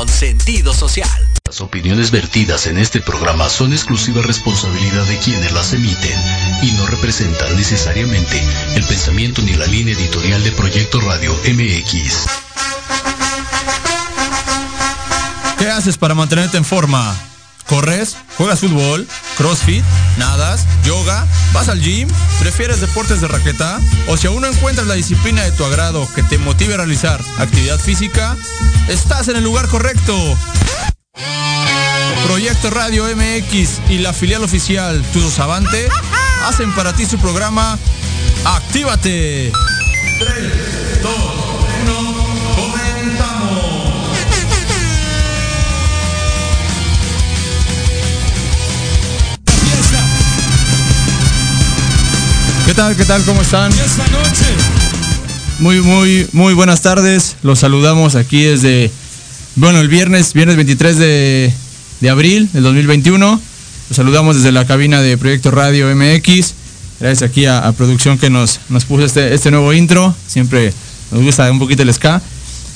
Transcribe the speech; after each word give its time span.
con 0.00 0.08
sentido 0.08 0.72
social. 0.72 1.10
Las 1.44 1.60
opiniones 1.60 2.10
vertidas 2.10 2.66
en 2.66 2.78
este 2.78 3.02
programa 3.02 3.50
son 3.50 3.74
exclusiva 3.74 4.22
responsabilidad 4.22 5.04
de 5.04 5.18
quienes 5.18 5.52
las 5.52 5.74
emiten 5.74 6.18
y 6.62 6.72
no 6.72 6.86
representan 6.86 7.54
necesariamente 7.54 8.42
el 8.76 8.84
pensamiento 8.84 9.42
ni 9.42 9.52
la 9.52 9.66
línea 9.66 9.94
editorial 9.94 10.42
de 10.42 10.52
Proyecto 10.52 11.02
Radio 11.02 11.34
MX. 11.34 12.28
¿Qué 15.58 15.68
haces 15.68 15.98
para 15.98 16.14
mantenerte 16.14 16.56
en 16.56 16.64
forma? 16.64 17.14
¿Corres? 17.70 18.16
¿Juegas 18.36 18.58
fútbol? 18.58 19.06
¿Crossfit? 19.36 19.84
¿Nadas? 20.18 20.66
¿Yoga? 20.84 21.24
¿Vas 21.52 21.68
al 21.68 21.80
gym? 21.80 22.08
¿Prefieres 22.40 22.80
deportes 22.80 23.20
de 23.20 23.28
raqueta? 23.28 23.78
¿O 24.08 24.16
si 24.16 24.26
aún 24.26 24.40
no 24.42 24.48
encuentras 24.48 24.88
la 24.88 24.94
disciplina 24.94 25.44
de 25.44 25.52
tu 25.52 25.64
agrado 25.64 26.08
que 26.16 26.24
te 26.24 26.36
motive 26.38 26.74
a 26.74 26.78
realizar 26.78 27.20
actividad 27.38 27.78
física? 27.78 28.36
Estás 28.88 29.28
en 29.28 29.36
el 29.36 29.44
lugar 29.44 29.68
correcto. 29.68 30.36
Proyecto 32.24 32.70
Radio 32.70 33.04
MX 33.04 33.88
y 33.88 33.98
la 33.98 34.12
filial 34.12 34.42
oficial 34.42 35.00
Tudo 35.12 35.30
Savante 35.30 35.88
hacen 36.46 36.72
para 36.74 36.92
ti 36.92 37.06
su 37.06 37.18
programa 37.18 37.78
Actívate. 38.44 39.52
3, 40.18 40.69
¿Qué 52.70 52.76
tal? 52.76 52.94
¿Qué 52.94 53.04
tal? 53.04 53.24
¿Cómo 53.24 53.42
están? 53.42 53.72
Muy, 55.58 55.80
muy, 55.80 56.28
muy 56.30 56.54
buenas 56.54 56.82
tardes. 56.82 57.34
Los 57.42 57.58
saludamos 57.58 58.14
aquí 58.14 58.44
desde, 58.44 58.92
bueno, 59.56 59.80
el 59.80 59.88
viernes, 59.88 60.34
viernes 60.34 60.54
23 60.54 60.96
de, 60.96 61.52
de 62.00 62.10
abril 62.10 62.48
del 62.52 62.62
2021. 62.62 63.40
Los 63.88 63.96
saludamos 63.96 64.36
desde 64.36 64.52
la 64.52 64.68
cabina 64.68 65.02
de 65.02 65.18
Proyecto 65.18 65.50
Radio 65.50 65.92
MX. 65.92 66.54
Gracias 67.00 67.28
aquí 67.28 67.44
a, 67.44 67.72
producción 67.72 68.18
que 68.18 68.30
nos, 68.30 68.60
nos 68.68 68.84
puso 68.84 69.04
este, 69.04 69.34
este 69.34 69.50
nuevo 69.50 69.72
intro. 69.72 70.14
Siempre 70.28 70.72
nos 71.10 71.24
gusta 71.24 71.50
un 71.50 71.58
poquito 71.58 71.82
el 71.82 71.92
ska. 71.92 72.22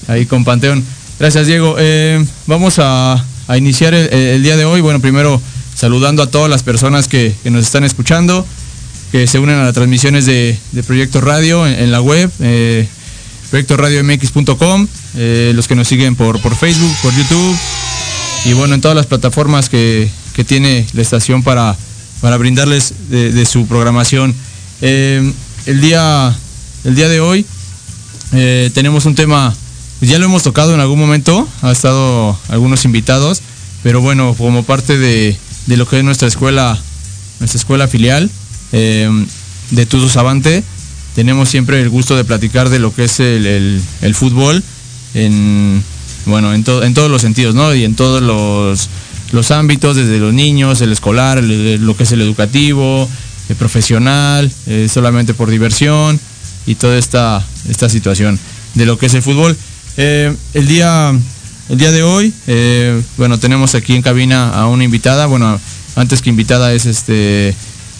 Ahí 0.09 0.27
con 0.27 0.45
Panteón. 0.45 0.85
Gracias, 1.21 1.47
Diego. 1.47 1.77
Eh, 1.79 2.27
vamos 2.49 2.81
a, 2.81 3.25
a 3.47 3.57
iniciar 3.57 3.95
el, 3.95 4.43
día 4.43 4.57
de 4.57 4.65
hoy. 4.65 4.81
Bueno, 4.81 4.99
primero 4.99 5.41
saludando 5.73 6.21
a 6.25 6.27
todas 6.27 6.51
las 6.51 6.65
personas 6.65 7.07
que 7.07 7.33
nos 7.45 7.65
están 7.65 7.85
escuchando 7.85 8.45
que 9.15 9.29
se 9.29 9.39
unen 9.39 9.55
a 9.55 9.63
las 9.63 9.75
transmisiones 9.75 10.27
de, 10.27 10.59
de 10.73 10.83
Proyecto 10.83 11.21
Radio 11.21 11.69
en, 11.69 11.93
la 11.93 12.01
web, 12.01 12.29
eh, 12.41 12.89
proyectoradiomx.com, 13.49 14.89
eh, 15.15 15.53
los 15.55 15.69
que 15.69 15.77
nos 15.77 15.87
siguen 15.87 16.17
por, 16.17 16.43
por 16.43 16.57
Facebook, 16.57 16.93
por 17.01 17.15
YouTube 17.15 17.57
y 18.45 18.55
bueno, 18.55 18.75
en 18.75 18.81
todas 18.81 18.97
las 18.97 19.07
plataformas 19.07 19.69
que, 19.69 20.11
que 20.35 20.43
tiene 20.43 20.85
la 20.95 21.03
estación 21.03 21.45
para, 21.45 21.77
para 22.21 22.39
brindarles 22.39 22.93
de, 23.09 23.31
de 23.31 23.47
su 23.47 23.69
programación. 23.69 24.35
Eh, 24.81 25.33
el, 25.67 25.81
día, 25.81 26.37
el 26.83 26.97
día 26.97 27.09
de 27.09 27.21
hoy 27.21 27.47
eh, 28.33 28.73
tenemos 28.75 29.07
un 29.07 29.15
tema, 29.15 29.55
ya 30.01 30.19
lo 30.19 30.25
hemos 30.25 30.43
tocado 30.43 30.75
en 30.75 30.81
algún 30.81 30.99
momento, 30.99 31.49
ha 31.63 31.71
estado 31.71 32.37
algunos 32.49 32.85
invitados, 32.85 33.43
pero 33.85 34.01
bueno, 34.01 34.35
como 34.35 34.65
parte 34.65 34.99
de, 34.99 35.37
de 35.67 35.77
lo 35.77 35.87
que 35.87 35.99
es 35.99 36.05
nuestra 36.05 36.27
escuela, 36.27 36.77
nuestra 37.39 37.59
escuela 37.59 37.87
filial, 37.87 38.29
eh, 38.75 39.09
de 39.71 39.87
Tudo 39.87 40.09
Savante. 40.09 40.65
Tenemos 41.15 41.49
siempre 41.49 41.81
el 41.81 41.89
gusto 41.89 42.17
de 42.17 42.25
platicar 42.25 42.71
de 42.71 42.81
lo 42.81 42.93
que 42.93 43.05
es 43.05 43.21
el, 43.21 43.81
el, 44.03 44.15
fútbol 44.17 44.65
en, 45.15 45.81
bueno, 46.27 46.53
en, 46.53 46.65
to, 46.65 46.83
en, 46.83 46.93
todos 46.93 47.09
los 47.09 47.23
sentidos, 47.23 47.55
¿no? 47.55 47.73
Y 47.73 47.85
en 47.85 47.95
todos 47.95 48.21
los, 48.21 48.89
los 49.31 49.51
ámbitos, 49.53 49.95
desde 49.95 50.19
los 50.19 50.35
niños, 50.35 50.81
el 50.81 50.91
escolar, 50.91 51.43
lo 51.43 51.97
que 51.97 52.03
es 52.03 52.11
el 52.11 52.21
educativo, 52.21 53.09
el 53.49 53.55
profesional, 53.55 54.51
eh, 54.67 54.89
solamente 54.93 55.35
por 55.35 55.51
diversión 55.51 56.19
y 56.67 56.75
toda 56.75 56.99
esta, 56.99 57.47
esta 57.69 57.89
situación 57.89 58.41
de 58.75 58.87
lo 58.87 58.99
que 58.99 59.07
es 59.07 59.15
el 59.15 59.23
fútbol. 59.23 59.57
Eh, 59.97 60.35
el, 60.53 60.67
día, 60.67 61.13
el 61.69 61.79
día 61.79 61.93
de 61.93 62.03
hoy, 62.03 62.35
bueno, 63.19 63.39
tenemos 63.39 63.77
aquí 63.77 63.95
en 63.95 64.03
cabina 64.03 64.49
a 64.49 64.67
una 64.67 64.83
invitada, 64.83 65.27
bueno, 65.27 65.61
antes 65.95 66.23
que 66.23 66.31
invitada 66.31 66.73
es 66.73 66.87
este 66.87 67.55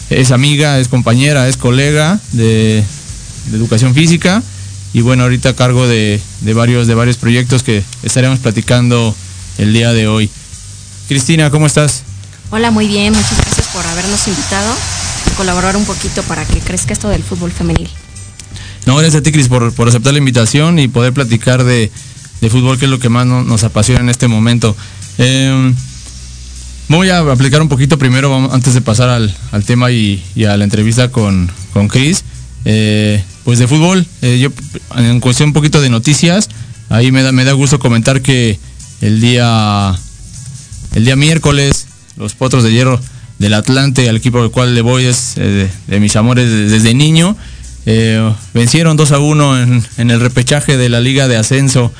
es 0.09 0.31
amiga, 0.31 0.79
es 0.79 0.87
compañera, 0.87 1.47
es 1.47 1.57
colega 1.57 2.19
de, 2.31 2.83
de 3.47 3.57
educación 3.57 3.93
física 3.93 4.43
y 4.93 5.01
bueno, 5.01 5.23
ahorita 5.23 5.49
a 5.49 5.55
cargo 5.55 5.87
de, 5.87 6.21
de, 6.41 6.53
varios, 6.53 6.87
de 6.87 6.95
varios 6.95 7.17
proyectos 7.17 7.63
que 7.63 7.83
estaremos 8.03 8.39
platicando 8.39 9.15
el 9.57 9.73
día 9.73 9.91
de 9.93 10.07
hoy. 10.07 10.29
Cristina, 11.07 11.49
¿cómo 11.49 11.67
estás? 11.67 12.03
Hola, 12.51 12.71
muy 12.71 12.87
bien, 12.87 13.13
muchas 13.13 13.37
gracias 13.37 13.67
por 13.67 13.85
habernos 13.85 14.27
invitado 14.27 14.71
a 14.71 15.35
colaborar 15.35 15.75
un 15.75 15.85
poquito 15.85 16.23
para 16.23 16.45
que 16.45 16.59
crezca 16.59 16.93
esto 16.93 17.09
del 17.09 17.23
fútbol 17.23 17.51
femenil. 17.51 17.89
No, 18.85 18.95
gracias 18.95 19.19
a 19.19 19.23
ti, 19.23 19.31
Cris, 19.31 19.47
por, 19.47 19.73
por 19.73 19.89
aceptar 19.89 20.13
la 20.13 20.19
invitación 20.19 20.79
y 20.79 20.87
poder 20.87 21.11
platicar 21.11 21.63
de, 21.63 21.91
de 22.39 22.49
fútbol, 22.49 22.77
que 22.77 22.85
es 22.85 22.91
lo 22.91 22.99
que 22.99 23.09
más 23.09 23.25
no, 23.25 23.43
nos 23.43 23.63
apasiona 23.63 24.01
en 24.01 24.09
este 24.09 24.27
momento. 24.27 24.77
Eh, 25.17 25.73
Voy 26.87 27.09
a 27.09 27.19
aplicar 27.19 27.61
un 27.63 27.67
poquito 27.67 27.97
primero, 27.97 28.35
antes 28.53 28.75
de 28.75 28.81
pasar 28.81 29.09
al, 29.09 29.35
al 29.51 29.63
tema 29.63 29.89
y, 29.91 30.21
a 30.47 30.55
la 30.55 30.63
entrevista 30.63 31.09
con, 31.09 31.51
con 31.73 31.87
Chris. 31.87 32.23
Eh, 32.63 33.23
pues 33.43 33.59
de 33.59 33.67
fútbol, 33.67 34.05
eh, 34.21 34.39
yo 34.39 34.49
en 34.95 35.19
cuestión 35.19 35.49
un 35.49 35.53
poquito 35.53 35.81
de 35.81 35.89
noticias, 35.89 36.49
ahí 36.89 37.11
me 37.11 37.21
da, 37.21 37.31
me 37.31 37.43
da 37.43 37.53
gusto 37.53 37.77
comentar 37.77 38.21
que 38.21 38.59
el 39.01 39.21
día, 39.21 39.95
el 40.93 41.05
día 41.05 41.15
miércoles, 41.15 41.87
los 42.17 42.33
Potros 42.33 42.63
de 42.63 42.71
Hierro 42.71 42.99
del 43.37 43.53
Atlante, 43.53 44.09
al 44.09 44.17
equipo 44.17 44.41
al 44.41 44.49
cual 44.49 44.73
le 44.73 44.81
voy 44.81 45.05
es 45.05 45.33
eh, 45.37 45.69
de, 45.87 45.99
mis 45.99 46.15
amores 46.15 46.49
desde, 46.49 46.93
niño, 46.93 47.35
vencieron 48.53 48.97
2 48.97 49.11
a 49.11 49.19
1 49.19 49.61
en, 49.61 49.83
en, 49.97 50.11
el 50.11 50.19
repechaje 50.19 50.77
de 50.77 50.89
la 50.89 51.01
Liga 51.01 51.27
de 51.27 51.37
Ascenso, 51.37 51.91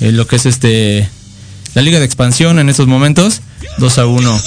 lo 0.00 0.26
que 0.26 0.36
es 0.36 0.46
este 0.46 1.08
la 1.74 1.82
Liga 1.82 1.98
de 1.98 2.04
Expansión 2.04 2.58
en 2.58 2.68
estos 2.68 2.86
momentos. 2.86 3.42
2 3.78 3.98
a 3.98 4.06
1 4.06 4.40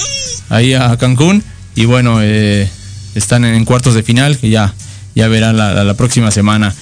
ahí 0.50 0.74
a 0.74 0.96
Cancún. 0.98 1.44
Y 1.76 1.86
bueno 1.86 2.20
eh, 2.22 2.70
están 3.16 3.46
en 3.46 3.66
cuartos 3.66 3.94
de 3.94 4.04
final 4.04 4.38
que 4.38 4.50
ya 4.50 4.74
ya 5.16 5.28
verán 5.28 5.58
la, 5.58 5.84
la, 5.84 5.94
próxima 5.96 6.30
semana. 6.32 6.74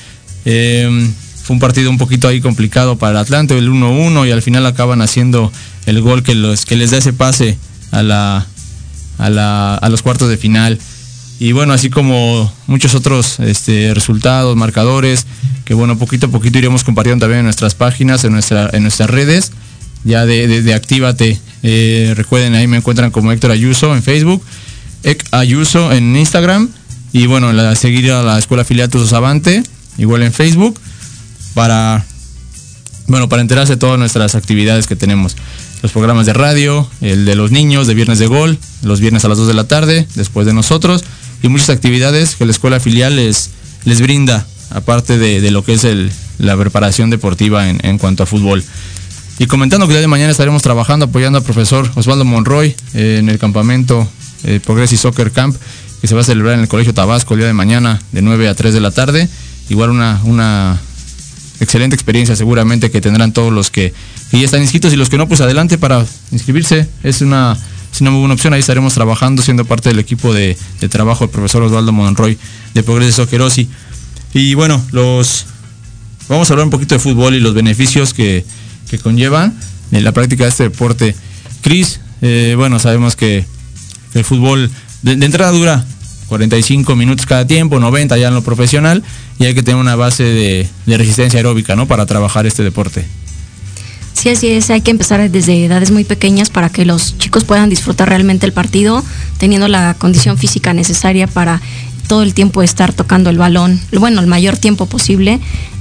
Eh, 0.43 1.09
fue 1.43 1.53
un 1.53 1.59
partido 1.59 1.89
un 1.89 1.97
poquito 1.97 2.27
ahí 2.27 2.41
complicado 2.41 2.97
para 2.97 3.11
el 3.11 3.17
Atlante 3.17 3.57
el 3.57 3.69
1-1 3.69 4.27
y 4.27 4.31
al 4.31 4.41
final 4.41 4.65
acaban 4.65 5.01
haciendo 5.01 5.51
el 5.85 6.01
gol 6.01 6.23
que 6.23 6.35
los 6.35 6.65
que 6.65 6.75
les 6.75 6.91
da 6.91 6.97
ese 6.97 7.13
pase 7.13 7.57
a 7.91 8.03
la 8.03 8.45
a, 9.17 9.29
la, 9.29 9.75
a 9.75 9.89
los 9.89 10.01
cuartos 10.01 10.29
de 10.29 10.37
final. 10.37 10.79
Y 11.39 11.51
bueno 11.51 11.73
así 11.73 11.89
como 11.89 12.51
muchos 12.67 12.95
otros 12.95 13.39
este, 13.39 13.93
resultados 13.93 14.55
marcadores 14.55 15.25
que 15.65 15.73
bueno 15.73 15.97
poquito 15.97 16.27
a 16.27 16.29
poquito 16.29 16.57
iremos 16.57 16.83
compartiendo 16.83 17.23
también 17.23 17.39
en 17.39 17.45
nuestras 17.45 17.75
páginas 17.75 18.23
en 18.23 18.31
nuestra 18.31 18.69
en 18.71 18.83
nuestras 18.83 19.09
redes 19.09 19.51
ya 20.05 20.25
de, 20.25 20.47
de, 20.47 20.61
de 20.61 20.73
Actívate. 20.73 21.37
Eh, 21.63 22.13
recuerden, 22.15 22.55
ahí 22.55 22.67
me 22.67 22.77
encuentran 22.77 23.11
como 23.11 23.31
Héctor 23.31 23.51
Ayuso 23.51 23.93
en 23.93 24.03
Facebook, 24.03 24.41
Ec 25.03 25.25
Ayuso 25.31 25.91
en 25.91 26.15
Instagram 26.15 26.69
y 27.11 27.27
bueno, 27.27 27.51
la, 27.51 27.75
seguir 27.75 28.11
a 28.11 28.21
la 28.21 28.37
Escuela 28.37 28.63
Filial 28.63 28.89
Tusos 28.89 29.13
Avante, 29.13 29.63
igual 29.97 30.21
en 30.21 30.31
Facebook, 30.31 30.79
para, 31.53 32.05
bueno, 33.07 33.29
para 33.29 33.41
enterarse 33.41 33.73
de 33.73 33.77
todas 33.77 33.97
nuestras 33.97 34.35
actividades 34.35 34.85
que 34.85 34.95
tenemos. 34.95 35.35
Los 35.81 35.91
programas 35.91 36.25
de 36.25 36.33
radio, 36.33 36.89
el 37.01 37.25
de 37.25 37.35
los 37.35 37.51
niños, 37.51 37.87
de 37.87 37.93
Viernes 37.93 38.19
de 38.19 38.27
Gol, 38.27 38.57
los 38.83 38.99
viernes 38.99 39.23
a 39.25 39.29
las 39.29 39.37
2 39.37 39.47
de 39.47 39.53
la 39.53 39.63
tarde, 39.63 40.07
después 40.15 40.45
de 40.45 40.53
nosotros, 40.53 41.03
y 41.41 41.47
muchas 41.47 41.69
actividades 41.69 42.35
que 42.35 42.45
la 42.45 42.51
Escuela 42.51 42.79
Filial 42.79 43.15
les, 43.15 43.51
les 43.85 44.01
brinda, 44.01 44.45
aparte 44.71 45.17
de, 45.17 45.41
de 45.41 45.51
lo 45.51 45.63
que 45.63 45.73
es 45.73 45.83
el, 45.83 46.11
la 46.37 46.57
preparación 46.57 47.09
deportiva 47.09 47.69
en, 47.69 47.79
en 47.83 47.97
cuanto 47.97 48.23
a 48.23 48.25
fútbol. 48.25 48.63
Y 49.37 49.47
comentando 49.47 49.85
que 49.85 49.91
el 49.91 49.97
día 49.97 50.01
de 50.01 50.07
mañana 50.07 50.31
estaremos 50.31 50.61
trabajando 50.61 51.05
apoyando 51.05 51.37
al 51.37 51.43
profesor 51.43 51.91
Osvaldo 51.95 52.23
Monroy 52.23 52.75
eh, 52.93 53.17
en 53.19 53.27
el 53.27 53.37
campamento 53.37 54.07
eh, 54.45 54.61
Progressive 54.63 55.01
Soccer 55.01 55.31
Camp 55.31 55.55
que 55.99 56.07
se 56.07 56.15
va 56.15 56.21
a 56.21 56.23
celebrar 56.23 56.53
en 56.53 56.61
el 56.61 56.67
Colegio 56.67 56.93
Tabasco 56.93 57.33
el 57.33 57.39
día 57.39 57.47
de 57.47 57.53
mañana 57.53 58.01
de 58.11 58.21
9 58.21 58.47
a 58.47 58.55
3 58.55 58.73
de 58.73 58.79
la 58.79 58.91
tarde. 58.91 59.27
Igual 59.69 59.89
una, 59.89 60.21
una 60.23 60.79
excelente 61.59 61.95
experiencia 61.95 62.35
seguramente 62.35 62.91
que 62.91 63.01
tendrán 63.01 63.33
todos 63.33 63.51
los 63.51 63.71
que, 63.71 63.93
que, 64.31 64.43
están 64.43 64.61
inscritos 64.61 64.93
y 64.93 64.97
los 64.97 65.09
que 65.09 65.17
no, 65.17 65.27
pues 65.27 65.41
adelante 65.41 65.77
para 65.77 66.05
inscribirse. 66.31 66.87
Es 67.03 67.21
una, 67.21 67.57
es 67.91 68.01
una 68.01 68.11
muy 68.11 68.19
buena 68.19 68.35
opción. 68.35 68.53
Ahí 68.53 68.59
estaremos 68.59 68.93
trabajando 68.93 69.41
siendo 69.41 69.65
parte 69.65 69.89
del 69.89 69.99
equipo 69.99 70.33
de, 70.33 70.57
trabajo 70.89 71.25
del 71.25 71.31
profesor 71.31 71.63
Osvaldo 71.63 71.91
Monroy 71.91 72.37
de 72.73 72.83
Progressive 72.83 73.25
Soccer 73.25 73.41
Osi. 73.41 73.67
Y 74.33 74.53
bueno, 74.53 74.83
los 74.91 75.45
vamos 76.29 76.49
a 76.49 76.53
hablar 76.53 76.65
un 76.65 76.71
poquito 76.71 76.95
de 76.95 76.99
fútbol 76.99 77.35
y 77.35 77.39
los 77.39 77.53
beneficios 77.53 78.13
que 78.13 78.45
que 78.89 78.99
conllevan 78.99 79.57
en 79.91 80.03
la 80.03 80.11
práctica 80.11 80.43
de 80.43 80.49
este 80.49 80.63
deporte. 80.63 81.15
Cris, 81.61 81.99
eh, 82.21 82.53
bueno, 82.57 82.79
sabemos 82.79 83.15
que 83.15 83.45
el 84.13 84.23
fútbol 84.23 84.69
de, 85.01 85.15
de, 85.15 85.25
entrada 85.25 85.51
dura 85.51 85.85
45 86.27 86.95
minutos 86.95 87.25
cada 87.25 87.45
tiempo, 87.45 87.79
90 87.79 88.17
ya 88.17 88.29
en 88.29 88.33
lo 88.33 88.41
profesional, 88.41 89.03
y 89.39 89.45
hay 89.45 89.53
que 89.53 89.63
tener 89.63 89.79
una 89.79 89.95
base 89.95 90.23
de, 90.23 90.67
de 90.85 90.97
resistencia 90.97 91.37
aeróbica, 91.39 91.75
¿no? 91.75 91.87
Para 91.87 92.05
trabajar 92.05 92.45
este 92.45 92.63
deporte. 92.63 93.05
Sí, 94.13 94.29
así 94.29 94.47
es, 94.47 94.69
hay 94.69 94.81
que 94.81 94.91
empezar 94.91 95.29
desde 95.29 95.65
edades 95.65 95.91
muy 95.91 96.05
pequeñas 96.05 96.49
para 96.49 96.69
que 96.69 96.85
los 96.85 97.17
chicos 97.17 97.43
puedan 97.43 97.69
disfrutar 97.69 98.09
realmente 98.09 98.45
el 98.45 98.53
partido, 98.53 99.03
teniendo 99.37 99.67
la 99.67 99.93
condición 99.99 100.37
física 100.37 100.73
necesaria 100.73 101.27
para 101.27 101.61
todo 102.07 102.23
el 102.23 102.33
tiempo 102.33 102.63
estar 102.63 102.93
tocando 102.93 103.29
el 103.29 103.37
balón, 103.37 103.79
bueno, 103.91 104.21
el 104.21 104.27
mayor 104.27 104.57
tiempo 104.57 104.85
posible. 104.85 105.39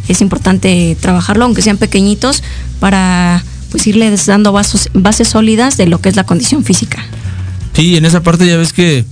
Es 0.09 0.21
importante 0.21 0.97
trabajarlo, 1.01 1.45
aunque 1.45 1.63
sean 1.63 1.79
pequeñitos, 1.79 2.43
para 2.81 3.43
pues 3.71 3.87
irles 3.87 4.27
dando 4.27 4.53
bases, 4.53 4.89
bases 4.95 5.29
sólidas 5.29 5.77
de 5.77 5.87
lo 5.87 6.01
que 6.01 6.09
es 6.09 6.17
la 6.17 6.25
condición 6.25 6.65
física. 6.65 7.05
Sí, 7.73 7.97
en 7.97 8.05
esa 8.05 8.23
parte 8.23 8.47
ya 8.47 8.57
ves 8.57 8.73
que, 8.73 9.05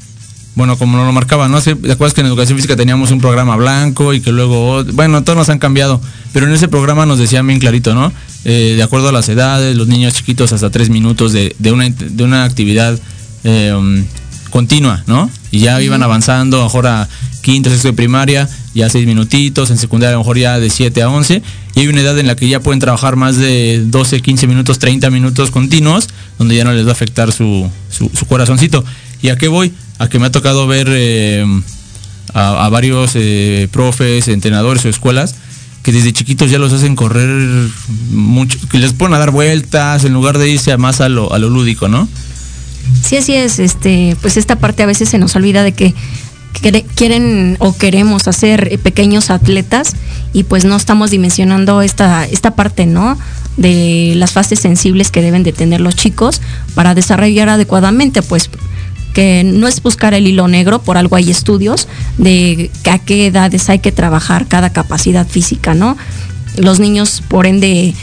bueno, 0.54 0.78
como 0.78 0.96
no 0.96 1.04
lo 1.04 1.12
marcaba, 1.12 1.48
¿no? 1.48 1.60
¿Te 1.60 1.72
acuerdas 1.72 2.14
que 2.14 2.20
en 2.20 2.28
educación 2.28 2.56
física 2.56 2.76
teníamos 2.76 3.10
un 3.10 3.20
programa 3.20 3.56
blanco 3.56 4.14
y 4.14 4.20
que 4.20 4.30
luego, 4.30 4.84
bueno, 4.92 5.24
todos 5.24 5.36
nos 5.36 5.48
han 5.48 5.58
cambiado, 5.58 6.00
pero 6.32 6.46
en 6.46 6.52
ese 6.52 6.68
programa 6.68 7.06
nos 7.06 7.18
decían 7.18 7.46
bien 7.46 7.58
clarito, 7.58 7.94
¿no? 7.94 8.12
Eh, 8.44 8.74
de 8.76 8.82
acuerdo 8.82 9.08
a 9.08 9.12
las 9.12 9.28
edades, 9.28 9.76
los 9.76 9.88
niños 9.88 10.14
chiquitos 10.14 10.52
hasta 10.52 10.70
tres 10.70 10.90
minutos 10.90 11.32
de, 11.32 11.54
una, 11.72 11.88
de 11.88 12.22
una 12.24 12.44
actividad 12.44 12.98
eh, 13.44 13.72
um, 13.76 14.04
continua, 14.50 15.02
¿no? 15.08 15.28
Y 15.50 15.60
ya 15.60 15.82
iban 15.82 16.02
avanzando, 16.02 16.62
ahora 16.62 17.08
quinto, 17.40 17.68
sexto 17.68 17.88
de 17.88 17.94
primaria, 17.94 18.48
ya 18.74 18.88
seis 18.88 19.06
minutitos, 19.06 19.70
en 19.70 19.78
secundaria 19.78 20.10
a 20.10 20.18
lo 20.18 20.20
mejor 20.20 20.38
ya 20.38 20.58
de 20.58 20.70
7 20.70 21.02
a 21.02 21.08
11, 21.08 21.42
y 21.74 21.80
hay 21.80 21.88
una 21.88 22.00
edad 22.00 22.18
en 22.18 22.26
la 22.26 22.36
que 22.36 22.48
ya 22.48 22.60
pueden 22.60 22.80
trabajar 22.80 23.16
más 23.16 23.36
de 23.36 23.82
12, 23.84 24.20
15 24.20 24.46
minutos, 24.46 24.78
30 24.78 25.10
minutos 25.10 25.50
continuos, 25.50 26.08
donde 26.38 26.56
ya 26.56 26.64
no 26.64 26.72
les 26.72 26.84
va 26.84 26.90
a 26.90 26.92
afectar 26.92 27.32
su, 27.32 27.68
su, 27.90 28.10
corazoncito. 28.26 28.84
¿Y 29.20 29.28
a 29.28 29.36
qué 29.36 29.48
voy? 29.48 29.72
A 29.98 30.08
que 30.08 30.18
me 30.18 30.26
ha 30.26 30.30
tocado 30.30 30.66
ver 30.66 30.88
eh, 30.90 31.44
a, 32.34 32.68
varios 32.68 33.12
eh, 33.14 33.68
profes, 33.70 34.28
entrenadores 34.28 34.84
o 34.84 34.88
escuelas, 34.88 35.34
que 35.82 35.92
desde 35.92 36.12
chiquitos 36.12 36.50
ya 36.50 36.58
los 36.58 36.72
hacen 36.72 36.96
correr 36.96 37.68
mucho, 38.10 38.58
que 38.70 38.78
les 38.78 38.92
ponen 38.92 39.14
a 39.14 39.18
dar 39.18 39.32
vueltas 39.32 40.04
en 40.04 40.12
lugar 40.12 40.38
de 40.38 40.48
irse 40.48 40.76
más 40.76 41.00
a 41.00 41.08
lo, 41.08 41.32
a 41.32 41.38
lo 41.38 41.50
lúdico, 41.50 41.88
¿no? 41.88 42.08
Sí, 43.02 43.16
así 43.16 43.34
es, 43.34 43.58
este, 43.58 44.16
pues 44.20 44.36
esta 44.36 44.56
parte 44.56 44.82
a 44.82 44.86
veces 44.86 45.08
se 45.08 45.18
nos 45.18 45.34
olvida 45.36 45.62
de 45.62 45.72
que 45.72 45.94
quieren 46.94 47.56
o 47.58 47.76
queremos 47.76 48.28
hacer 48.28 48.78
pequeños 48.82 49.30
atletas 49.30 49.94
y 50.32 50.44
pues 50.44 50.64
no 50.64 50.76
estamos 50.76 51.10
dimensionando 51.10 51.82
esta, 51.82 52.26
esta 52.26 52.54
parte, 52.54 52.86
¿no? 52.86 53.18
De 53.56 54.14
las 54.16 54.32
fases 54.32 54.60
sensibles 54.60 55.10
que 55.10 55.22
deben 55.22 55.42
de 55.42 55.52
tener 55.52 55.80
los 55.80 55.96
chicos 55.96 56.40
para 56.74 56.94
desarrollar 56.94 57.48
adecuadamente, 57.48 58.22
pues 58.22 58.48
que 59.12 59.44
no 59.44 59.68
es 59.68 59.82
buscar 59.82 60.14
el 60.14 60.26
hilo 60.26 60.48
negro, 60.48 60.80
por 60.80 60.96
algo 60.96 61.16
hay 61.16 61.30
estudios 61.30 61.88
de 62.16 62.70
a 62.90 62.98
qué 62.98 63.26
edades 63.26 63.68
hay 63.68 63.78
que 63.78 63.92
trabajar 63.92 64.46
cada 64.46 64.70
capacidad 64.70 65.26
física, 65.26 65.74
¿no? 65.74 65.96
Los 66.56 66.80
niños, 66.80 67.22
por 67.28 67.46
ende, 67.46 67.94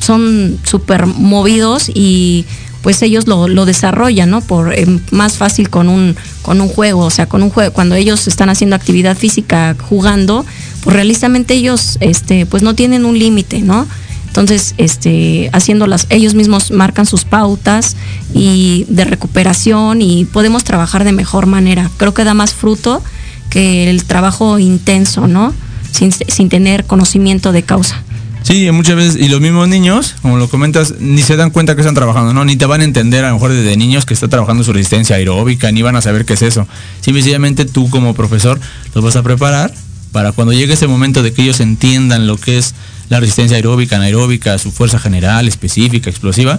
son 0.00 0.58
súper 0.64 1.06
movidos 1.06 1.90
y 1.92 2.44
pues 2.82 3.02
ellos 3.02 3.26
lo, 3.26 3.48
lo 3.48 3.64
desarrollan, 3.64 4.30
¿no? 4.30 4.40
Por 4.40 4.72
eh, 4.72 4.86
más 5.10 5.36
fácil 5.36 5.70
con 5.70 5.88
un, 5.88 6.16
con 6.42 6.60
un 6.60 6.68
juego, 6.68 7.04
o 7.04 7.10
sea, 7.10 7.26
con 7.26 7.42
un 7.42 7.50
juego, 7.50 7.72
cuando 7.72 7.94
ellos 7.94 8.26
están 8.28 8.48
haciendo 8.48 8.76
actividad 8.76 9.16
física 9.16 9.76
jugando, 9.78 10.44
pues 10.82 10.94
realistamente 10.94 11.54
ellos, 11.54 11.98
este, 12.00 12.46
pues 12.46 12.62
no 12.62 12.74
tienen 12.74 13.04
un 13.04 13.18
límite, 13.18 13.60
¿no? 13.60 13.86
Entonces, 14.28 14.74
este, 14.76 15.50
haciéndolas, 15.52 16.06
ellos 16.10 16.34
mismos 16.34 16.70
marcan 16.70 17.06
sus 17.06 17.24
pautas 17.24 17.96
y 18.32 18.86
de 18.88 19.04
recuperación 19.04 20.00
y 20.00 20.26
podemos 20.26 20.64
trabajar 20.64 21.02
de 21.04 21.12
mejor 21.12 21.46
manera. 21.46 21.90
Creo 21.96 22.14
que 22.14 22.24
da 22.24 22.34
más 22.34 22.54
fruto 22.54 23.02
que 23.50 23.90
el 23.90 24.04
trabajo 24.04 24.58
intenso, 24.58 25.26
¿no? 25.26 25.52
Sin, 25.90 26.12
sin 26.12 26.48
tener 26.50 26.84
conocimiento 26.84 27.50
de 27.52 27.62
causa. 27.62 28.02
Sí, 28.48 28.70
muchas 28.70 28.96
veces, 28.96 29.16
y 29.16 29.28
los 29.28 29.42
mismos 29.42 29.68
niños, 29.68 30.14
como 30.22 30.38
lo 30.38 30.48
comentas, 30.48 30.94
ni 31.00 31.20
se 31.20 31.36
dan 31.36 31.50
cuenta 31.50 31.74
que 31.74 31.82
están 31.82 31.94
trabajando, 31.94 32.32
¿no? 32.32 32.46
Ni 32.46 32.56
te 32.56 32.64
van 32.64 32.80
a 32.80 32.84
entender 32.84 33.22
a 33.26 33.28
lo 33.28 33.34
mejor 33.34 33.52
desde 33.52 33.76
niños 33.76 34.06
que 34.06 34.14
está 34.14 34.26
trabajando 34.28 34.64
su 34.64 34.72
resistencia 34.72 35.16
aeróbica, 35.16 35.70
ni 35.70 35.82
van 35.82 35.96
a 35.96 36.00
saber 36.00 36.24
qué 36.24 36.32
es 36.32 36.40
eso. 36.40 36.66
Simplemente 37.02 37.66
tú 37.66 37.90
como 37.90 38.14
profesor 38.14 38.58
los 38.94 39.04
vas 39.04 39.16
a 39.16 39.22
preparar 39.22 39.70
para 40.12 40.32
cuando 40.32 40.54
llegue 40.54 40.72
ese 40.72 40.86
momento 40.86 41.22
de 41.22 41.34
que 41.34 41.42
ellos 41.42 41.60
entiendan 41.60 42.26
lo 42.26 42.38
que 42.38 42.56
es 42.56 42.74
la 43.10 43.20
resistencia 43.20 43.58
aeróbica, 43.58 43.96
anaeróbica, 43.96 44.56
su 44.56 44.72
fuerza 44.72 44.98
general, 44.98 45.46
específica, 45.46 46.08
explosiva, 46.08 46.58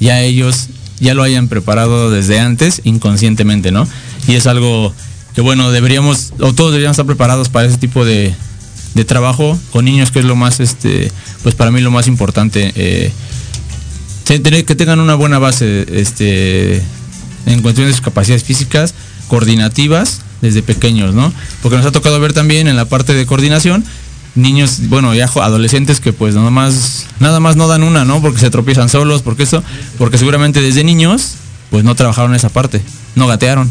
ya 0.00 0.20
ellos 0.22 0.66
ya 0.98 1.14
lo 1.14 1.22
hayan 1.22 1.46
preparado 1.46 2.10
desde 2.10 2.40
antes 2.40 2.80
inconscientemente, 2.82 3.70
¿no? 3.70 3.86
Y 4.26 4.34
es 4.34 4.48
algo 4.48 4.92
que 5.36 5.42
bueno, 5.42 5.70
deberíamos, 5.70 6.32
o 6.40 6.52
todos 6.54 6.72
deberíamos 6.72 6.96
estar 6.96 7.06
preparados 7.06 7.50
para 7.50 7.68
ese 7.68 7.78
tipo 7.78 8.04
de, 8.04 8.34
de 8.94 9.04
trabajo 9.04 9.58
con 9.72 9.84
niños, 9.84 10.10
que 10.10 10.18
es 10.18 10.24
lo 10.24 10.36
más, 10.36 10.60
este, 10.60 11.12
pues 11.42 11.54
para 11.54 11.70
mí 11.70 11.80
lo 11.80 11.90
más 11.90 12.06
importante. 12.06 12.72
Eh, 12.74 13.12
que 14.24 14.74
tengan 14.76 15.00
una 15.00 15.16
buena 15.16 15.40
base 15.40 15.86
este, 15.92 16.76
en 17.46 17.62
cuestión 17.62 17.88
de 17.88 17.92
sus 17.92 18.00
capacidades 18.00 18.44
físicas, 18.44 18.94
coordinativas, 19.26 20.20
desde 20.40 20.62
pequeños, 20.62 21.14
¿no? 21.14 21.32
Porque 21.62 21.76
nos 21.76 21.86
ha 21.86 21.92
tocado 21.92 22.20
ver 22.20 22.32
también 22.32 22.68
en 22.68 22.76
la 22.76 22.84
parte 22.84 23.12
de 23.12 23.26
coordinación 23.26 23.84
niños, 24.34 24.88
bueno, 24.88 25.14
ya 25.14 25.24
adolescentes 25.24 26.00
que 26.00 26.12
pues 26.12 26.34
nada 26.34 26.50
más, 26.50 27.06
nada 27.18 27.40
más 27.40 27.56
no 27.56 27.68
dan 27.68 27.82
una, 27.82 28.04
¿no? 28.04 28.20
Porque 28.20 28.38
se 28.38 28.50
tropiezan 28.50 28.88
solos, 28.88 29.22
porque 29.22 29.42
eso, 29.42 29.62
porque 29.98 30.18
seguramente 30.18 30.60
desde 30.60 30.84
niños 30.84 31.34
pues 31.70 31.84
no 31.84 31.94
trabajaron 31.94 32.34
esa 32.34 32.48
parte, 32.48 32.82
no 33.14 33.26
gatearon. 33.26 33.70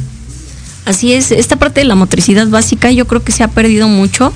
Así 0.85 1.13
es, 1.13 1.31
esta 1.31 1.57
parte 1.57 1.81
de 1.81 1.85
la 1.85 1.95
motricidad 1.95 2.47
básica 2.47 2.91
yo 2.91 3.05
creo 3.07 3.23
que 3.23 3.31
se 3.31 3.43
ha 3.43 3.49
perdido 3.49 3.87
mucho 3.87 4.33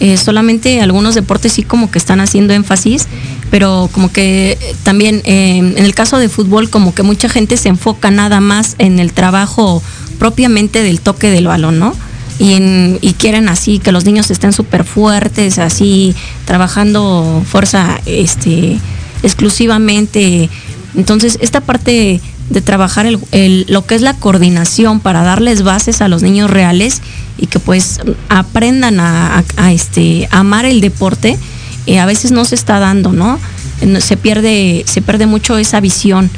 eh, 0.00 0.16
solamente 0.16 0.80
algunos 0.80 1.14
deportes 1.14 1.52
sí 1.52 1.62
como 1.62 1.90
que 1.90 1.98
están 1.98 2.20
haciendo 2.20 2.54
énfasis, 2.54 3.06
pero 3.50 3.88
como 3.92 4.12
que 4.12 4.58
también 4.82 5.22
eh, 5.24 5.58
en 5.58 5.84
el 5.84 5.94
caso 5.94 6.18
de 6.18 6.28
fútbol 6.28 6.70
como 6.70 6.94
que 6.94 7.02
mucha 7.02 7.28
gente 7.28 7.56
se 7.56 7.68
enfoca 7.68 8.10
nada 8.10 8.40
más 8.40 8.76
en 8.78 8.98
el 8.98 9.12
trabajo 9.12 9.82
propiamente 10.18 10.82
del 10.82 11.00
toque 11.00 11.30
del 11.30 11.46
balón, 11.46 11.78
¿no? 11.78 11.94
Y 12.40 13.14
quieren 13.18 13.48
así 13.48 13.80
que 13.80 13.90
los 13.90 14.04
niños 14.04 14.30
estén 14.30 14.52
súper 14.52 14.84
fuertes, 14.84 15.58
así 15.58 16.14
trabajando 16.44 17.42
fuerza 17.44 18.00
este, 18.06 18.78
exclusivamente. 19.24 20.48
Entonces, 20.94 21.38
esta 21.40 21.60
parte 21.60 22.20
de 22.50 22.60
trabajar 22.60 23.06
el, 23.06 23.66
lo 23.68 23.86
que 23.86 23.94
es 23.94 24.02
la 24.02 24.14
coordinación 24.14 25.00
para 25.00 25.22
darles 25.22 25.62
bases 25.62 26.00
a 26.00 26.08
los 26.08 26.22
niños 26.22 26.50
reales 26.50 27.02
y 27.36 27.46
que 27.46 27.58
pues 27.58 28.00
aprendan 28.28 29.00
a, 29.00 29.44
este, 29.70 30.28
amar 30.30 30.64
el 30.64 30.80
deporte, 30.80 31.38
eh, 31.86 31.98
a 31.98 32.06
veces 32.06 32.32
no 32.32 32.44
se 32.44 32.54
está 32.54 32.78
dando, 32.78 33.12
¿no? 33.12 33.38
Se 34.00 34.16
pierde, 34.16 34.82
se 34.86 35.02
pierde 35.02 35.26
mucho 35.26 35.56
esa 35.56 35.80
visión 35.80 36.30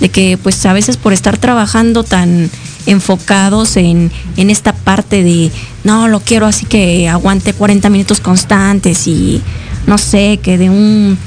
de 0.00 0.08
que 0.08 0.38
pues 0.42 0.64
a 0.66 0.72
veces 0.72 0.96
por 0.96 1.12
estar 1.12 1.36
trabajando 1.38 2.04
tan 2.04 2.50
enfocados 2.86 3.76
en, 3.76 4.10
en 4.36 4.50
esta 4.50 4.72
parte 4.72 5.22
de, 5.22 5.50
no, 5.84 6.08
lo 6.08 6.20
quiero 6.20 6.46
así 6.46 6.64
que 6.64 7.08
aguante 7.08 7.52
40 7.52 7.90
minutos 7.90 8.20
constantes 8.20 9.06
y 9.06 9.42
no 9.86 9.98
sé, 9.98 10.38
que 10.42 10.58
de 10.58 10.70
un 10.70 11.18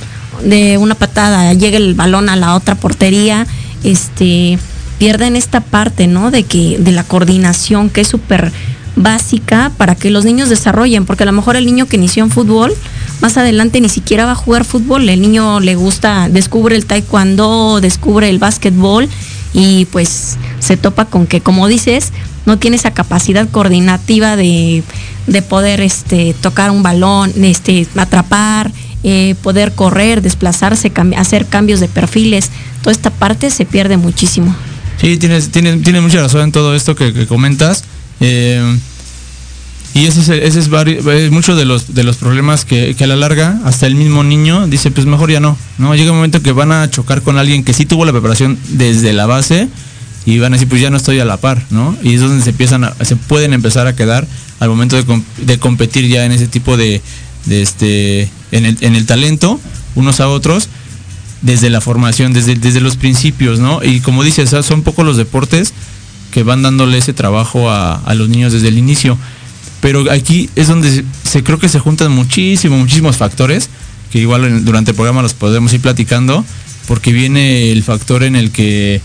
de 0.43 0.77
una 0.77 0.95
patada 0.95 1.53
llegue 1.53 1.77
el 1.77 1.95
balón 1.95 2.29
a 2.29 2.35
la 2.35 2.55
otra 2.55 2.75
portería, 2.75 3.45
este 3.83 4.59
pierden 4.97 5.35
esta 5.35 5.61
parte, 5.61 6.07
¿no? 6.07 6.29
De 6.29 6.43
que 6.43 6.77
de 6.77 6.91
la 6.91 7.03
coordinación 7.03 7.89
que 7.89 8.01
es 8.01 8.07
súper 8.07 8.51
básica 8.95 9.71
para 9.77 9.95
que 9.95 10.11
los 10.11 10.25
niños 10.25 10.49
desarrollen, 10.49 11.05
porque 11.05 11.23
a 11.23 11.25
lo 11.25 11.31
mejor 11.31 11.55
el 11.55 11.65
niño 11.65 11.87
que 11.87 11.95
inició 11.95 12.23
en 12.23 12.31
fútbol, 12.31 12.73
más 13.21 13.37
adelante 13.37 13.81
ni 13.81 13.89
siquiera 13.89 14.25
va 14.25 14.33
a 14.33 14.35
jugar 14.35 14.65
fútbol, 14.65 15.07
el 15.07 15.21
niño 15.21 15.59
le 15.61 15.75
gusta, 15.75 16.27
descubre 16.29 16.75
el 16.75 16.85
taekwondo, 16.85 17.79
descubre 17.81 18.29
el 18.29 18.39
básquetbol 18.39 19.07
y 19.53 19.85
pues 19.85 20.37
se 20.59 20.77
topa 20.77 21.05
con 21.05 21.27
que, 21.27 21.41
como 21.41 21.67
dices, 21.67 22.11
no 22.45 22.57
tiene 22.57 22.75
esa 22.75 22.91
capacidad 22.91 23.47
coordinativa 23.49 24.35
de, 24.35 24.83
de 25.27 25.41
poder 25.41 25.81
este, 25.81 26.35
tocar 26.41 26.71
un 26.71 26.83
balón, 26.83 27.31
este, 27.43 27.87
atrapar, 27.95 28.71
eh, 29.03 29.35
poder 29.41 29.73
correr, 29.73 30.21
desplazarse, 30.21 30.91
hacer 31.15 31.45
cambios 31.45 31.79
de 31.79 31.87
perfiles, 31.87 32.49
toda 32.81 32.91
esta 32.91 33.09
parte 33.09 33.49
se 33.49 33.65
pierde 33.65 33.97
muchísimo. 33.97 34.55
Sí, 34.99 35.17
tienes, 35.17 35.49
tienes, 35.49 35.81
tienes 35.81 36.01
mucha 36.01 36.21
razón 36.21 36.41
en 36.41 36.51
todo 36.51 36.75
esto 36.75 36.95
que, 36.95 37.25
comentas. 37.25 37.83
Eh, 38.19 38.77
y 39.93 40.05
ese 40.05 40.21
es, 40.21 40.29
ese 40.29 40.59
es, 40.59 41.31
mucho 41.31 41.55
de 41.55 41.65
los, 41.65 41.93
de 41.93 42.03
los 42.03 42.17
problemas 42.17 42.63
que, 42.63 42.95
a 42.99 43.07
la 43.07 43.15
larga, 43.15 43.59
hasta 43.65 43.87
el 43.87 43.95
mismo 43.95 44.23
niño 44.23 44.67
dice, 44.67 44.91
pues 44.91 45.07
mejor 45.07 45.31
ya 45.31 45.39
no. 45.39 45.57
¿no? 45.77 45.95
Llega 45.95 46.11
un 46.11 46.17
momento 46.17 46.41
que 46.41 46.51
van 46.51 46.71
a 46.71 46.89
chocar 46.89 47.21
con 47.21 47.37
alguien 47.37 47.63
que 47.63 47.73
sí 47.73 47.85
tuvo 47.85 48.05
la 48.05 48.11
preparación 48.11 48.59
desde 48.69 49.13
la 49.13 49.25
base 49.25 49.67
y 50.25 50.37
van 50.37 50.53
a 50.53 50.55
decir, 50.57 50.69
pues 50.69 50.81
ya 50.81 50.89
no 50.89 50.97
estoy 50.97 51.19
a 51.19 51.25
la 51.25 51.37
par, 51.37 51.63
¿no? 51.71 51.97
Y 52.03 52.13
es 52.13 52.21
donde 52.21 52.43
se 52.43 52.51
empiezan 52.51 52.87
se 53.01 53.15
pueden 53.15 53.53
empezar 53.53 53.87
a 53.87 53.95
quedar 53.95 54.27
al 54.59 54.69
momento 54.69 55.01
de, 55.01 55.59
competir 55.59 56.07
ya 56.07 56.25
en 56.25 56.33
ese 56.33 56.47
tipo 56.47 56.77
de 56.77 57.01
este, 57.49 58.29
en 58.51 58.65
el, 58.65 58.77
en 58.81 58.95
el 58.95 59.05
talento, 59.05 59.59
unos 59.95 60.19
a 60.19 60.29
otros, 60.29 60.69
desde 61.41 61.69
la 61.69 61.81
formación, 61.81 62.33
desde, 62.33 62.55
desde 62.55 62.81
los 62.81 62.97
principios, 62.97 63.59
¿no? 63.59 63.83
Y 63.83 64.01
como 64.01 64.23
dices, 64.23 64.53
son 64.65 64.81
pocos 64.81 65.05
los 65.05 65.17
deportes 65.17 65.73
que 66.31 66.43
van 66.43 66.61
dándole 66.61 66.97
ese 66.97 67.13
trabajo 67.13 67.69
a, 67.71 68.13
los 68.15 68.29
niños 68.29 68.53
desde 68.53 68.67
el 68.67 68.77
inicio. 68.77 69.17
Pero 69.81 70.11
aquí 70.11 70.49
es 70.55 70.67
donde 70.67 71.03
se, 71.23 71.43
creo 71.43 71.57
que 71.57 71.69
se 71.69 71.79
juntan 71.79 72.11
muchísimos, 72.11 72.79
muchísimos 72.79 73.17
factores, 73.17 73.69
que 74.11 74.19
igual 74.19 74.65
durante 74.65 74.91
el 74.91 74.95
programa 74.95 75.21
los 75.21 75.33
podemos 75.33 75.71
ir 75.73 75.81
platicando, 75.81 76.43
porque 76.87 77.13
viene 77.13 77.71
el 77.71 77.83
factor 77.83 78.23
en 78.23 78.35
el 78.35 78.51
que 78.51 78.95
eh, 78.95 79.01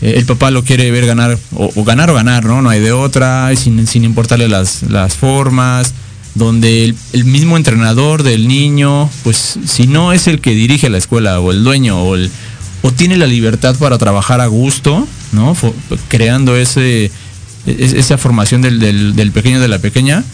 el 0.00 0.24
papá 0.24 0.50
lo 0.50 0.64
quiere 0.64 0.90
ver 0.90 1.06
ganar, 1.06 1.38
o, 1.54 1.84
ganar 1.84 2.10
o 2.10 2.14
ganar, 2.14 2.44
¿no? 2.44 2.62
No 2.62 2.70
hay 2.70 2.80
de 2.80 2.92
otra, 2.92 3.54
sin, 3.56 3.86
sin 3.86 4.04
importarle 4.04 4.48
las, 4.48 4.84
las 4.84 5.14
formas, 5.14 5.92
donde 6.36 6.94
el, 7.12 7.24
mismo 7.24 7.56
entrenador 7.56 8.22
del 8.22 8.46
niño, 8.46 9.08
pues 9.24 9.58
si 9.66 9.86
no 9.86 10.12
es 10.12 10.26
el 10.26 10.40
que 10.40 10.50
dirige 10.50 10.90
la 10.90 10.98
escuela 10.98 11.40
o 11.40 11.50
el 11.50 11.64
dueño 11.64 12.02
o, 12.02 12.14
el, 12.14 12.30
o 12.82 12.92
tiene 12.92 13.16
la 13.16 13.26
libertad 13.26 13.74
para 13.76 13.96
trabajar 13.96 14.40
a 14.40 14.46
gusto, 14.46 15.08
¿no? 15.32 15.56
creando 16.08 16.54
ese, 16.56 17.10
esa 17.66 18.18
formación 18.18 18.60
del, 18.60 18.78
del, 19.16 19.32
pequeño 19.32 19.60
de 19.60 19.68
la 19.68 19.78
pequeña, 19.78 20.24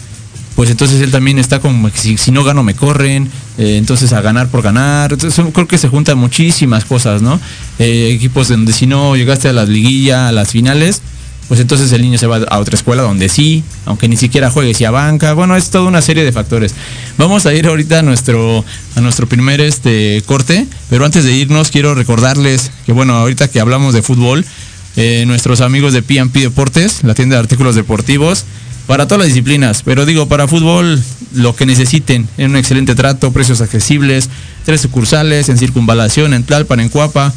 pues 0.55 0.69
entonces 0.69 1.01
él 1.01 1.11
también 1.11 1.39
está 1.39 1.59
como 1.59 1.89
si, 1.89 2.17
si 2.17 2.31
no 2.31 2.43
gano 2.43 2.63
me 2.63 2.75
corren, 2.75 3.29
eh, 3.57 3.77
entonces 3.77 4.11
a 4.13 4.21
ganar 4.21 4.49
por 4.49 4.61
ganar. 4.61 5.13
Entonces 5.13 5.43
creo 5.53 5.67
que 5.67 5.77
se 5.77 5.87
juntan 5.87 6.17
muchísimas 6.17 6.85
cosas, 6.85 7.21
¿no? 7.21 7.39
Eh, 7.79 8.11
equipos 8.13 8.49
donde 8.49 8.73
si 8.73 8.85
no 8.85 9.15
llegaste 9.15 9.49
a 9.49 9.53
las 9.53 9.69
liguillas, 9.69 10.29
a 10.29 10.31
las 10.31 10.51
finales, 10.51 11.01
pues 11.47 11.59
entonces 11.59 11.91
el 11.91 12.01
niño 12.01 12.17
se 12.17 12.27
va 12.27 12.37
a 12.37 12.59
otra 12.59 12.75
escuela 12.75 13.03
donde 13.03 13.29
sí, 13.29 13.63
aunque 13.85 14.07
ni 14.07 14.17
siquiera 14.17 14.49
juegue, 14.49 14.73
si 14.73 14.85
a 14.85 14.91
banca, 14.91 15.33
bueno, 15.33 15.55
es 15.55 15.69
toda 15.69 15.85
una 15.85 16.01
serie 16.01 16.23
de 16.23 16.31
factores. 16.31 16.73
Vamos 17.17 17.45
a 17.45 17.53
ir 17.53 17.67
ahorita 17.67 17.99
a 17.99 18.01
nuestro, 18.01 18.63
a 18.95 19.01
nuestro 19.01 19.27
primer 19.27 19.61
este, 19.61 20.23
corte, 20.25 20.67
pero 20.89 21.05
antes 21.05 21.23
de 21.23 21.33
irnos 21.33 21.69
quiero 21.69 21.95
recordarles 21.95 22.71
que 22.85 22.91
bueno, 22.91 23.13
ahorita 23.15 23.49
que 23.49 23.59
hablamos 23.59 23.93
de 23.93 24.01
fútbol, 24.01 24.45
eh, 24.95 25.23
nuestros 25.25 25.61
amigos 25.61 25.93
de 25.93 26.01
P&P 26.01 26.39
Deportes, 26.39 27.03
la 27.03 27.13
tienda 27.13 27.35
de 27.35 27.41
artículos 27.41 27.75
deportivos, 27.75 28.45
para 28.87 29.07
todas 29.07 29.19
las 29.19 29.27
disciplinas, 29.27 29.81
pero 29.83 30.05
digo, 30.05 30.27
para 30.27 30.47
fútbol, 30.47 31.01
lo 31.33 31.55
que 31.55 31.65
necesiten, 31.65 32.27
en 32.37 32.51
un 32.51 32.57
excelente 32.57 32.95
trato, 32.95 33.31
precios 33.31 33.61
accesibles, 33.61 34.29
tres 34.65 34.81
sucursales, 34.81 35.49
en 35.49 35.57
circunvalación, 35.57 36.33
en 36.33 36.43
Tlalpan, 36.43 36.81
en 36.81 36.89
Cuapa, 36.89 37.33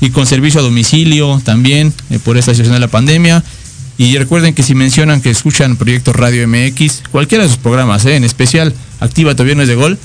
y 0.00 0.10
con 0.10 0.26
servicio 0.26 0.60
a 0.60 0.62
domicilio 0.62 1.40
también 1.44 1.92
eh, 2.10 2.18
por 2.18 2.36
esta 2.36 2.52
situación 2.52 2.74
de 2.74 2.80
la 2.80 2.88
pandemia. 2.88 3.42
Y 3.98 4.16
recuerden 4.18 4.54
que 4.54 4.62
si 4.62 4.74
mencionan 4.74 5.22
que 5.22 5.30
escuchan 5.30 5.76
Proyecto 5.76 6.12
Radio 6.12 6.46
MX, 6.46 7.04
cualquiera 7.10 7.44
de 7.44 7.48
sus 7.48 7.58
programas, 7.58 8.04
eh, 8.04 8.16
en 8.16 8.24
especial 8.24 8.74
Activa 9.00 9.34
tu 9.34 9.44
Viernes 9.44 9.68
de 9.68 9.74
Gol, 9.74 9.98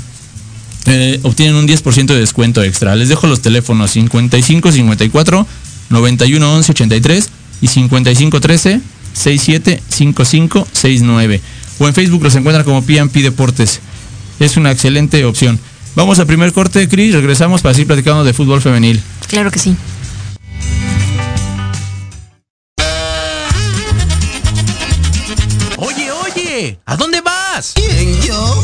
eh, 0.86 1.20
obtienen 1.24 1.56
un 1.56 1.68
10% 1.68 2.06
de 2.06 2.20
descuento 2.20 2.64
extra. 2.64 2.96
Les 2.96 3.10
dejo 3.10 3.28
los 3.28 3.42
teléfonos 3.42 3.92
55 3.92 4.72
54 4.72 5.48
91 5.90 6.54
11 6.56 6.72
83 6.72 7.30
y 7.62 7.68
55 7.68 8.40
13 8.40 8.82
67 9.14 9.84
55 9.90 10.68
69. 10.72 11.42
O 11.80 11.88
en 11.88 11.94
Facebook 11.94 12.24
los 12.24 12.36
encuentran 12.36 12.64
como 12.64 12.84
PMP 12.84 13.18
Deportes. 13.18 13.82
Es 14.40 14.58
una 14.58 14.72
excelente 14.72 15.24
opción. 15.26 15.60
Vamos 15.96 16.20
al 16.20 16.28
primer 16.28 16.54
corte, 16.54 16.88
Cris. 16.88 17.14
Regresamos 17.14 17.62
para 17.62 17.74
seguir 17.74 17.88
platicando 17.88 18.24
de 18.24 18.34
fútbol 18.34 18.62
femenil. 18.62 19.02
Claro 19.28 19.52
que 19.52 19.60
sí. 19.60 19.76
Oye, 25.78 26.12
oye, 26.12 26.80
¿a 26.86 26.96
dónde 26.96 27.22
vas? 27.22 27.74
¿Quién, 27.76 28.22
yo? 28.22 28.64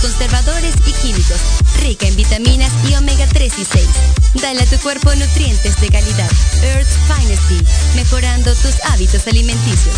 conservadores 0.00 0.72
y 0.86 0.92
químicos, 0.92 1.40
rica 1.80 2.06
en 2.06 2.14
vitaminas 2.14 2.70
y 2.88 2.94
omega 2.94 3.26
3 3.26 3.52
y 3.58 3.64
6. 3.64 3.86
Dale 4.34 4.62
a 4.62 4.66
tu 4.66 4.78
cuerpo 4.78 5.12
nutrientes 5.16 5.80
de 5.80 5.88
calidad. 5.88 6.30
Earth's 6.62 6.96
Finest 7.08 7.42
mejorando 7.96 8.54
tus 8.54 8.74
hábitos 8.84 9.26
alimenticios. 9.26 9.96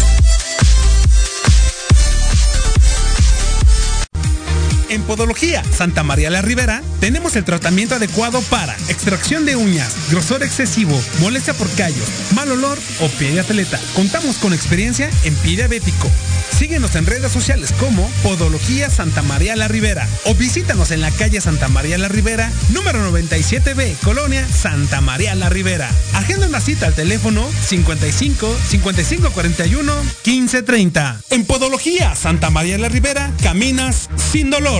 En 4.90 5.02
Podología 5.02 5.62
Santa 5.72 6.02
María 6.02 6.30
la 6.30 6.42
Ribera 6.42 6.82
tenemos 6.98 7.36
el 7.36 7.44
tratamiento 7.44 7.94
adecuado 7.94 8.42
para 8.42 8.74
extracción 8.88 9.46
de 9.46 9.54
uñas, 9.54 9.94
grosor 10.10 10.42
excesivo, 10.42 11.00
molestia 11.20 11.54
por 11.54 11.70
callos, 11.76 12.08
mal 12.34 12.50
olor 12.50 12.76
o 13.00 13.08
pie 13.10 13.30
de 13.30 13.40
atleta. 13.40 13.78
Contamos 13.94 14.38
con 14.38 14.52
experiencia 14.52 15.08
en 15.22 15.34
pie 15.36 15.56
diabético. 15.56 16.10
Síguenos 16.58 16.94
en 16.96 17.06
redes 17.06 17.30
sociales 17.30 17.72
como 17.78 18.10
Podología 18.22 18.90
Santa 18.90 19.22
María 19.22 19.54
la 19.54 19.68
Ribera 19.68 20.06
o 20.24 20.34
visítanos 20.34 20.90
en 20.90 21.00
la 21.00 21.10
calle 21.12 21.40
Santa 21.40 21.68
María 21.68 21.96
la 21.96 22.08
Ribera, 22.08 22.50
número 22.70 22.98
97B, 23.10 23.96
Colonia 24.02 24.46
Santa 24.48 25.00
María 25.00 25.36
la 25.36 25.48
Ribera. 25.48 25.88
Agenda 26.14 26.48
una 26.48 26.60
cita 26.60 26.88
al 26.88 26.94
teléfono 26.94 27.48
55 27.66 28.58
55 28.68 29.30
41 29.30 29.92
15 30.22 30.62
30. 30.62 31.20
En 31.30 31.44
Podología 31.44 32.14
Santa 32.16 32.50
María 32.50 32.76
la 32.76 32.88
Ribera 32.88 33.32
caminas 33.42 34.10
sin 34.32 34.50
dolor. 34.50 34.79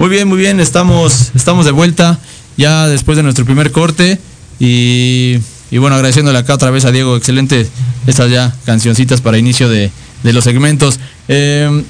Muy 0.00 0.08
bien, 0.08 0.28
muy 0.28 0.38
bien, 0.38 0.60
estamos, 0.60 1.30
estamos 1.34 1.66
de 1.66 1.72
vuelta 1.72 2.18
ya 2.56 2.88
después 2.88 3.18
de 3.18 3.22
nuestro 3.22 3.44
primer 3.44 3.70
corte 3.70 4.18
y, 4.58 5.36
bueno, 5.72 5.94
agradeciéndole 5.94 6.38
acá 6.38 6.54
otra 6.54 6.70
vez 6.70 6.86
a 6.86 6.90
Diego, 6.90 7.18
excelente 7.18 7.68
estas 8.06 8.30
ya 8.30 8.56
cancioncitas 8.64 9.20
para 9.20 9.36
inicio 9.36 9.68
de, 9.68 9.90
los 10.22 10.42
segmentos. 10.42 10.98
Em, 11.28 11.84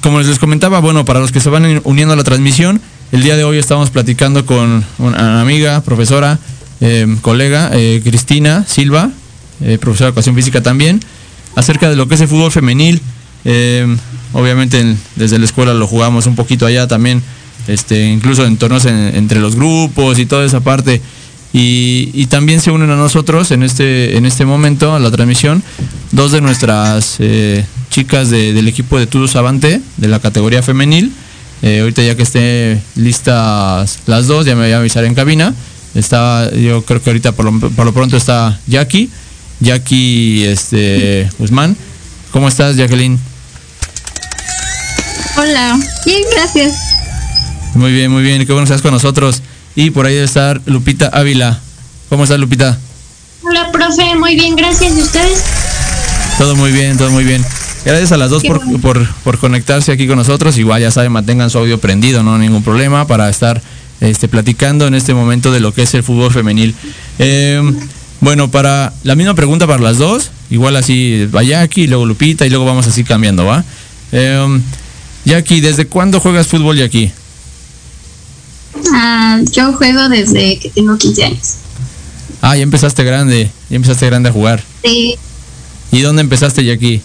como 0.00 0.18
les 0.22 0.38
comentaba, 0.38 0.78
bueno, 0.78 1.04
para 1.04 1.20
los 1.20 1.30
que 1.30 1.40
se 1.40 1.50
van 1.50 1.82
uniendo 1.84 2.14
a 2.14 2.16
la 2.16 2.24
transmisión, 2.24 2.80
el 3.12 3.22
día 3.22 3.36
de 3.36 3.44
hoy 3.44 3.58
estamos 3.58 3.90
platicando 3.90 4.46
con 4.46 4.82
una 4.96 5.42
amiga, 5.42 5.82
profesora, 5.82 6.38
em, 6.80 7.18
colega, 7.18 7.68
eh, 7.74 8.00
Cristina 8.02 8.64
Silva, 8.66 9.10
eh, 9.60 9.76
profesora 9.76 10.06
de 10.06 10.12
educación 10.12 10.34
física 10.34 10.62
también, 10.62 11.00
acerca 11.54 11.90
de 11.90 11.96
lo 11.96 12.08
que 12.08 12.14
es 12.14 12.22
el 12.22 12.28
fútbol 12.28 12.50
femenil. 12.50 13.02
Em, 13.44 13.98
obviamente 14.32 14.96
desde 15.16 15.38
la 15.38 15.44
escuela 15.44 15.74
lo 15.74 15.86
jugamos 15.86 16.26
un 16.26 16.34
poquito 16.34 16.66
allá 16.66 16.88
también, 16.88 17.22
este, 17.68 18.06
incluso 18.06 18.44
en 18.46 18.56
torneos 18.56 18.86
entre 18.86 19.40
los 19.40 19.54
grupos 19.56 20.18
y 20.18 20.26
toda 20.26 20.44
esa 20.44 20.60
parte. 20.60 21.00
Y, 21.56 22.26
también 22.26 22.60
se 22.60 22.72
unen 22.72 22.90
a 22.90 22.96
nosotros 22.96 23.52
en 23.52 23.62
este, 23.62 24.16
en 24.16 24.26
este 24.26 24.44
momento, 24.44 24.92
a 24.92 24.98
la 24.98 25.12
transmisión, 25.12 25.62
dos 26.10 26.32
de 26.32 26.40
nuestras 26.40 27.16
eh, 27.20 27.64
chicas 27.90 28.28
del 28.30 28.66
equipo 28.66 28.98
de 28.98 29.06
Tudus 29.06 29.36
Avante, 29.36 29.80
de 29.96 30.08
la 30.08 30.18
categoría 30.18 30.62
femenil, 30.62 31.12
Eh, 31.62 31.80
ahorita 31.80 32.02
ya 32.02 32.14
que 32.14 32.24
esté 32.24 32.78
listas 32.94 34.00
las 34.04 34.26
dos, 34.26 34.44
ya 34.44 34.54
me 34.54 34.64
voy 34.64 34.72
a 34.72 34.78
avisar 34.78 35.04
en 35.04 35.14
cabina. 35.14 35.54
Está, 35.94 36.50
yo 36.52 36.82
creo 36.84 37.00
que 37.00 37.08
ahorita 37.08 37.32
por 37.32 37.46
lo, 37.46 37.70
por 37.70 37.86
lo 37.86 37.94
pronto 37.94 38.16
está 38.16 38.58
Jackie, 38.66 39.08
Jackie 39.60 40.44
este, 40.44 41.30
Guzmán. 41.38 41.74
¿Cómo 42.32 42.48
estás, 42.48 42.76
Jacqueline? 42.76 43.18
Hola, 45.36 45.80
bien, 46.06 46.22
gracias. 46.32 46.76
Muy 47.74 47.92
bien, 47.92 48.10
muy 48.10 48.22
bien, 48.22 48.46
qué 48.46 48.52
bueno 48.52 48.66
que 48.66 48.72
estás 48.72 48.82
con 48.82 48.92
nosotros. 48.92 49.42
Y 49.74 49.90
por 49.90 50.06
ahí 50.06 50.14
debe 50.14 50.26
estar 50.26 50.60
Lupita 50.66 51.08
Ávila. 51.08 51.58
¿Cómo 52.08 52.22
estás, 52.22 52.38
Lupita? 52.38 52.78
Hola, 53.42 53.72
profe, 53.72 54.14
muy 54.14 54.36
bien, 54.36 54.54
gracias. 54.54 54.96
¿Y 54.96 55.02
ustedes? 55.02 55.42
Todo 56.38 56.54
muy 56.54 56.70
bien, 56.70 56.96
todo 56.96 57.10
muy 57.10 57.24
bien. 57.24 57.44
Gracias 57.84 58.12
a 58.12 58.16
las 58.16 58.30
dos 58.30 58.44
por, 58.44 58.64
bueno. 58.64 58.78
por, 58.78 59.12
por 59.24 59.38
conectarse 59.38 59.90
aquí 59.90 60.06
con 60.06 60.16
nosotros. 60.16 60.56
Igual 60.56 60.82
ya 60.82 60.92
saben, 60.92 61.10
mantengan 61.10 61.50
su 61.50 61.58
audio 61.58 61.78
prendido, 61.78 62.22
no 62.22 62.38
ningún 62.38 62.62
problema, 62.62 63.08
para 63.08 63.28
estar 63.28 63.60
este, 64.00 64.28
platicando 64.28 64.86
en 64.86 64.94
este 64.94 65.14
momento 65.14 65.50
de 65.50 65.58
lo 65.58 65.74
que 65.74 65.82
es 65.82 65.94
el 65.94 66.04
fútbol 66.04 66.32
femenil. 66.32 66.76
Eh, 67.18 67.60
bueno, 68.20 68.52
para 68.52 68.92
la 69.02 69.16
misma 69.16 69.34
pregunta 69.34 69.66
para 69.66 69.82
las 69.82 69.98
dos, 69.98 70.30
igual 70.48 70.76
así 70.76 71.28
va 71.34 71.42
Jackie, 71.42 71.88
luego 71.88 72.06
Lupita 72.06 72.46
y 72.46 72.50
luego 72.50 72.64
vamos 72.64 72.86
así 72.86 73.02
cambiando, 73.02 73.44
¿va? 73.44 73.64
Eh, 74.12 74.60
Jackie, 75.24 75.60
¿desde 75.60 75.86
cuándo 75.86 76.20
juegas 76.20 76.46
fútbol, 76.46 76.76
Jackie? 76.76 77.10
Ah, 78.92 79.40
yo 79.52 79.72
juego 79.72 80.08
desde 80.08 80.58
que 80.58 80.70
tengo 80.70 80.96
15 80.98 81.24
años. 81.24 81.54
Ah, 82.42 82.56
ya 82.56 82.62
empezaste 82.62 83.04
grande, 83.04 83.50
ya 83.70 83.76
empezaste 83.76 84.06
grande 84.06 84.28
a 84.28 84.32
jugar. 84.32 84.62
Sí, 84.82 85.16
¿Y 85.92 86.00
dónde 86.00 86.22
empezaste, 86.22 86.64
Jackie? 86.64 87.00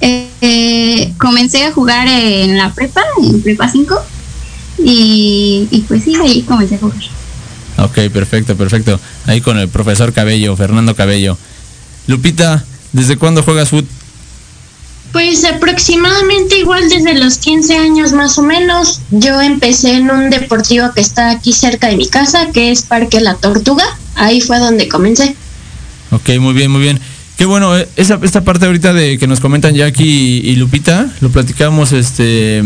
eh, 0.00 0.28
eh, 0.40 1.12
comencé 1.18 1.64
a 1.64 1.72
jugar 1.72 2.06
en 2.08 2.58
la 2.58 2.72
prepa, 2.74 3.02
en 3.22 3.40
prepa 3.42 3.68
5. 3.70 3.96
Y, 4.84 5.68
y 5.70 5.80
pues 5.88 6.04
sí, 6.04 6.14
ahí 6.16 6.42
comencé 6.42 6.74
a 6.74 6.78
jugar. 6.78 6.98
Ok, 7.78 7.98
perfecto, 8.12 8.56
perfecto. 8.56 9.00
Ahí 9.26 9.40
con 9.40 9.58
el 9.58 9.68
profesor 9.68 10.12
Cabello, 10.12 10.56
Fernando 10.56 10.94
Cabello. 10.94 11.38
Lupita, 12.06 12.64
¿desde 12.92 13.16
cuándo 13.16 13.42
juegas 13.42 13.70
fútbol? 13.70 13.88
Pues 15.12 15.44
aproximadamente 15.44 16.58
igual 16.58 16.88
desde 16.88 17.14
los 17.14 17.36
15 17.38 17.76
años 17.76 18.12
más 18.12 18.38
o 18.38 18.42
menos. 18.42 19.00
Yo 19.10 19.40
empecé 19.42 19.94
en 19.96 20.10
un 20.10 20.30
deportivo 20.30 20.90
que 20.94 21.02
está 21.02 21.30
aquí 21.30 21.52
cerca 21.52 21.88
de 21.88 21.96
mi 21.96 22.08
casa, 22.08 22.48
que 22.52 22.70
es 22.70 22.82
Parque 22.82 23.20
La 23.20 23.34
Tortuga. 23.34 23.84
Ahí 24.14 24.40
fue 24.40 24.58
donde 24.58 24.88
comencé. 24.88 25.36
Ok, 26.10 26.30
muy 26.40 26.54
bien, 26.54 26.70
muy 26.70 26.80
bien. 26.80 26.98
Qué 27.36 27.44
bueno, 27.44 27.76
eh, 27.76 27.88
esa, 27.96 28.18
esta 28.22 28.42
parte 28.42 28.66
ahorita 28.66 28.92
de 28.92 29.18
que 29.18 29.26
nos 29.26 29.40
comentan 29.40 29.74
Jackie 29.74 30.40
y, 30.44 30.50
y 30.50 30.56
Lupita, 30.56 31.10
lo 31.20 31.30
platicamos 31.30 31.92
este 31.92 32.62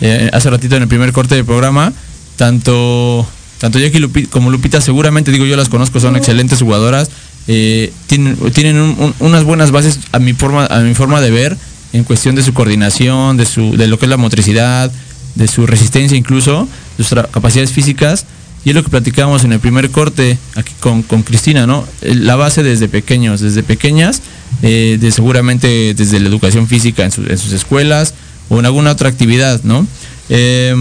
eh, 0.00 0.30
hace 0.32 0.50
ratito 0.50 0.76
en 0.76 0.82
el 0.82 0.88
primer 0.88 1.12
corte 1.12 1.34
del 1.34 1.44
programa. 1.44 1.92
Tanto, 2.36 3.26
tanto 3.58 3.78
Jackie 3.78 3.98
Lupi- 4.00 4.28
como 4.28 4.50
Lupita, 4.50 4.80
seguramente, 4.80 5.30
digo 5.30 5.44
yo 5.46 5.56
las 5.56 5.68
conozco, 5.68 6.00
son 6.00 6.16
excelentes 6.16 6.60
jugadoras. 6.60 7.10
Eh, 7.48 7.92
tienen 8.06 8.36
tienen 8.52 8.76
un- 8.78 8.96
un- 8.98 9.14
unas 9.20 9.44
buenas 9.44 9.70
bases 9.70 9.98
a 10.12 10.18
mi 10.18 10.32
forma 10.32 10.66
a 10.66 10.80
mi 10.80 10.94
forma 10.94 11.20
de 11.20 11.30
ver 11.30 11.56
en 11.92 12.04
cuestión 12.04 12.34
de 12.34 12.42
su 12.42 12.52
coordinación, 12.54 13.36
de 13.36 13.46
su 13.46 13.76
de 13.76 13.86
lo 13.86 13.98
que 13.98 14.06
es 14.06 14.10
la 14.10 14.16
motricidad, 14.16 14.90
de 15.34 15.48
su 15.48 15.66
resistencia 15.66 16.16
incluso, 16.16 16.66
de 16.98 17.04
sus 17.04 17.18
capacidades 17.30 17.72
físicas. 17.72 18.24
Y 18.66 18.70
es 18.70 18.74
lo 18.74 18.82
que 18.82 18.88
platicábamos 18.88 19.44
en 19.44 19.52
el 19.52 19.60
primer 19.60 19.90
corte 19.90 20.38
aquí 20.54 20.72
con, 20.80 21.02
con 21.02 21.22
Cristina, 21.22 21.66
¿no? 21.66 21.86
La 22.00 22.34
base 22.34 22.62
desde 22.62 22.88
pequeños, 22.88 23.42
desde 23.42 23.62
pequeñas, 23.62 24.22
eh, 24.62 24.96
de 24.98 25.12
seguramente 25.12 25.92
desde 25.92 26.18
la 26.18 26.28
educación 26.30 26.66
física 26.66 27.04
en, 27.04 27.12
su- 27.12 27.26
en 27.26 27.36
sus 27.36 27.52
escuelas 27.52 28.14
o 28.48 28.58
en 28.58 28.64
alguna 28.64 28.90
otra 28.92 29.10
actividad, 29.10 29.60
¿no? 29.64 29.86
Eh, 30.30 30.74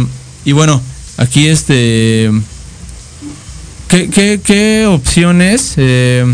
y 0.45 0.53
bueno, 0.53 0.81
aquí 1.17 1.47
este... 1.47 2.31
¿Qué, 3.89 4.09
qué, 4.09 4.39
qué 4.43 4.85
opciones 4.87 5.73
eh, 5.77 6.25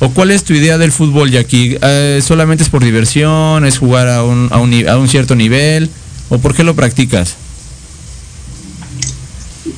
o 0.00 0.10
cuál 0.10 0.30
es 0.30 0.44
tu 0.44 0.54
idea 0.54 0.78
del 0.78 0.92
fútbol, 0.92 1.30
Jackie? 1.30 1.78
Eh, 1.80 2.20
¿Solamente 2.26 2.64
es 2.64 2.70
por 2.70 2.82
diversión? 2.82 3.64
¿Es 3.64 3.78
jugar 3.78 4.08
a 4.08 4.24
un, 4.24 4.48
a, 4.50 4.58
un, 4.58 4.88
a 4.88 4.96
un 4.98 5.08
cierto 5.08 5.36
nivel? 5.36 5.90
¿O 6.30 6.38
por 6.38 6.54
qué 6.54 6.64
lo 6.64 6.74
practicas? 6.74 7.36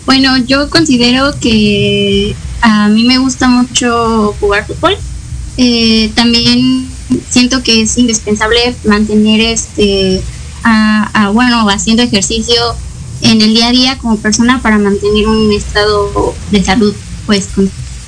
Bueno, 0.06 0.36
yo 0.38 0.70
considero 0.70 1.32
que 1.40 2.34
a 2.60 2.88
mí 2.88 3.04
me 3.04 3.18
gusta 3.18 3.48
mucho 3.48 4.34
jugar 4.38 4.66
fútbol. 4.66 4.96
Eh, 5.56 6.10
también 6.14 6.88
siento 7.28 7.62
que 7.62 7.82
es 7.82 7.98
indispensable 7.98 8.74
mantener 8.84 9.40
este, 9.40 10.22
a, 10.62 11.30
bueno, 11.32 11.68
haciendo 11.68 12.02
ejercicio 12.02 12.54
en 13.22 13.40
el 13.40 13.54
día 13.54 13.68
a 13.68 13.72
día 13.72 13.98
como 13.98 14.16
persona 14.18 14.62
para 14.62 14.78
mantener 14.78 15.26
un 15.26 15.52
estado 15.52 16.34
de 16.50 16.64
salud 16.64 16.94
pues 17.26 17.48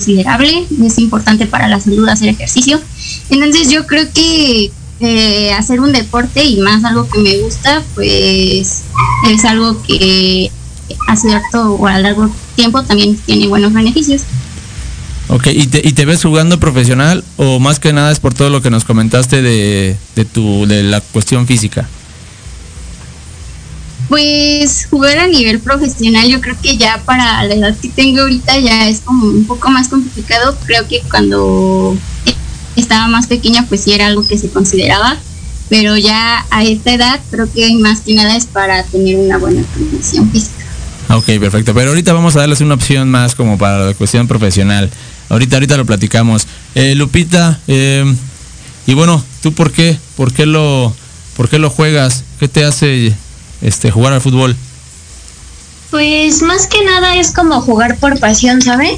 considerable. 0.04 0.66
Es 0.84 0.98
importante 0.98 1.46
para 1.46 1.68
la 1.68 1.80
salud 1.80 2.08
hacer 2.08 2.28
ejercicio. 2.28 2.80
Entonces 3.30 3.70
yo 3.70 3.86
creo 3.86 4.06
que 4.12 4.70
eh, 5.00 5.52
hacer 5.52 5.80
un 5.80 5.92
deporte 5.92 6.44
y 6.44 6.58
más 6.58 6.84
algo 6.84 7.08
que 7.08 7.18
me 7.20 7.38
gusta, 7.38 7.82
pues 7.94 8.82
es 9.30 9.44
algo 9.44 9.82
que 9.82 10.50
a 11.08 11.16
cierto 11.16 11.74
o 11.74 11.86
a 11.86 11.98
largo 11.98 12.30
tiempo 12.56 12.82
también 12.82 13.16
tiene 13.16 13.46
buenos 13.46 13.72
beneficios. 13.72 14.22
Ok, 15.28 15.46
¿y 15.46 15.66
te, 15.66 15.80
¿y 15.82 15.92
te 15.92 16.04
ves 16.04 16.22
jugando 16.22 16.60
profesional 16.60 17.24
o 17.36 17.58
más 17.58 17.80
que 17.80 17.94
nada 17.94 18.12
es 18.12 18.20
por 18.20 18.34
todo 18.34 18.50
lo 18.50 18.60
que 18.60 18.70
nos 18.70 18.84
comentaste 18.84 19.40
de, 19.40 19.96
de, 20.14 20.24
tu, 20.26 20.66
de 20.66 20.82
la 20.82 21.00
cuestión 21.00 21.46
física? 21.46 21.88
Pues 24.08 24.86
jugar 24.90 25.18
a 25.18 25.26
nivel 25.26 25.60
profesional 25.60 26.28
yo 26.28 26.40
creo 26.40 26.56
que 26.60 26.76
ya 26.76 27.02
para 27.04 27.42
la 27.44 27.54
edad 27.54 27.76
que 27.76 27.88
tengo 27.88 28.22
ahorita 28.22 28.58
ya 28.58 28.88
es 28.88 29.00
como 29.00 29.26
un 29.26 29.46
poco 29.46 29.70
más 29.70 29.88
complicado. 29.88 30.56
Creo 30.66 30.86
que 30.86 31.00
cuando 31.10 31.96
estaba 32.76 33.08
más 33.08 33.26
pequeña 33.26 33.66
pues 33.66 33.82
sí 33.82 33.92
era 33.92 34.06
algo 34.06 34.26
que 34.26 34.38
se 34.38 34.50
consideraba, 34.50 35.16
pero 35.68 35.96
ya 35.96 36.44
a 36.50 36.64
esta 36.64 36.92
edad 36.92 37.20
creo 37.30 37.50
que 37.52 37.74
más 37.76 38.00
que 38.00 38.14
nada 38.14 38.36
es 38.36 38.46
para 38.46 38.82
tener 38.84 39.16
una 39.16 39.38
buena 39.38 39.62
condición 39.74 40.30
física. 40.30 40.64
Ok, 41.10 41.26
perfecto. 41.40 41.74
Pero 41.74 41.90
ahorita 41.90 42.12
vamos 42.12 42.36
a 42.36 42.40
darles 42.40 42.60
una 42.60 42.74
opción 42.74 43.10
más 43.10 43.34
como 43.34 43.58
para 43.58 43.86
la 43.86 43.94
cuestión 43.94 44.26
profesional. 44.26 44.90
Ahorita, 45.28 45.56
ahorita 45.56 45.76
lo 45.76 45.86
platicamos. 45.86 46.46
Eh, 46.74 46.94
Lupita, 46.94 47.60
eh, 47.66 48.04
y 48.86 48.94
bueno, 48.94 49.22
¿tú 49.42 49.52
por 49.52 49.72
qué? 49.72 49.96
¿Por 50.16 50.32
qué 50.32 50.46
lo, 50.46 50.94
por 51.36 51.48
qué 51.48 51.58
lo 51.58 51.70
juegas? 51.70 52.24
¿Qué 52.38 52.48
te 52.48 52.64
hace 52.64 53.14
este 53.64 53.90
jugar 53.90 54.12
al 54.12 54.20
fútbol? 54.20 54.57
Pues 55.90 56.42
más 56.42 56.66
que 56.66 56.85
nada 56.85 57.16
es 57.16 57.33
como 57.33 57.61
jugar 57.61 57.96
por 57.98 58.18
pasión, 58.20 58.62
¿sabe? 58.62 58.92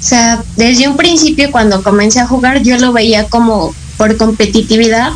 O 0.00 0.02
sea, 0.06 0.42
desde 0.56 0.86
un 0.86 0.96
principio 0.96 1.50
cuando 1.50 1.82
comencé 1.82 2.20
a 2.20 2.26
jugar 2.26 2.62
yo 2.62 2.78
lo 2.78 2.92
veía 2.92 3.24
como 3.24 3.74
por 3.96 4.16
competitividad, 4.16 5.12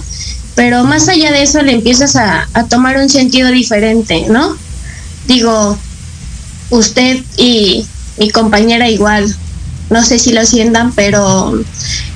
pero 0.54 0.84
más 0.84 1.08
allá 1.08 1.30
de 1.30 1.42
eso 1.42 1.62
le 1.62 1.72
empiezas 1.72 2.16
a, 2.16 2.48
a 2.54 2.64
tomar 2.64 2.96
un 2.96 3.08
sentido 3.08 3.50
diferente, 3.50 4.26
¿no? 4.28 4.56
Digo, 5.26 5.76
usted 6.70 7.22
y 7.36 7.86
mi 8.16 8.30
compañera 8.30 8.88
igual, 8.88 9.34
no 9.90 10.04
sé 10.04 10.18
si 10.18 10.32
lo 10.32 10.44
sientan, 10.44 10.92
pero 10.92 11.58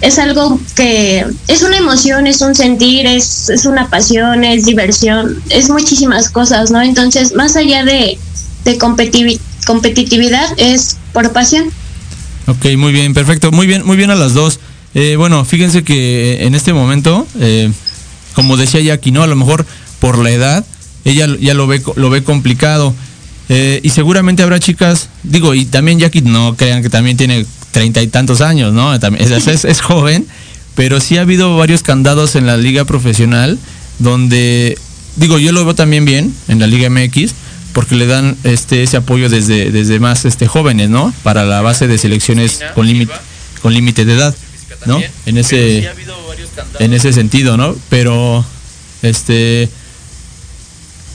es 0.01 0.19
algo 0.19 0.61
que 0.75 1.25
es 1.49 1.63
una 1.63 1.79
emoción, 1.79 2.27
es 2.27 2.41
un 2.43 2.55
sentir, 2.55 3.07
es, 3.07 3.49
es 3.49 3.65
una 3.65 3.89
pasión, 3.89 4.45
es 4.45 4.65
diversión, 4.65 5.41
es 5.51 5.71
muchísimas 5.71 6.29
cosas, 6.29 6.71
¿no? 6.71 6.83
Entonces, 6.83 7.35
más 7.35 7.57
allá 7.57 7.85
de, 7.85 8.19
de 8.65 8.79
competitividad, 8.79 10.49
es 10.57 10.97
por 11.13 11.33
pasión. 11.33 11.71
Ok, 12.47 12.77
muy 12.77 12.93
bien, 12.93 13.15
perfecto. 13.15 13.53
Muy 13.53 13.67
bien, 13.67 13.87
muy 13.87 13.97
bien 13.97 14.11
a 14.11 14.15
las 14.15 14.35
dos. 14.35 14.61
Eh, 14.95 15.17
bueno, 15.17 15.45
fíjense 15.45 15.85
que 15.85 16.45
en 16.45 16.55
este 16.55 16.73
momento, 16.73 17.27
eh, 17.41 17.71
como 18.35 18.57
decía 18.57 18.81
Jackie, 18.81 19.13
¿no? 19.13 19.23
A 19.23 19.27
lo 19.27 19.37
mejor 19.37 19.65
por 20.01 20.19
la 20.19 20.31
edad, 20.31 20.65
ella 21.05 21.27
ya 21.41 21.55
lo 21.55 21.67
ve, 21.67 21.83
lo 21.97 22.11
ve 22.11 22.23
complicado. 22.23 22.95
Eh, 23.49 23.81
y 23.83 23.91
seguramente 23.91 24.43
habrá 24.43 24.61
chicas, 24.61 25.09
digo, 25.23 25.55
y 25.55 25.65
también 25.67 25.99
Jackie, 25.99 26.23
no 26.23 26.57
crean 26.57 26.83
que 26.83 26.91
también 26.91 27.17
tiene 27.17 27.47
treinta 27.73 28.01
y 28.03 28.07
tantos 28.07 28.41
años, 28.41 28.73
¿no? 28.73 28.99
También, 29.01 29.33
es, 29.33 29.47
es, 29.49 29.65
es 29.65 29.81
joven, 29.81 30.27
pero 30.77 31.01
sí 31.01 31.19
ha 31.19 31.23
habido 31.23 31.57
varios 31.57 31.83
candados 31.83 32.37
en 32.37 32.47
la 32.47 32.57
liga 32.57 32.85
profesional 32.85 33.59
donde, 33.99 34.79
digo, 35.17 35.39
yo 35.39 35.53
lo 35.53 35.65
veo 35.65 35.75
también 35.75 36.05
bien 36.05 36.35
en 36.49 36.59
la 36.59 36.67
Liga 36.67 36.89
MX, 36.91 37.35
porque 37.73 37.95
le 37.95 38.07
dan 38.07 38.37
este 38.45 38.83
ese 38.83 38.99
apoyo 38.99 39.29
desde, 39.29 39.71
desde 39.71 39.99
más 39.99 40.25
este 40.25 40.47
jóvenes, 40.47 40.91
¿no? 40.91 41.13
Para 41.23 41.45
la 41.45 41.63
base 41.63 41.89
de 41.89 41.99
selecciones 41.99 42.61
con 42.75 42.87
límite 42.87 43.13
con 43.63 43.73
límite 43.73 44.05
de 44.05 44.15
edad, 44.15 44.35
¿no? 44.87 45.01
En 45.27 45.39
ese 45.39 45.89
en 46.79 46.93
ese 46.93 47.13
sentido, 47.13 47.57
¿no? 47.57 47.77
Pero 47.89 48.45
este 49.03 49.71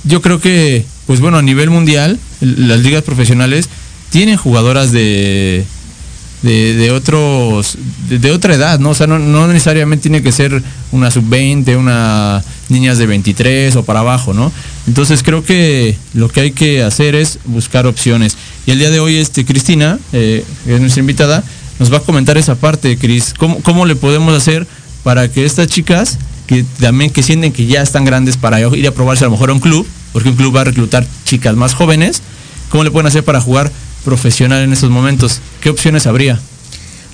yo 0.04 0.22
creo 0.22 0.40
que 0.40 0.86
pues 1.06 1.20
bueno, 1.20 1.38
a 1.38 1.42
nivel 1.42 1.70
mundial 1.70 2.20
las 2.42 2.80
ligas 2.80 3.04
profesionales 3.04 3.70
tienen 4.10 4.38
jugadoras 4.38 4.92
de 4.92 5.66
de, 6.42 6.76
de 6.76 6.92
otros, 6.92 7.78
de, 8.10 8.32
otra 8.32 8.54
edad, 8.54 8.80
¿no? 8.80 8.92
O 8.92 8.96
sea, 8.96 9.08
no, 9.08 9.20
no 9.20 9.48
necesariamente 9.48 10.04
tiene 10.04 10.22
que 10.22 10.32
ser 10.32 10.62
una 10.92 11.10
sub-20, 11.10 11.78
una 11.78 12.44
niñas 12.70 12.98
de 12.98 13.08
23 13.08 13.76
o 13.76 13.84
para 13.84 14.02
abajo, 14.02 14.34
¿no? 14.34 14.52
Entonces 14.88 15.24
creo 15.24 15.44
que 15.44 15.98
lo 16.14 16.30
que 16.30 16.42
hay 16.42 16.52
que 16.52 16.84
hacer 16.84 17.16
es 17.16 17.40
buscar 17.46 17.88
opciones. 17.88 18.38
Y 18.66 18.72
el 18.72 18.80
día 18.80 18.90
de 18.90 19.00
hoy, 19.00 19.18
este, 19.18 19.46
Cristina, 19.46 20.00
eh, 20.14 20.44
que 20.66 20.76
es 20.76 20.82
nuestra 20.82 21.00
invitada, 21.00 21.44
nos 21.80 21.92
va 21.92 21.98
a 21.98 22.02
comentar 22.02 22.38
esa 22.38 22.56
parte, 22.56 22.98
Cris. 22.98 23.34
¿Cómo, 23.38 23.62
¿Cómo 23.62 23.86
le 23.86 23.96
podemos 23.96 24.36
hacer 24.36 24.68
para 25.04 25.32
que 25.32 25.46
estas 25.46 25.68
chicas, 25.68 26.18
que 26.48 26.66
también 26.80 27.12
que 27.12 27.24
sienten 27.24 27.52
que 27.52 27.66
ya 27.66 27.82
están 27.82 28.06
grandes 28.06 28.38
para 28.38 28.60
ir 28.60 28.88
a 28.88 28.92
probarse 28.92 29.24
a 29.24 29.28
lo 29.28 29.32
mejor 29.32 29.50
a 29.50 29.54
un 29.54 29.60
club, 29.60 29.88
porque 30.14 30.30
un 30.30 30.36
club 30.36 30.56
va 30.56 30.62
a 30.62 30.66
reclutar 30.66 31.06
chicas 31.26 31.56
más 31.56 31.74
jóvenes, 31.74 32.22
¿cómo 32.70 32.84
le 32.84 32.92
pueden 32.92 33.08
hacer 33.08 33.24
para 33.24 33.40
jugar 33.40 33.72
profesional 34.08 34.64
en 34.64 34.72
estos 34.72 34.90
momentos? 34.90 35.42
¿Qué 35.60 35.70
opciones 35.70 36.08
habría? 36.08 36.40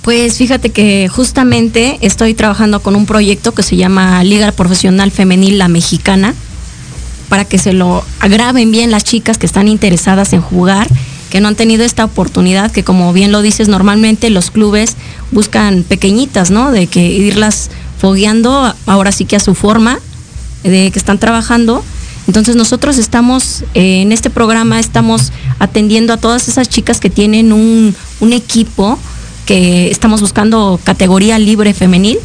Pues 0.04 0.38
fíjate 0.38 0.70
que 0.70 1.10
justamente 1.10 1.98
estoy 2.02 2.36
trabajando 2.36 2.82
con 2.82 2.96
un 2.96 3.08
proyecto 3.08 3.52
que 3.56 3.64
se 3.64 3.78
llama 3.78 4.24
Liga 4.24 4.52
Profesional 4.52 5.10
Femenil 5.10 5.58
La 5.58 5.70
Mexicana, 5.70 6.36
para 7.30 7.46
que 7.46 7.58
se 7.58 7.74
lo 7.74 8.06
agraven 8.20 8.70
bien 8.70 8.92
las 8.92 9.04
chicas 9.04 9.40
que 9.40 9.48
están 9.48 9.68
interesadas 9.68 10.34
en 10.34 10.42
jugar, 10.42 10.88
que 11.32 11.42
no 11.42 11.48
han 11.48 11.56
tenido 11.56 11.84
esta 11.84 12.06
oportunidad, 12.06 12.72
que 12.72 12.84
como 12.84 13.12
bien 13.12 13.32
lo 13.32 13.42
dices, 13.42 13.70
normalmente 13.70 14.30
los 14.30 14.52
clubes 14.52 14.96
buscan 15.32 15.82
pequeñitas, 15.82 16.52
¿no? 16.52 16.72
De 16.72 16.86
que 16.86 17.08
irlas 17.08 17.72
fogueando 17.98 18.72
ahora 18.86 19.12
sí 19.12 19.26
que 19.26 19.38
a 19.38 19.40
su 19.40 19.56
forma, 19.56 19.98
de 20.64 20.92
que 20.92 21.00
están 21.00 21.18
trabajando. 21.18 21.84
Entonces 22.28 22.56
nosotros 22.56 22.98
estamos 22.98 23.64
eh, 23.74 24.02
en 24.02 24.12
este 24.12 24.30
programa, 24.30 24.80
estamos 24.80 25.32
atendiendo 25.60 26.14
a 26.14 26.18
todas 26.18 26.48
esas 26.48 26.70
chicas 26.70 27.00
que 27.00 27.10
tienen 27.10 27.52
un, 27.52 27.96
equipo, 28.32 28.98
que 29.46 29.92
estamos 29.92 30.22
buscando 30.22 30.80
categoría 30.84 31.38
libre 31.38 31.74
femenil 31.74 32.18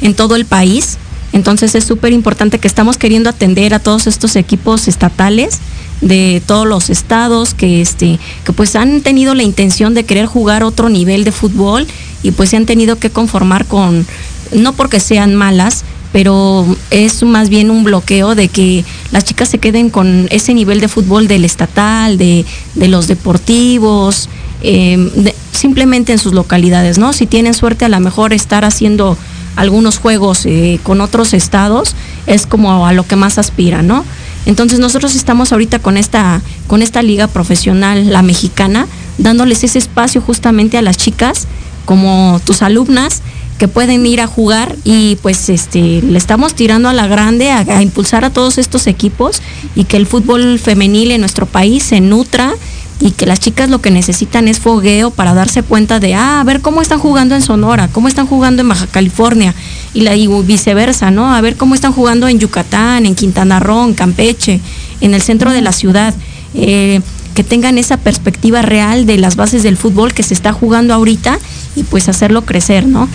en 0.00 0.14
todo 0.14 0.36
el 0.36 0.46
país. 0.46 0.96
Entonces 1.32 1.74
es 1.74 1.84
súper 1.84 2.12
importante 2.12 2.58
que 2.58 2.66
estamos 2.66 2.96
queriendo 2.96 3.28
atender 3.28 3.74
a 3.74 3.78
todos 3.78 4.06
estos 4.06 4.34
equipos 4.36 4.88
estatales 4.88 5.58
de 6.00 6.42
todos 6.46 6.66
los 6.66 6.88
estados 6.88 7.52
que 7.52 7.82
este 7.82 8.18
que 8.44 8.54
pues 8.54 8.74
han 8.74 9.02
tenido 9.02 9.34
la 9.34 9.42
intención 9.42 9.92
de 9.92 10.04
querer 10.04 10.24
jugar 10.24 10.64
otro 10.64 10.88
nivel 10.88 11.24
de 11.24 11.30
fútbol 11.30 11.86
y 12.22 12.30
pues 12.30 12.48
se 12.48 12.56
han 12.56 12.64
tenido 12.64 12.96
que 12.96 13.10
conformar 13.10 13.66
con 13.66 14.06
no 14.52 14.72
porque 14.72 14.98
sean 14.98 15.34
malas 15.34 15.84
pero 16.12 16.66
es 16.90 17.22
más 17.22 17.48
bien 17.48 17.70
un 17.70 17.84
bloqueo 17.84 18.34
de 18.34 18.48
que 18.48 18.84
las 19.12 19.24
chicas 19.24 19.48
se 19.48 19.58
queden 19.58 19.90
con 19.90 20.26
ese 20.30 20.54
nivel 20.54 20.80
de 20.80 20.88
fútbol 20.88 21.28
del 21.28 21.44
estatal, 21.44 22.18
de, 22.18 22.44
de 22.74 22.88
los 22.88 23.06
deportivos, 23.06 24.28
de, 24.62 25.34
simplemente 25.52 26.12
en 26.12 26.18
sus 26.18 26.32
localidades, 26.32 26.98
¿no? 26.98 27.12
Si 27.12 27.26
tienen 27.26 27.54
suerte 27.54 27.84
a 27.84 27.88
lo 27.88 28.00
mejor 28.00 28.32
estar 28.32 28.64
haciendo 28.64 29.16
algunos 29.56 29.98
juegos 29.98 30.46
eh, 30.46 30.80
con 30.82 31.00
otros 31.00 31.34
estados, 31.34 31.94
es 32.26 32.46
como 32.46 32.86
a 32.86 32.92
lo 32.92 33.06
que 33.06 33.16
más 33.16 33.38
aspira, 33.38 33.82
¿no? 33.82 34.04
Entonces 34.46 34.78
nosotros 34.78 35.14
estamos 35.14 35.52
ahorita 35.52 35.80
con 35.80 35.96
esta, 35.96 36.40
con 36.66 36.82
esta 36.82 37.02
liga 37.02 37.26
profesional, 37.26 38.10
la 38.10 38.22
mexicana, 38.22 38.86
dándoles 39.18 39.64
ese 39.64 39.78
espacio 39.78 40.20
justamente 40.22 40.78
a 40.78 40.82
las 40.82 40.96
chicas, 40.96 41.46
como 41.84 42.40
tus 42.44 42.62
alumnas, 42.62 43.22
que 43.60 43.68
pueden 43.68 44.06
ir 44.06 44.22
a 44.22 44.26
jugar 44.26 44.74
y 44.84 45.16
pues 45.16 45.50
este 45.50 46.00
le 46.00 46.16
estamos 46.16 46.54
tirando 46.54 46.88
a 46.88 46.94
la 46.94 47.06
grande 47.06 47.50
a, 47.50 47.82
impulsar 47.82 48.24
a 48.24 48.30
todos 48.30 48.56
estos 48.56 48.86
equipos 48.86 49.42
y 49.74 49.84
que 49.84 49.98
el 49.98 50.06
fútbol 50.06 50.58
femenil 50.58 51.10
en 51.10 51.20
nuestro 51.20 51.44
país 51.44 51.82
se 51.82 52.00
nutra 52.00 52.54
y 53.00 53.10
que 53.10 53.26
las 53.26 53.38
chicas 53.38 53.68
lo 53.68 53.82
que 53.82 53.90
necesitan 53.90 54.48
es 54.48 54.60
fogueo 54.60 55.10
para 55.10 55.34
darse 55.34 55.62
cuenta 55.62 56.00
de 56.00 56.14
ah, 56.14 56.40
a 56.40 56.44
ver 56.44 56.62
cómo 56.62 56.80
están 56.80 57.00
jugando 57.00 57.34
en 57.34 57.42
Sonora, 57.42 57.88
cómo 57.88 58.08
están 58.08 58.26
jugando 58.26 58.62
en 58.62 58.68
Baja 58.70 58.86
California 58.86 59.54
y, 59.92 60.00
la, 60.00 60.16
y 60.16 60.26
viceversa, 60.26 61.10
¿no? 61.10 61.34
A 61.34 61.42
ver 61.42 61.56
cómo 61.56 61.74
están 61.74 61.92
jugando 61.92 62.28
en 62.28 62.38
Yucatán, 62.38 63.04
en 63.04 63.14
Quintana 63.14 63.60
Roo, 63.60 63.84
en 63.84 63.92
Campeche, 63.92 64.58
en 65.02 65.12
el 65.12 65.20
centro 65.20 65.52
de 65.52 65.60
la 65.60 65.72
ciudad. 65.72 66.14
Eh, 66.54 67.02
que 67.34 67.44
tengan 67.44 67.78
esa 67.78 67.96
perspectiva 67.96 68.60
real 68.60 69.06
de 69.06 69.16
las 69.16 69.36
bases 69.36 69.62
del 69.62 69.76
fútbol 69.76 70.12
que 70.12 70.24
se 70.24 70.34
está 70.34 70.52
jugando 70.52 70.92
ahorita 70.94 71.38
y 71.76 71.84
pues 71.84 72.08
hacerlo 72.08 72.42
crecer, 72.44 72.86
¿no? 72.86 73.08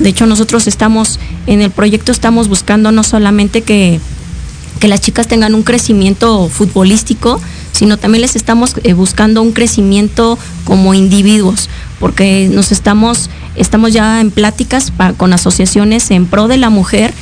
De 0.00 0.08
hecho, 0.08 0.26
nosotros 0.26 0.66
estamos, 0.66 1.20
en 1.46 1.62
el 1.62 1.70
proyecto 1.70 2.10
estamos 2.10 2.48
buscando 2.48 2.90
no 2.90 3.04
solamente 3.04 3.62
que, 3.62 4.00
que 4.80 4.88
las 4.88 5.00
chicas 5.00 5.28
tengan 5.28 5.54
un 5.54 5.62
crecimiento 5.62 6.48
futbolístico, 6.48 7.40
sino 7.72 7.98
también 7.98 8.22
les 8.22 8.34
estamos 8.34 8.74
eh, 8.82 8.94
buscando 8.94 9.42
un 9.42 9.52
crecimiento 9.52 10.38
como 10.64 10.94
individuos, 10.94 11.68
porque 12.00 12.48
nos 12.50 12.72
estamos, 12.72 13.30
estamos 13.56 13.92
ya 13.92 14.20
en 14.20 14.30
pláticas 14.30 14.92
con 15.18 15.32
asociaciones 15.32 16.10
en 16.10 16.26
pro 16.26 16.48
de 16.48 16.56
la 16.56 16.70
mujer, 16.70 17.12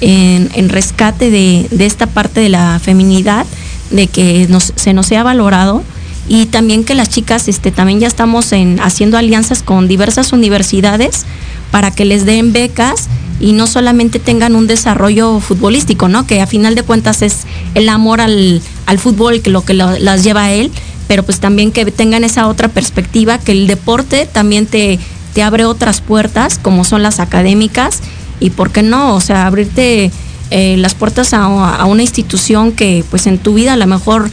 en, 0.00 0.68
rescate 0.68 1.30
de, 1.30 1.68
esta 1.78 2.06
parte 2.06 2.40
de 2.40 2.50
la 2.50 2.78
feminidad, 2.78 3.46
de 3.90 4.08
que 4.08 4.46
se 4.76 4.92
nos 4.92 5.06
sea 5.06 5.22
valorado 5.22 5.82
y 6.28 6.46
también 6.46 6.84
que 6.84 6.94
las 6.94 7.08
chicas 7.08 7.48
este, 7.48 7.70
también 7.70 8.00
ya 8.00 8.08
estamos 8.08 8.52
en, 8.52 8.80
haciendo 8.80 9.16
alianzas 9.16 9.62
con 9.62 9.88
diversas 9.88 10.32
universidades 10.32 11.24
para 11.70 11.90
que 11.90 12.04
les 12.04 12.24
den 12.24 12.52
becas 12.52 13.08
y 13.38 13.52
no 13.52 13.66
solamente 13.66 14.18
tengan 14.18 14.56
un 14.56 14.66
desarrollo 14.66 15.40
futbolístico, 15.40 16.08
¿no? 16.08 16.26
Que 16.26 16.40
a 16.40 16.46
final 16.46 16.74
de 16.74 16.82
cuentas 16.82 17.22
es 17.22 17.46
el 17.74 17.88
amor 17.88 18.20
al, 18.20 18.62
al 18.86 18.98
fútbol 18.98 19.42
que 19.42 19.50
lo 19.50 19.64
que 19.64 19.74
las 19.74 20.24
lleva 20.24 20.44
a 20.44 20.52
él, 20.52 20.70
pero 21.06 21.22
pues 21.22 21.38
también 21.38 21.70
que 21.70 21.84
tengan 21.86 22.24
esa 22.24 22.48
otra 22.48 22.68
perspectiva, 22.68 23.38
que 23.38 23.52
el 23.52 23.66
deporte 23.66 24.26
también 24.30 24.66
te, 24.66 24.98
te 25.34 25.42
abre 25.42 25.64
otras 25.64 26.00
puertas, 26.00 26.58
como 26.58 26.84
son 26.84 27.02
las 27.02 27.20
académicas, 27.20 28.00
y 28.40 28.50
por 28.50 28.70
qué 28.70 28.82
no, 28.82 29.14
o 29.14 29.20
sea, 29.20 29.46
abrirte 29.46 30.10
eh, 30.50 30.76
las 30.78 30.94
puertas 30.94 31.34
a, 31.34 31.44
a, 31.44 31.84
una 31.84 32.02
institución 32.02 32.72
que 32.72 33.04
pues 33.10 33.26
en 33.26 33.38
tu 33.38 33.54
vida 33.54 33.74
a 33.74 33.76
lo 33.76 33.86
mejor 33.86 34.30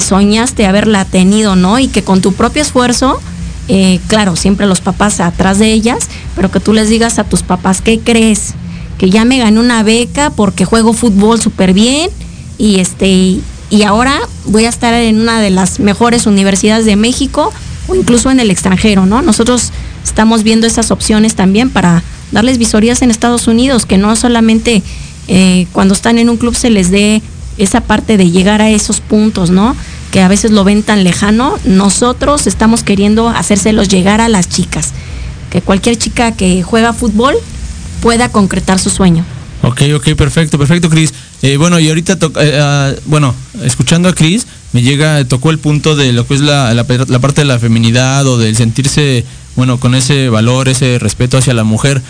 soñaste 0.00 0.66
haberla 0.66 1.04
tenido, 1.04 1.56
¿no? 1.56 1.78
Y 1.78 1.88
que 1.88 2.02
con 2.02 2.20
tu 2.20 2.32
propio 2.32 2.62
esfuerzo 2.62 3.20
eh, 3.68 4.00
claro, 4.08 4.34
siempre 4.34 4.66
los 4.66 4.80
papás 4.80 5.20
atrás 5.20 5.58
de 5.58 5.70
ellas, 5.70 6.08
pero 6.34 6.50
que 6.50 6.58
tú 6.58 6.72
les 6.72 6.88
digas 6.88 7.18
a 7.18 7.24
tus 7.24 7.42
papás, 7.42 7.82
¿qué 7.82 8.00
crees? 8.00 8.54
Que 8.96 9.10
ya 9.10 9.26
me 9.26 9.38
gané 9.38 9.60
una 9.60 9.82
beca 9.82 10.30
porque 10.30 10.64
juego 10.64 10.94
fútbol 10.94 11.40
súper 11.40 11.74
bien 11.74 12.10
y 12.56 12.80
este 12.80 13.36
y 13.70 13.82
ahora 13.82 14.18
voy 14.46 14.64
a 14.64 14.70
estar 14.70 14.94
en 14.94 15.20
una 15.20 15.42
de 15.42 15.50
las 15.50 15.80
mejores 15.80 16.26
universidades 16.26 16.86
de 16.86 16.96
México 16.96 17.52
o 17.86 17.94
incluso 17.94 18.30
en 18.30 18.40
el 18.40 18.50
extranjero, 18.50 19.04
¿no? 19.04 19.20
Nosotros 19.20 19.70
estamos 20.02 20.42
viendo 20.42 20.66
esas 20.66 20.90
opciones 20.90 21.34
también 21.34 21.68
para 21.68 22.02
darles 22.32 22.56
visorías 22.56 23.02
en 23.02 23.10
Estados 23.10 23.46
Unidos, 23.46 23.84
que 23.84 23.98
no 23.98 24.16
solamente 24.16 24.82
eh, 25.28 25.66
cuando 25.72 25.92
están 25.92 26.16
en 26.16 26.30
un 26.30 26.38
club 26.38 26.54
se 26.54 26.70
les 26.70 26.90
dé 26.90 27.20
esa 27.58 27.82
parte 27.82 28.16
de 28.16 28.30
llegar 28.30 28.62
a 28.62 28.70
esos 28.70 29.00
puntos, 29.00 29.50
¿no? 29.50 29.76
que 30.10 30.20
a 30.20 30.28
veces 30.28 30.50
lo 30.50 30.64
ven 30.64 30.82
tan 30.82 31.04
lejano, 31.04 31.58
nosotros 31.64 32.46
estamos 32.46 32.82
queriendo 32.82 33.28
hacérselos 33.28 33.88
llegar 33.88 34.20
a 34.20 34.28
las 34.28 34.48
chicas. 34.48 34.92
Que 35.50 35.62
cualquier 35.62 35.96
chica 35.96 36.32
que 36.32 36.62
juega 36.62 36.92
fútbol 36.92 37.34
pueda 38.00 38.30
concretar 38.30 38.78
su 38.78 38.90
sueño. 38.90 39.24
Ok, 39.62 39.82
ok, 39.96 40.14
perfecto, 40.14 40.58
perfecto, 40.58 40.88
Cris. 40.88 41.12
Eh, 41.42 41.56
bueno, 41.56 41.78
y 41.78 41.88
ahorita, 41.88 42.18
eh, 42.40 42.94
uh, 42.96 43.00
bueno, 43.06 43.34
escuchando 43.62 44.08
a 44.08 44.14
Cris, 44.14 44.46
me 44.72 44.82
llega, 44.82 45.24
tocó 45.24 45.50
el 45.50 45.58
punto 45.58 45.96
de 45.96 46.12
lo 46.12 46.26
que 46.26 46.34
es 46.34 46.40
la, 46.40 46.72
la, 46.74 46.84
parte 46.84 47.40
de 47.40 47.44
la 47.44 47.58
feminidad 47.58 48.26
o 48.26 48.38
del 48.38 48.56
sentirse, 48.56 49.24
bueno, 49.56 49.80
con 49.80 49.94
ese 49.94 50.28
valor, 50.28 50.68
ese 50.68 50.98
respeto 50.98 51.38
hacia 51.38 51.54
la 51.54 51.64
mujer. 51.64 52.02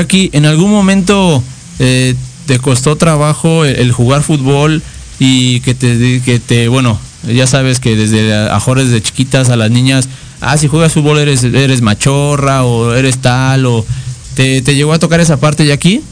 Aquí, 0.00 0.30
¿en 0.32 0.46
algún 0.46 0.70
momento 0.70 1.42
eh, 1.78 2.14
te 2.46 2.58
costó 2.58 2.96
trabajo 2.96 3.64
el, 3.64 3.92
jugar 3.92 4.22
fútbol 4.22 4.82
y 5.18 5.60
que 5.60 5.74
te, 5.74 6.20
que 6.24 6.38
te, 6.38 6.68
bueno, 6.68 6.98
ya 7.26 7.46
sabes 7.46 7.80
que 7.80 7.96
desde 7.96 8.34
ajores 8.48 8.90
de 8.90 9.02
chiquitas 9.02 9.48
a 9.48 9.56
las 9.56 9.70
niñas, 9.70 10.08
ah, 10.40 10.56
si 10.56 10.68
juegas 10.68 10.92
fútbol 10.92 11.18
eres, 11.18 11.44
eres 11.44 11.82
machorra 11.82 12.64
o 12.64 12.94
eres 12.94 13.18
tal, 13.18 13.66
o 13.66 13.84
¿te, 14.34 14.62
te 14.62 14.74
llegó 14.74 14.92
a 14.92 14.98
tocar 14.98 15.20
esa 15.20 15.38
parte 15.38 15.66
ya 15.66 15.74
aquí? 15.74 16.02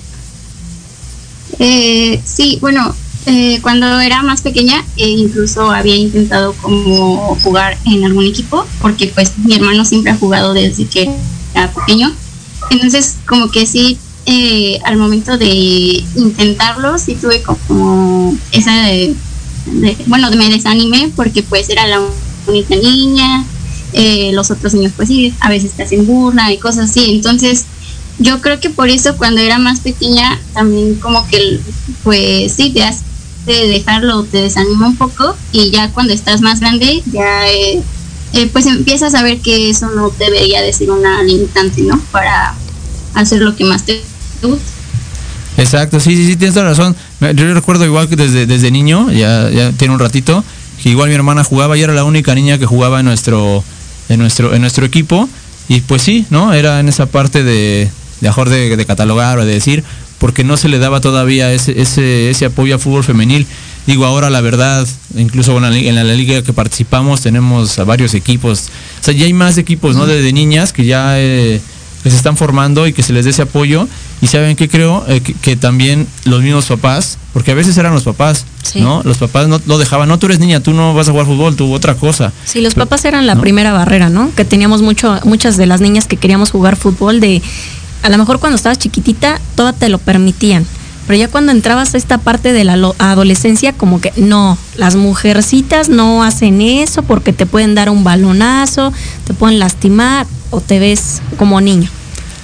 Eh, 1.59 2.21
sí, 2.25 2.59
bueno, 2.61 2.95
eh, 3.27 3.61
cuando 3.63 4.01
era 4.01 4.23
más 4.23 4.41
pequeña 4.41 4.85
eh, 4.97 5.09
incluso 5.09 5.71
había 5.71 5.95
intentado 5.95 6.55
como 6.55 7.39
jugar 7.43 7.79
en 7.85 8.05
algún 8.05 8.27
equipo, 8.27 8.67
porque 8.81 9.09
pues 9.09 9.39
mi 9.39 9.55
hermano 9.55 9.85
siempre 9.85 10.13
ha 10.13 10.17
jugado 10.17 10.55
desde 10.55 10.87
que 10.87 11.09
era 11.55 11.73
pequeño. 11.73 12.13
Entonces 12.71 13.17
como 13.27 13.51
que 13.51 13.67
sí, 13.67 13.99
eh, 14.27 14.81
al 14.85 14.97
momento 14.97 15.37
de 15.37 16.05
intentarlo, 16.17 16.99
sí 16.99 17.15
tuve 17.15 17.43
como 17.43 18.37
esa... 18.53 18.73
De, 18.83 19.15
bueno, 20.07 20.31
me 20.33 20.51
desanimé 20.51 21.13
porque 21.15 21.43
pues 21.43 21.69
era 21.69 21.87
la 21.87 22.01
única 22.49 22.75
niña, 22.75 23.45
eh, 23.93 24.31
los 24.33 24.51
otros 24.51 24.75
niños 24.75 24.93
pues 24.97 25.09
sí, 25.09 25.35
a 25.41 25.49
veces 25.49 25.73
te 25.73 25.85
hacen 25.85 26.07
burla 26.07 26.53
y 26.53 26.59
cosas 26.59 26.91
así, 26.91 27.13
entonces 27.13 27.67
yo 28.19 28.41
creo 28.41 28.59
que 28.59 28.71
por 28.71 28.89
eso 28.89 29.17
cuando 29.17 29.41
era 29.41 29.59
más 29.59 29.81
pequeña 29.81 30.41
también 30.53 30.97
como 30.97 31.27
que 31.29 31.61
pues 32.03 32.53
sí, 32.53 32.71
te 32.71 32.83
hace 32.83 33.03
dejarlo, 33.47 34.25
te 34.25 34.39
desanima 34.39 34.87
un 34.87 34.97
poco 34.97 35.37
y 35.53 35.71
ya 35.71 35.91
cuando 35.91 36.13
estás 36.13 36.41
más 36.41 36.61
grande 36.61 37.03
ya 37.13 37.49
eh, 37.49 37.83
eh, 38.33 38.49
pues 38.53 38.67
empiezas 38.67 39.15
a 39.15 39.23
ver 39.23 39.41
que 39.41 39.71
eso 39.71 39.91
no 39.91 40.11
debería 40.19 40.63
de 40.63 40.73
ser 40.73 40.91
una 40.91 41.23
limitante, 41.23 41.83
¿no? 41.83 42.01
Para 42.11 42.55
hacer 43.15 43.43
lo 43.43 43.55
que 43.57 43.65
más 43.65 43.85
te 43.85 44.03
Exacto, 45.57 46.01
sí, 46.01 46.17
sí, 46.17 46.27
sí, 46.27 46.37
tienes 46.37 46.55
toda 46.55 46.65
la 46.65 46.71
razón. 46.71 46.97
Yo 47.21 47.53
recuerdo 47.55 47.85
igual 47.85 48.09
que 48.09 48.17
desde, 48.17 48.47
desde 48.47 48.71
niño, 48.71 49.11
ya, 49.11 49.51
ya 49.51 49.71
tiene 49.73 49.95
un 49.95 50.01
ratito, 50.01 50.43
que 50.83 50.89
igual 50.89 51.09
mi 51.09 51.15
hermana 51.15 51.45
jugaba 51.45 51.77
y 51.77 51.83
era 51.83 51.93
la 51.93 52.05
única 52.05 52.35
niña 52.35 52.59
que 52.59 52.67
jugaba 52.67 53.01
en 53.01 53.07
nuestro, 53.07 53.63
en 54.09 54.19
nuestro, 54.19 54.55
en 54.55 54.61
nuestro 54.63 54.85
equipo. 54.87 55.29
Y 55.69 55.81
pues 55.81 56.03
sí, 56.03 56.27
¿no? 56.31 56.53
Era 56.53 56.81
en 56.81 56.89
esa 56.89 57.07
parte 57.07 57.45
de, 57.45 57.89
mejor 58.21 58.49
de, 58.49 58.77
de 58.77 58.85
catalogar 58.87 59.39
o 59.39 59.45
de 59.45 59.55
decir, 59.55 59.85
porque 60.19 60.45
no 60.45 60.57
se 60.57 60.69
le 60.69 60.79
daba 60.79 61.01
todavía 61.01 61.53
ese, 61.53 61.81
ese, 61.81 62.31
ese 62.31 62.47
apoyo 62.47 62.75
al 62.75 62.81
fútbol 62.81 63.05
femenil. 63.05 63.47
Digo, 63.87 64.07
ahora 64.07 64.31
la 64.31 64.41
verdad, 64.41 64.87
incluso 65.17 65.57
en 65.57 65.63
la, 65.63 65.77
en 65.77 65.95
la 65.95 66.05
liga 66.05 66.43
que 66.43 66.53
participamos 66.53 67.21
tenemos 67.21 67.79
a 67.79 67.85
varios 67.85 68.15
equipos. 68.15 68.69
O 69.01 69.05
sea, 69.05 69.15
ya 69.15 69.27
hay 69.27 69.33
más 69.33 69.59
equipos, 69.59 69.97
¿no? 69.97 70.07
De, 70.07 70.23
de 70.23 70.33
niñas 70.33 70.73
que 70.73 70.85
ya 70.85 71.21
eh, 71.21 71.61
que 72.03 72.11
se 72.11 72.17
están 72.17 72.37
formando 72.37 72.87
y 72.87 72.93
que 72.93 73.03
se 73.03 73.13
les 73.13 73.25
dé 73.25 73.31
ese 73.31 73.43
apoyo. 73.43 73.87
Y 74.21 74.27
saben 74.29 74.57
que 74.57 74.69
creo 74.69 75.05
Eh, 75.09 75.21
que, 75.21 75.35
que 75.35 75.57
también 75.57 76.07
los 76.25 76.43
mismos 76.43 76.67
papás, 76.67 77.19
porque 77.33 77.51
a 77.51 77.55
veces 77.55 77.77
eran 77.79 77.93
los 77.95 78.03
papás, 78.05 78.45
Sí. 78.63 78.81
¿no? 78.81 79.03
Los 79.05 79.19
papás 79.19 79.49
no 79.49 79.61
lo 79.67 79.79
dejaban, 79.79 80.09
no, 80.09 80.19
tú 80.19 80.27
eres 80.27 80.39
niña, 80.39 80.61
tú 80.61 80.73
no 80.73 80.95
vas 80.95 81.09
a 81.09 81.11
jugar 81.13 81.27
fútbol, 81.27 81.57
tú 81.57 81.73
otra 81.73 81.95
cosa. 81.97 82.33
Sí, 82.45 82.61
los 82.61 82.75
Pero- 82.75 82.87
papás 82.87 83.05
eran 83.05 83.27
la 83.27 83.35
¿no? 83.35 83.41
primera 83.41 83.73
barrera, 83.73 84.09
¿no? 84.09 84.31
Que 84.37 84.45
teníamos 84.45 84.83
mucho, 84.83 85.19
muchas 85.25 85.57
de 85.57 85.67
las 85.67 85.81
niñas 85.81 86.07
que 86.07 86.17
queríamos 86.17 86.51
jugar 86.53 86.77
fútbol 86.77 87.21
de, 87.21 87.43
a 88.03 88.09
lo 88.09 88.19
mejor 88.19 88.39
cuando 88.39 88.57
estabas 88.57 88.79
chiquitita, 88.79 89.41
todo 89.57 89.73
te 89.73 89.89
lo 89.89 89.99
permitían. 89.99 90.65
Pero 91.07 91.19
ya 91.19 91.29
cuando 91.29 91.53
entrabas 91.53 91.95
a 91.95 91.99
esta 91.99 92.19
parte 92.19 92.53
de 92.53 92.65
la 92.65 92.75
adolescencia, 92.99 93.73
como 93.73 94.01
que 94.01 94.13
no, 94.17 94.57
las 94.77 94.95
mujercitas 94.95 95.89
no 95.89 96.23
hacen 96.23 96.61
eso 96.61 97.03
porque 97.03 97.33
te 97.33 97.45
pueden 97.45 97.75
dar 97.75 97.91
un 97.91 98.05
balonazo, 98.05 98.93
te 99.27 99.35
pueden 99.35 99.59
lastimar 99.59 100.27
o 100.51 100.61
te 100.61 100.79
ves 100.79 101.21
como 101.37 101.61
niño. 101.61 101.89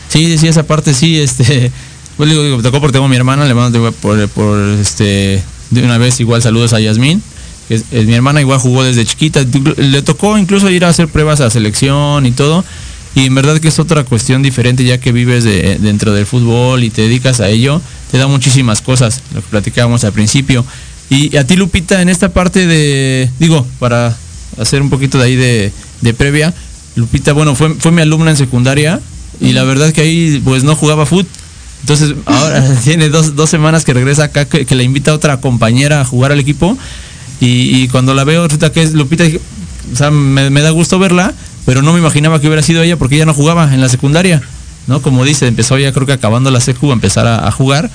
Sí, 0.08 0.36
sí, 0.38 0.48
esa 0.48 0.64
parte 0.64 0.94
sí, 0.94 1.18
este, 1.20 1.70
pues 2.16 2.28
digo, 2.28 2.42
digo, 2.42 2.62
tocó 2.62 2.80
porque 2.80 2.94
tengo 2.94 3.06
a 3.06 3.08
mi 3.08 3.16
hermana, 3.16 3.44
le 3.44 3.54
mando 3.54 3.92
por, 3.92 4.28
por, 4.28 4.58
este, 4.80 5.42
de 5.70 5.82
una 5.82 5.98
vez 5.98 6.18
igual 6.18 6.42
saludos 6.42 6.72
a 6.72 6.80
Yasmín, 6.80 7.22
que 7.68 7.76
es, 7.76 7.84
es 7.92 8.06
mi 8.06 8.14
hermana 8.14 8.40
igual 8.40 8.58
jugó 8.58 8.82
desde 8.82 9.04
chiquita, 9.04 9.44
le 9.76 10.02
tocó 10.02 10.36
incluso 10.36 10.68
ir 10.70 10.84
a 10.84 10.88
hacer 10.88 11.08
pruebas 11.08 11.40
a 11.40 11.50
selección 11.50 12.26
y 12.26 12.32
todo, 12.32 12.64
y 13.18 13.26
en 13.26 13.34
verdad 13.34 13.58
que 13.58 13.66
es 13.66 13.80
otra 13.80 14.04
cuestión 14.04 14.42
diferente 14.42 14.84
ya 14.84 14.98
que 14.98 15.10
vives 15.10 15.42
de- 15.42 15.78
dentro 15.80 16.12
del 16.12 16.24
fútbol 16.24 16.84
y 16.84 16.90
te 16.90 17.02
dedicas 17.02 17.40
a 17.40 17.48
ello, 17.48 17.82
te 18.12 18.18
da 18.18 18.28
muchísimas 18.28 18.80
cosas, 18.80 19.22
lo 19.34 19.40
que 19.42 19.48
platicábamos 19.48 20.04
al 20.04 20.12
principio. 20.12 20.64
Y 21.10 21.36
a 21.36 21.44
ti 21.44 21.56
Lupita, 21.56 22.00
en 22.00 22.10
esta 22.10 22.28
parte 22.28 22.68
de, 22.68 23.28
digo, 23.40 23.66
para 23.80 24.16
hacer 24.60 24.82
un 24.82 24.88
poquito 24.88 25.18
de 25.18 25.24
ahí 25.24 25.34
de, 25.34 26.14
previa, 26.14 26.54
Lupita, 26.94 27.32
bueno, 27.32 27.56
fue, 27.56 27.74
fue 27.74 27.90
mi 27.90 28.02
alumna 28.02 28.30
en 28.30 28.36
secundaria 28.36 29.00
y 29.40 29.52
la 29.52 29.64
verdad 29.64 29.92
que 29.92 30.02
ahí 30.02 30.40
pues 30.44 30.62
no 30.62 30.76
jugaba 30.76 31.04
fútbol. 31.04 31.26
Entonces 31.80 32.14
ahora 32.24 32.72
tiene 32.84 33.08
dos, 33.08 33.34
dos 33.34 33.50
semanas 33.50 33.84
que 33.84 33.94
regresa 33.94 34.24
acá, 34.24 34.44
que, 34.44 34.64
que 34.64 34.76
le 34.76 34.84
invita 34.84 35.10
a 35.10 35.14
otra 35.14 35.40
compañera 35.40 36.02
a 36.02 36.04
jugar 36.04 36.30
al 36.30 36.38
equipo 36.38 36.78
y, 37.40 37.88
cuando 37.88 38.14
la 38.14 38.22
veo 38.22 38.44
resulta 38.44 38.70
que 38.70 38.82
es 38.82 38.92
Lupita, 38.92 39.24
o 39.92 39.96
sea, 39.96 40.12
me 40.12 40.60
da 40.60 40.70
gusto 40.70 41.00
verla, 41.00 41.34
pero 41.68 41.82
no 41.82 41.92
me 41.92 41.98
imaginaba 41.98 42.40
que 42.40 42.46
hubiera 42.46 42.62
sido 42.62 42.82
ella 42.82 42.96
porque 42.96 43.16
ella 43.16 43.26
no 43.26 43.34
jugaba 43.34 43.74
en 43.74 43.82
la 43.82 43.90
secundaria, 43.90 44.40
¿no? 44.86 45.02
Como 45.02 45.22
dice, 45.22 45.46
empezó 45.46 45.76
ya 45.76 45.92
creo 45.92 46.06
que 46.06 46.14
acabando 46.14 46.50
la 46.50 46.62
secu 46.62 46.88
a 46.88 46.94
empezar 46.94 47.26
a, 47.26 47.52
jugar, 47.52 47.90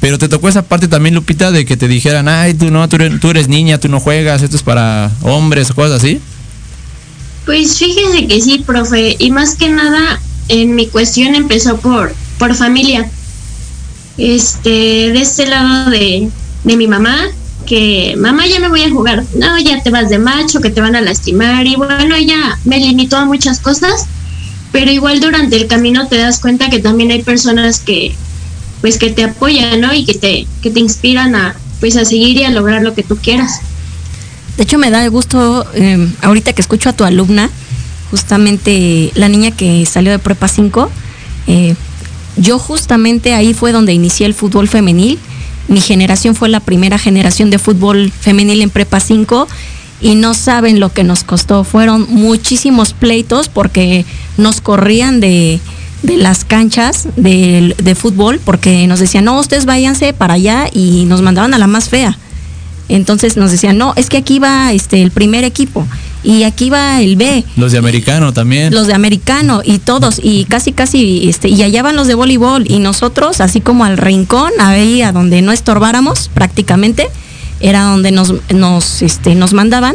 pero 0.00 0.16
te 0.16 0.30
tocó 0.30 0.48
esa 0.48 0.62
parte 0.62 0.88
también 0.88 1.14
Lupita 1.14 1.50
de 1.50 1.66
que 1.66 1.76
te 1.76 1.88
dijeran, 1.88 2.26
ay, 2.26 2.54
tú 2.54 2.70
no, 2.70 2.88
tú 2.88 2.96
eres, 2.96 3.20
tú 3.20 3.28
eres 3.28 3.48
niña, 3.48 3.76
tú 3.76 3.90
no 3.90 4.00
juegas, 4.00 4.40
esto 4.40 4.56
es 4.56 4.62
para 4.62 5.10
hombres 5.20 5.70
cosas 5.72 6.02
así. 6.02 6.22
Pues 7.44 7.76
fíjese 7.76 8.26
que 8.26 8.40
sí, 8.40 8.64
profe, 8.66 9.16
y 9.18 9.30
más 9.30 9.56
que 9.56 9.68
nada 9.68 10.18
en 10.48 10.74
mi 10.74 10.86
cuestión 10.86 11.34
empezó 11.34 11.76
por, 11.76 12.14
por 12.38 12.54
familia. 12.54 13.10
Este, 14.16 14.70
de 14.70 15.20
este 15.20 15.46
lado 15.46 15.90
de, 15.90 16.30
de 16.64 16.76
mi 16.78 16.88
mamá, 16.88 17.26
que 17.68 18.14
mamá 18.16 18.46
ya 18.46 18.60
me 18.60 18.68
voy 18.68 18.82
a 18.82 18.90
jugar, 18.90 19.24
no, 19.34 19.58
ya 19.58 19.82
te 19.82 19.90
vas 19.90 20.08
de 20.08 20.18
macho, 20.18 20.60
que 20.60 20.70
te 20.70 20.80
van 20.80 20.96
a 20.96 21.02
lastimar, 21.02 21.66
y 21.66 21.76
bueno, 21.76 22.14
ella 22.14 22.58
me 22.64 22.78
limitó 22.78 23.18
a 23.18 23.26
muchas 23.26 23.60
cosas, 23.60 24.06
pero 24.72 24.90
igual 24.90 25.20
durante 25.20 25.56
el 25.56 25.66
camino 25.66 26.08
te 26.08 26.16
das 26.16 26.40
cuenta 26.40 26.70
que 26.70 26.78
también 26.78 27.10
hay 27.10 27.22
personas 27.22 27.80
que 27.80 28.14
pues 28.80 28.96
que 28.96 29.10
te 29.10 29.24
apoyan, 29.24 29.80
¿no? 29.80 29.92
Y 29.92 30.04
que 30.04 30.14
te, 30.14 30.46
que 30.62 30.70
te 30.70 30.80
inspiran 30.80 31.34
a 31.34 31.56
pues 31.80 31.96
a 31.96 32.04
seguir 32.04 32.36
y 32.36 32.44
a 32.44 32.50
lograr 32.50 32.82
lo 32.82 32.94
que 32.94 33.02
tú 33.02 33.16
quieras. 33.16 33.60
De 34.56 34.64
hecho, 34.64 34.78
me 34.78 34.90
da 34.90 35.06
gusto, 35.08 35.66
eh, 35.74 36.08
ahorita 36.22 36.52
que 36.52 36.60
escucho 36.60 36.88
a 36.88 36.92
tu 36.92 37.04
alumna, 37.04 37.50
justamente 38.10 39.12
la 39.14 39.28
niña 39.28 39.50
que 39.50 39.84
salió 39.86 40.10
de 40.10 40.18
Prepa 40.18 40.48
5, 40.48 40.90
eh, 41.46 41.74
yo 42.36 42.58
justamente 42.58 43.34
ahí 43.34 43.54
fue 43.54 43.72
donde 43.72 43.92
inicié 43.92 44.26
el 44.26 44.34
fútbol 44.34 44.68
femenil. 44.68 45.18
Mi 45.68 45.80
generación 45.80 46.34
fue 46.34 46.48
la 46.48 46.60
primera 46.60 46.98
generación 46.98 47.50
de 47.50 47.58
fútbol 47.58 48.10
femenil 48.10 48.62
en 48.62 48.70
Prepa 48.70 49.00
5 49.00 49.46
y 50.00 50.14
no 50.14 50.34
saben 50.34 50.80
lo 50.80 50.92
que 50.92 51.04
nos 51.04 51.24
costó. 51.24 51.62
Fueron 51.64 52.06
muchísimos 52.08 52.94
pleitos 52.94 53.48
porque 53.48 54.06
nos 54.38 54.60
corrían 54.60 55.20
de, 55.20 55.60
de 56.02 56.16
las 56.16 56.44
canchas 56.44 57.08
de, 57.16 57.74
de 57.76 57.94
fútbol 57.94 58.40
porque 58.42 58.86
nos 58.86 58.98
decían, 58.98 59.24
no, 59.24 59.38
ustedes 59.38 59.66
váyanse 59.66 60.12
para 60.14 60.34
allá 60.34 60.68
y 60.72 61.04
nos 61.04 61.20
mandaban 61.20 61.52
a 61.52 61.58
la 61.58 61.66
más 61.66 61.88
fea. 61.88 62.16
Entonces 62.88 63.36
nos 63.36 63.50
decían, 63.50 63.76
no, 63.76 63.92
es 63.96 64.08
que 64.08 64.16
aquí 64.16 64.38
va 64.38 64.72
este, 64.72 65.02
el 65.02 65.10
primer 65.10 65.44
equipo 65.44 65.86
y 66.24 66.42
aquí 66.42 66.68
va 66.68 67.00
el 67.00 67.16
B, 67.16 67.44
Los 67.56 67.72
de 67.72 67.78
americano 67.78 68.32
también. 68.32 68.74
los 68.74 68.86
de 68.86 68.94
americano 68.94 69.62
y 69.64 69.78
todos 69.78 70.20
y 70.22 70.44
casi 70.46 70.72
casi 70.72 71.28
este 71.28 71.48
y 71.48 71.62
allá 71.62 71.82
van 71.82 71.96
los 71.96 72.06
de 72.08 72.14
voleibol 72.14 72.64
y 72.68 72.80
nosotros 72.80 73.40
así 73.40 73.60
como 73.60 73.84
al 73.84 73.96
rincón 73.96 74.50
ahí 74.60 75.02
a 75.02 75.12
donde 75.12 75.42
no 75.42 75.52
estorbáramos 75.52 76.28
prácticamente 76.34 77.06
era 77.60 77.82
donde 77.84 78.10
nos 78.10 78.34
nos 78.52 79.02
este 79.02 79.34
nos 79.34 79.52
mandaban 79.52 79.94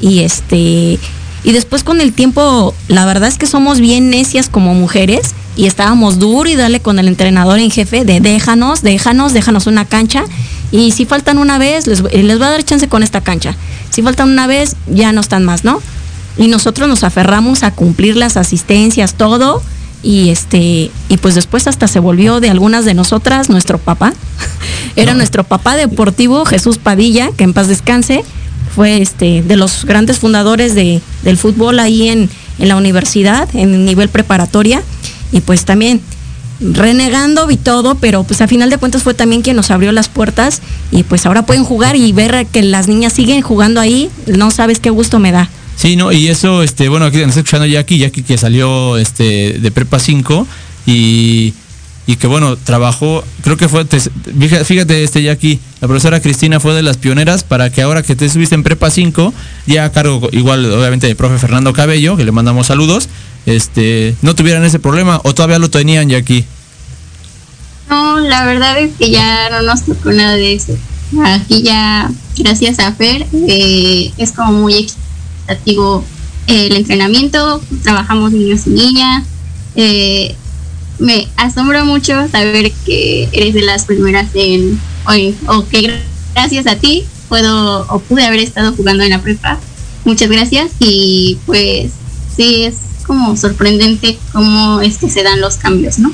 y 0.00 0.20
este 0.20 0.98
y 1.44 1.52
después 1.52 1.82
con 1.82 2.00
el 2.00 2.12
tiempo 2.12 2.74
la 2.88 3.04
verdad 3.04 3.28
es 3.28 3.38
que 3.38 3.46
somos 3.46 3.80
bien 3.80 4.10
necias 4.10 4.48
como 4.48 4.74
mujeres 4.74 5.34
y 5.56 5.66
estábamos 5.66 6.20
duro 6.20 6.48
y 6.48 6.54
dale 6.54 6.78
con 6.80 7.00
el 7.00 7.08
entrenador 7.08 7.58
en 7.58 7.70
jefe 7.72 8.04
de 8.04 8.20
déjanos, 8.20 8.82
déjanos, 8.82 9.32
déjanos 9.32 9.66
una 9.66 9.84
cancha 9.84 10.24
y 10.70 10.92
si 10.92 11.04
faltan 11.04 11.38
una 11.38 11.58
vez 11.58 11.86
les, 11.86 12.02
les 12.02 12.38
voy 12.38 12.46
a 12.46 12.50
dar 12.50 12.64
chance 12.64 12.88
con 12.88 13.02
esta 13.02 13.20
cancha. 13.20 13.56
Si 13.90 14.02
faltan 14.02 14.28
una 14.30 14.46
vez 14.46 14.76
ya 14.86 15.12
no 15.12 15.20
están 15.20 15.44
más, 15.44 15.64
¿no? 15.64 15.80
y 16.38 16.46
nosotros 16.46 16.88
nos 16.88 17.04
aferramos 17.04 17.64
a 17.64 17.72
cumplir 17.72 18.16
las 18.16 18.36
asistencias, 18.36 19.14
todo, 19.14 19.60
y 20.02 20.30
este, 20.30 20.90
y 21.08 21.16
pues 21.20 21.34
después 21.34 21.66
hasta 21.66 21.88
se 21.88 21.98
volvió 21.98 22.38
de 22.40 22.48
algunas 22.48 22.84
de 22.84 22.94
nosotras 22.94 23.50
nuestro 23.50 23.78
papá. 23.78 24.14
Era 24.96 25.14
nuestro 25.14 25.42
papá 25.42 25.76
deportivo, 25.76 26.44
Jesús 26.44 26.78
Padilla, 26.78 27.30
que 27.36 27.44
en 27.44 27.52
paz 27.52 27.66
descanse, 27.66 28.24
fue 28.74 29.02
este 29.02 29.42
de 29.42 29.56
los 29.56 29.84
grandes 29.84 30.18
fundadores 30.18 30.74
de, 30.76 31.00
del 31.24 31.36
fútbol 31.36 31.80
ahí 31.80 32.08
en, 32.08 32.30
en 32.60 32.68
la 32.68 32.76
universidad, 32.76 33.48
en 33.54 33.74
el 33.74 33.84
nivel 33.84 34.08
preparatoria, 34.08 34.82
y 35.32 35.40
pues 35.40 35.64
también 35.64 36.00
renegando 36.60 37.50
y 37.50 37.56
todo, 37.56 37.94
pero 37.96 38.24
pues 38.24 38.40
a 38.40 38.48
final 38.48 38.70
de 38.70 38.78
cuentas 38.78 39.02
fue 39.02 39.14
también 39.14 39.42
quien 39.42 39.56
nos 39.56 39.70
abrió 39.70 39.92
las 39.92 40.08
puertas 40.08 40.60
y 40.90 41.02
pues 41.04 41.24
ahora 41.26 41.46
pueden 41.46 41.64
jugar 41.64 41.96
y 41.96 42.12
ver 42.12 42.46
que 42.46 42.62
las 42.62 42.88
niñas 42.88 43.12
siguen 43.12 43.42
jugando 43.42 43.80
ahí, 43.80 44.10
no 44.26 44.50
sabes 44.50 44.80
qué 44.80 44.90
gusto 44.90 45.18
me 45.18 45.32
da. 45.32 45.48
Sí, 45.76 45.94
no, 45.94 46.10
y 46.10 46.26
eso, 46.28 46.62
este, 46.64 46.88
bueno, 46.88 47.06
aquí 47.06 47.18
nos 47.18 47.28
está 47.28 47.40
escuchando 47.40 47.66
Jackie, 47.66 47.98
Jackie 47.98 48.22
que 48.22 48.36
salió 48.36 48.96
este, 48.96 49.58
de 49.60 49.70
Prepa 49.70 50.00
5 50.00 50.46
y, 50.86 51.54
y 52.08 52.16
que 52.16 52.26
bueno, 52.26 52.56
trabajó, 52.56 53.22
creo 53.42 53.56
que 53.56 53.68
fue, 53.68 53.84
te- 53.84 54.00
fíjate, 54.00 54.64
fíjate, 54.64 55.04
este 55.04 55.22
Jackie, 55.22 55.60
la 55.80 55.86
profesora 55.86 56.18
Cristina 56.20 56.58
fue 56.58 56.74
de 56.74 56.82
las 56.82 56.96
pioneras 56.96 57.44
para 57.44 57.70
que 57.70 57.82
ahora 57.82 58.02
que 58.02 58.16
te 58.16 58.28
subiste 58.28 58.56
en 58.56 58.64
Prepa 58.64 58.90
5, 58.90 59.32
ya 59.68 59.84
a 59.84 59.92
cargo 59.92 60.28
igual 60.32 60.64
obviamente 60.72 61.06
de 61.06 61.14
profe 61.14 61.38
Fernando 61.38 61.72
Cabello, 61.72 62.16
que 62.16 62.24
le 62.24 62.32
mandamos 62.32 62.66
saludos, 62.66 63.08
este, 63.56 64.14
no 64.22 64.34
tuvieran 64.34 64.64
ese 64.64 64.78
problema 64.78 65.20
o 65.24 65.34
todavía 65.34 65.58
lo 65.58 65.70
tenían 65.70 66.08
Jackie. 66.08 66.44
No, 67.88 68.20
la 68.20 68.44
verdad 68.44 68.78
es 68.78 68.90
que 68.98 69.10
ya 69.10 69.48
no 69.50 69.62
nos 69.62 69.84
tocó 69.84 70.10
nada 70.12 70.34
de 70.36 70.52
eso. 70.54 70.76
Aquí 71.24 71.62
ya, 71.62 72.10
gracias 72.36 72.78
a 72.80 72.92
Fer, 72.92 73.26
eh, 73.48 74.12
es 74.18 74.32
como 74.32 74.52
muy 74.52 74.74
equitativo 74.74 76.04
eh, 76.46 76.66
el 76.66 76.76
entrenamiento, 76.76 77.62
trabajamos 77.82 78.32
niños 78.32 78.66
y 78.66 78.70
niñas. 78.70 79.24
eh, 79.76 80.34
me 80.98 81.28
asombra 81.36 81.84
mucho 81.84 82.26
saber 82.28 82.72
que 82.84 83.28
eres 83.32 83.54
de 83.54 83.62
las 83.62 83.84
primeras 83.84 84.26
en, 84.34 84.80
en- 85.14 85.36
o 85.46 85.64
que 85.68 85.82
gra- 85.82 86.00
gracias 86.34 86.66
a 86.66 86.74
ti 86.74 87.04
puedo 87.28 87.86
o 87.88 88.00
pude 88.00 88.26
haber 88.26 88.40
estado 88.40 88.72
jugando 88.74 89.04
en 89.04 89.10
la 89.10 89.22
prepa. 89.22 89.58
Muchas 90.04 90.28
gracias 90.28 90.72
y 90.80 91.38
pues 91.46 91.92
sí, 92.36 92.64
es 92.64 92.74
como 93.08 93.36
sorprendente 93.36 94.16
cómo 94.32 94.80
es 94.80 94.98
que 94.98 95.10
se 95.10 95.24
dan 95.24 95.40
los 95.40 95.56
cambios, 95.56 95.98
¿no? 95.98 96.12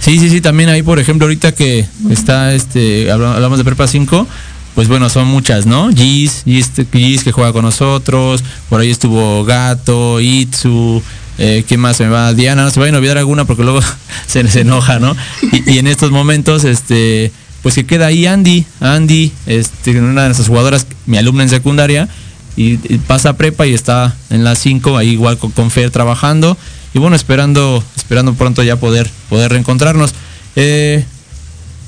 Sí, 0.00 0.18
sí, 0.18 0.28
sí, 0.28 0.40
también 0.40 0.68
ahí, 0.70 0.82
por 0.82 0.98
ejemplo, 0.98 1.26
ahorita 1.26 1.52
que 1.52 1.86
está, 2.10 2.52
este, 2.54 3.10
habla- 3.12 3.34
hablamos 3.36 3.58
de 3.58 3.64
Prepa 3.64 3.86
5, 3.86 4.26
pues 4.74 4.88
bueno, 4.88 5.08
son 5.08 5.28
muchas, 5.28 5.66
¿no? 5.66 5.88
Gis, 5.94 6.42
Gis, 6.44 6.72
Gis 6.92 7.22
que 7.22 7.30
juega 7.32 7.52
con 7.52 7.64
nosotros, 7.64 8.42
por 8.68 8.80
ahí 8.80 8.90
estuvo 8.90 9.44
Gato, 9.44 10.20
Itzu, 10.20 11.00
eh, 11.38 11.64
¿qué 11.68 11.76
más 11.78 11.96
se 11.98 12.04
me 12.04 12.10
va? 12.10 12.34
Diana, 12.34 12.64
no 12.64 12.70
se 12.70 12.80
vayan 12.80 12.96
a 12.96 12.98
olvidar 12.98 13.18
alguna 13.18 13.44
porque 13.44 13.62
luego 13.62 13.80
se, 14.26 14.46
se 14.48 14.60
enoja, 14.62 14.98
¿no? 14.98 15.14
Y, 15.52 15.72
y 15.74 15.78
en 15.78 15.86
estos 15.86 16.10
momentos, 16.10 16.64
este, 16.64 17.30
pues 17.62 17.74
que 17.76 17.86
queda 17.86 18.06
ahí 18.08 18.26
Andy, 18.26 18.66
Andy, 18.80 19.32
este, 19.46 19.98
una 20.00 20.22
de 20.22 20.28
nuestras 20.28 20.48
jugadoras, 20.48 20.86
mi 21.06 21.16
alumna 21.18 21.44
en 21.44 21.48
secundaria, 21.50 22.08
y, 22.56 22.76
pasa 22.98 23.36
prepa 23.36 23.66
y 23.66 23.74
está 23.74 24.14
en 24.30 24.44
las 24.44 24.58
5, 24.58 24.96
ahí 24.96 25.10
igual 25.10 25.38
con, 25.38 25.50
con 25.50 25.70
Fer 25.70 25.90
trabajando, 25.90 26.56
y 26.92 26.98
bueno, 26.98 27.16
esperando, 27.16 27.82
esperando 27.96 28.34
pronto 28.34 28.62
ya 28.62 28.76
poder, 28.76 29.10
poder 29.28 29.50
reencontrarnos. 29.50 30.14
Eh, 30.56 31.04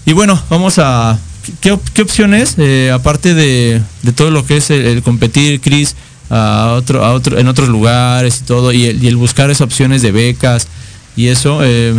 y 0.05 0.13
bueno, 0.13 0.41
vamos 0.51 0.79
a. 0.79 1.19
¿Qué, 1.61 1.79
qué 1.95 2.03
opciones, 2.03 2.57
eh, 2.59 2.91
aparte 2.93 3.35
de, 3.35 3.81
de 4.03 4.13
todo 4.13 4.33
lo 4.33 4.45
que 4.45 4.57
es 4.57 4.71
el, 4.71 5.01
competir, 5.03 5.61
Cris, 5.61 5.95
a 6.29 6.73
otro, 6.77 7.05
a 7.05 7.13
otro, 7.13 7.39
en 7.39 7.47
otros 7.47 7.69
lugares 7.69 8.41
y 8.41 8.45
todo, 8.45 8.73
y 8.73 8.87
el, 8.87 9.03
y 9.03 9.07
el 9.07 9.17
buscar 9.17 9.49
esas 9.51 9.61
opciones 9.61 10.03
de 10.03 10.11
becas 10.11 10.67
y 11.15 11.29
eso, 11.29 11.61
eh, 11.63 11.95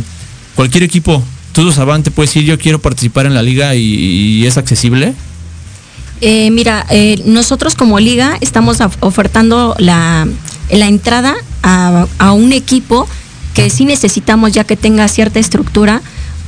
cualquier 0.55 0.83
equipo, 0.83 1.23
tú 1.53 1.71
Avante, 1.77 2.11
puedes 2.11 2.31
decir 2.31 2.43
yo 2.43 2.59
quiero 2.59 2.79
participar 2.79 3.25
en 3.25 3.33
la 3.33 3.41
liga 3.41 3.73
y 3.73 4.45
es 4.45 4.57
accesible. 4.57 5.15
Eh, 6.21 6.49
mira, 6.51 6.85
eh, 6.89 7.21
nosotros 7.25 7.75
como 7.75 7.99
liga 7.99 8.37
estamos 8.41 8.81
of- 8.81 8.97
ofertando 9.01 9.75
la, 9.77 10.27
la 10.71 10.87
entrada 10.87 11.35
a, 11.63 12.07
a 12.17 12.31
un 12.31 12.53
equipo 12.53 13.07
que 13.53 13.69
sí 13.69 13.85
necesitamos 13.85 14.51
ya 14.51 14.63
que 14.63 14.75
tenga 14.75 15.07
cierta 15.07 15.39
estructura 15.39 16.01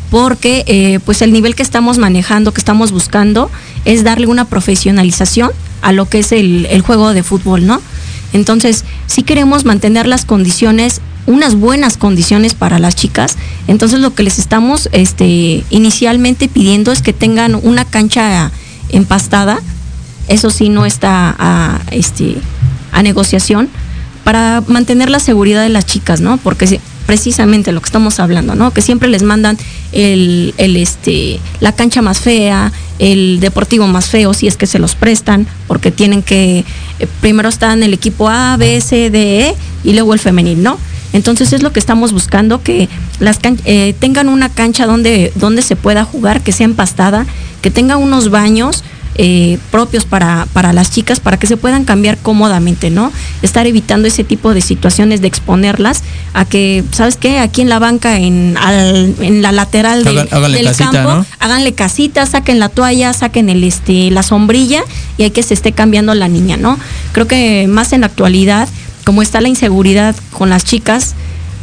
porque 0.09 0.63
eh, 0.65 0.99
pues 1.05 1.21
el 1.21 1.31
nivel 1.31 1.53
que 1.53 1.61
estamos 1.61 1.99
manejando, 1.99 2.51
que 2.51 2.61
estamos 2.61 2.91
buscando 2.91 3.51
es 3.85 4.03
darle 4.03 4.25
una 4.25 4.45
profesionalización 4.45 5.51
a 5.83 5.91
lo 5.91 6.07
que 6.09 6.19
es 6.19 6.31
el, 6.31 6.65
el 6.65 6.81
juego 6.81 7.13
de 7.13 7.21
fútbol, 7.21 7.67
¿no? 7.67 7.79
Entonces, 8.33 8.85
sí 9.07 9.21
queremos 9.23 9.65
mantener 9.65 10.07
las 10.07 10.25
condiciones, 10.25 11.01
unas 11.27 11.55
buenas 11.55 11.97
condiciones 11.97 12.53
para 12.55 12.79
las 12.79 12.95
chicas. 12.95 13.37
Entonces, 13.67 13.99
lo 13.99 14.13
que 14.15 14.23
les 14.23 14.39
estamos 14.39 14.89
este, 14.91 15.63
inicialmente 15.69 16.47
pidiendo 16.47 16.91
es 16.91 17.01
que 17.03 17.13
tengan 17.13 17.55
una 17.55 17.85
cancha 17.85 18.51
empastada. 18.89 19.59
Eso 20.27 20.49
sí 20.49 20.69
no 20.69 20.85
está 20.85 21.35
a, 21.37 21.81
este, 21.91 22.35
a 22.91 23.01
negociación 23.01 23.69
para 24.23 24.61
mantener 24.67 25.09
la 25.09 25.19
seguridad 25.19 25.63
de 25.63 25.69
las 25.69 25.85
chicas, 25.85 26.21
¿no? 26.21 26.37
Porque 26.37 26.79
precisamente 27.07 27.71
lo 27.71 27.81
que 27.81 27.87
estamos 27.87 28.19
hablando, 28.19 28.53
¿no? 28.53 28.71
Que 28.71 28.83
siempre 28.83 29.09
les 29.09 29.23
mandan 29.23 29.57
el, 29.91 30.53
el, 30.57 30.77
este, 30.77 31.39
la 31.59 31.71
cancha 31.71 32.03
más 32.03 32.19
fea, 32.19 32.71
el 32.99 33.39
deportivo 33.39 33.87
más 33.87 34.05
feo, 34.05 34.35
si 34.35 34.47
es 34.47 34.57
que 34.57 34.67
se 34.67 34.77
los 34.77 34.93
prestan, 34.93 35.47
porque 35.67 35.89
tienen 35.89 36.21
que, 36.21 36.65
eh, 36.99 37.07
primero 37.21 37.49
están 37.49 37.81
el 37.81 37.95
equipo 37.95 38.29
A, 38.29 38.57
B, 38.57 38.79
C, 38.81 39.09
D, 39.09 39.47
E 39.47 39.55
y 39.83 39.93
luego 39.93 40.13
el 40.13 40.19
femenil, 40.19 40.61
¿no? 40.61 40.77
Entonces 41.13 41.53
es 41.53 41.63
lo 41.63 41.71
que 41.71 41.79
estamos 41.79 42.13
buscando, 42.13 42.61
que 42.61 42.87
las 43.19 43.39
can- 43.39 43.59
eh, 43.65 43.95
tengan 43.99 44.29
una 44.29 44.49
cancha 44.49 44.85
donde, 44.85 45.31
donde 45.35 45.61
se 45.61 45.75
pueda 45.75 46.03
jugar, 46.05 46.41
que 46.41 46.51
sea 46.51 46.65
empastada, 46.65 47.25
que 47.61 47.71
tenga 47.71 47.97
unos 47.97 48.29
baños 48.29 48.83
eh, 49.21 49.57
propios 49.69 50.05
para, 50.05 50.47
para 50.53 50.71
las 50.71 50.91
chicas, 50.91 51.19
para 51.19 51.37
que 51.37 51.45
se 51.45 51.57
puedan 51.57 51.83
cambiar 51.83 52.17
cómodamente, 52.19 52.89
¿no? 52.89 53.11
Estar 53.41 53.67
evitando 53.67 54.07
ese 54.07 54.23
tipo 54.23 54.53
de 54.53 54.61
situaciones 54.61 55.19
de 55.19 55.27
exponerlas 55.27 56.03
a 56.33 56.45
que, 56.45 56.85
¿sabes 56.93 57.17
qué? 57.17 57.39
Aquí 57.39 57.61
en 57.61 57.67
la 57.67 57.79
banca, 57.79 58.17
en, 58.17 58.55
al- 58.57 59.15
en 59.19 59.41
la 59.41 59.51
lateral 59.51 60.05
del, 60.05 60.19
Hagan- 60.19 60.27
háganle 60.31 60.57
del 60.59 60.67
casita, 60.67 60.91
campo, 60.91 61.11
¿no? 61.15 61.25
háganle 61.39 61.73
casita, 61.73 62.25
saquen 62.27 62.59
la 62.59 62.69
toalla, 62.69 63.11
saquen 63.11 63.49
el 63.49 63.61
este 63.65 64.09
la 64.11 64.23
sombrilla 64.23 64.83
y 65.17 65.23
hay 65.23 65.31
que 65.31 65.43
se 65.43 65.53
esté 65.53 65.73
cambiando 65.73 66.13
la 66.13 66.29
niña, 66.29 66.55
¿no? 66.55 66.77
Creo 67.11 67.27
que 67.27 67.67
más 67.67 67.91
en 67.91 68.01
la 68.01 68.07
actualidad, 68.07 68.69
como 69.09 69.23
está 69.23 69.41
la 69.41 69.49
inseguridad 69.49 70.15
con 70.37 70.51
las 70.51 70.63
chicas, 70.63 71.15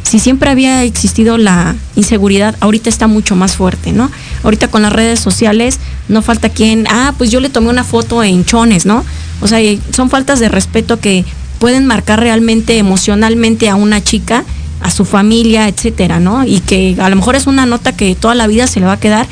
si 0.03 0.19
siempre 0.19 0.49
había 0.49 0.83
existido 0.83 1.37
la 1.37 1.77
inseguridad, 1.95 2.57
ahorita 2.59 2.89
está 2.89 3.07
mucho 3.07 3.37
más 3.37 3.55
fuerte, 3.55 3.93
¿no? 3.93 4.11
Ahorita 4.43 4.67
con 4.67 4.81
las 4.81 4.91
redes 4.91 5.21
sociales 5.21 5.79
no 6.09 6.21
falta 6.21 6.49
quien, 6.49 6.87
ah, 6.89 7.13
pues 7.17 7.31
yo 7.31 7.39
le 7.39 7.47
tomé 7.47 7.69
una 7.69 7.85
foto 7.85 8.21
en 8.21 8.43
chones, 8.43 8.85
¿no? 8.85 9.05
O 9.39 9.47
sea, 9.47 9.59
son 9.93 10.09
faltas 10.09 10.41
de 10.41 10.49
respeto 10.49 10.99
que 10.99 11.23
pueden 11.57 11.85
marcar 11.85 12.19
realmente 12.19 12.79
emocionalmente 12.79 13.69
a 13.69 13.75
una 13.75 14.03
chica, 14.03 14.43
a 14.81 14.91
su 14.91 15.05
familia, 15.05 15.69
etcétera, 15.69 16.19
¿no? 16.19 16.43
Y 16.43 16.59
que 16.59 16.97
a 16.99 17.09
lo 17.09 17.15
mejor 17.15 17.37
es 17.37 17.47
una 17.47 17.65
nota 17.65 17.93
que 17.93 18.13
toda 18.15 18.35
la 18.35 18.47
vida 18.47 18.67
se 18.67 18.81
le 18.81 18.87
va 18.87 18.91
a 18.91 18.99
quedar. 18.99 19.25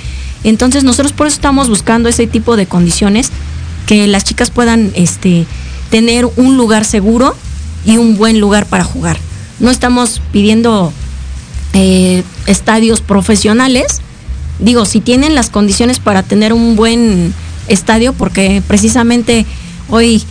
Entonces 0.46 0.86
nosotros 0.86 1.12
por 1.12 1.28
eso 1.28 1.36
estamos 1.36 1.68
buscando 1.68 2.08
ese 2.08 2.28
tipo 2.28 2.56
de 2.56 2.66
condiciones 2.66 3.30
que 3.88 4.08
las 4.08 4.24
chicas 4.24 4.52
puedan 4.52 4.94
este 4.96 5.46
tener 5.90 6.26
un 6.38 6.56
lugar 6.56 6.86
seguro 6.86 7.36
y 7.86 7.98
un 7.98 8.18
buen 8.18 8.40
lugar 8.40 8.66
para 8.66 8.84
jugar. 8.84 9.18
No 9.60 9.72
estamos 9.72 10.22
pidiendo 10.32 10.92
eh, 11.74 12.24
estadios 12.48 13.02
profesionales. 13.02 14.02
Digo, 14.60 14.86
si 14.86 15.02
tienen 15.02 15.36
las 15.36 15.50
condiciones 15.50 16.00
para 16.00 16.24
tener 16.24 16.54
un 16.54 16.76
buen 16.76 17.34
estadio, 17.68 18.14
porque 18.14 18.62
precisamente 18.68 19.46
hoy 19.90 20.24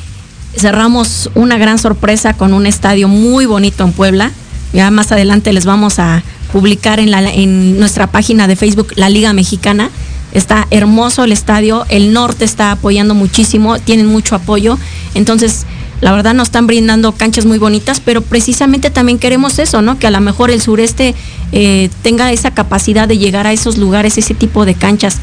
cerramos 0.57 1.31
una 1.35 1.59
gran 1.59 1.79
sorpresa 1.79 2.35
con 2.35 2.55
un 2.55 2.67
estadio 2.67 3.09
muy 3.09 3.47
bonito 3.47 3.85
en 3.85 3.93
Puebla. 3.93 4.33
Ya 4.73 4.91
más 4.91 5.13
adelante 5.13 5.53
les 5.53 5.65
vamos 5.65 5.99
a 5.99 6.23
publicar 6.53 7.01
en, 7.01 7.13
en 7.13 7.79
nuestra 7.79 8.07
página 8.07 8.47
de 8.47 8.57
Facebook 8.57 8.93
La 8.97 9.09
Liga 9.09 9.33
Mexicana. 9.33 9.91
Está 10.33 10.67
hermoso 10.71 11.23
el 11.25 11.33
estadio, 11.33 11.87
el 11.89 12.13
norte 12.13 12.45
está 12.45 12.73
apoyando 12.73 13.15
muchísimo, 13.15 13.79
tienen 13.79 14.07
mucho 14.07 14.35
apoyo. 14.35 14.79
Entonces, 15.15 15.65
la 16.05 16.13
verdad 16.13 16.35
nos 16.35 16.49
están 16.49 16.67
brindando 16.67 17.13
canchas 17.13 17.47
muy 17.47 17.57
bonitas, 17.57 17.99
pero 17.99 18.21
precisamente 18.21 18.91
también 18.91 19.19
queremos 19.19 19.59
eso, 19.59 19.81
¿no? 19.81 19.99
Que 19.99 20.07
a 20.07 20.11
lo 20.11 20.21
mejor 20.21 20.51
el 20.51 20.61
sureste 20.61 21.15
eh, 21.51 21.89
tenga 22.03 22.31
esa 22.31 22.51
capacidad 22.51 23.09
de 23.09 23.17
llegar 23.17 23.47
a 23.47 23.55
esos 23.55 23.79
lugares, 23.79 24.19
ese 24.19 24.35
tipo 24.35 24.67
de 24.67 24.75
canchas. 24.75 25.17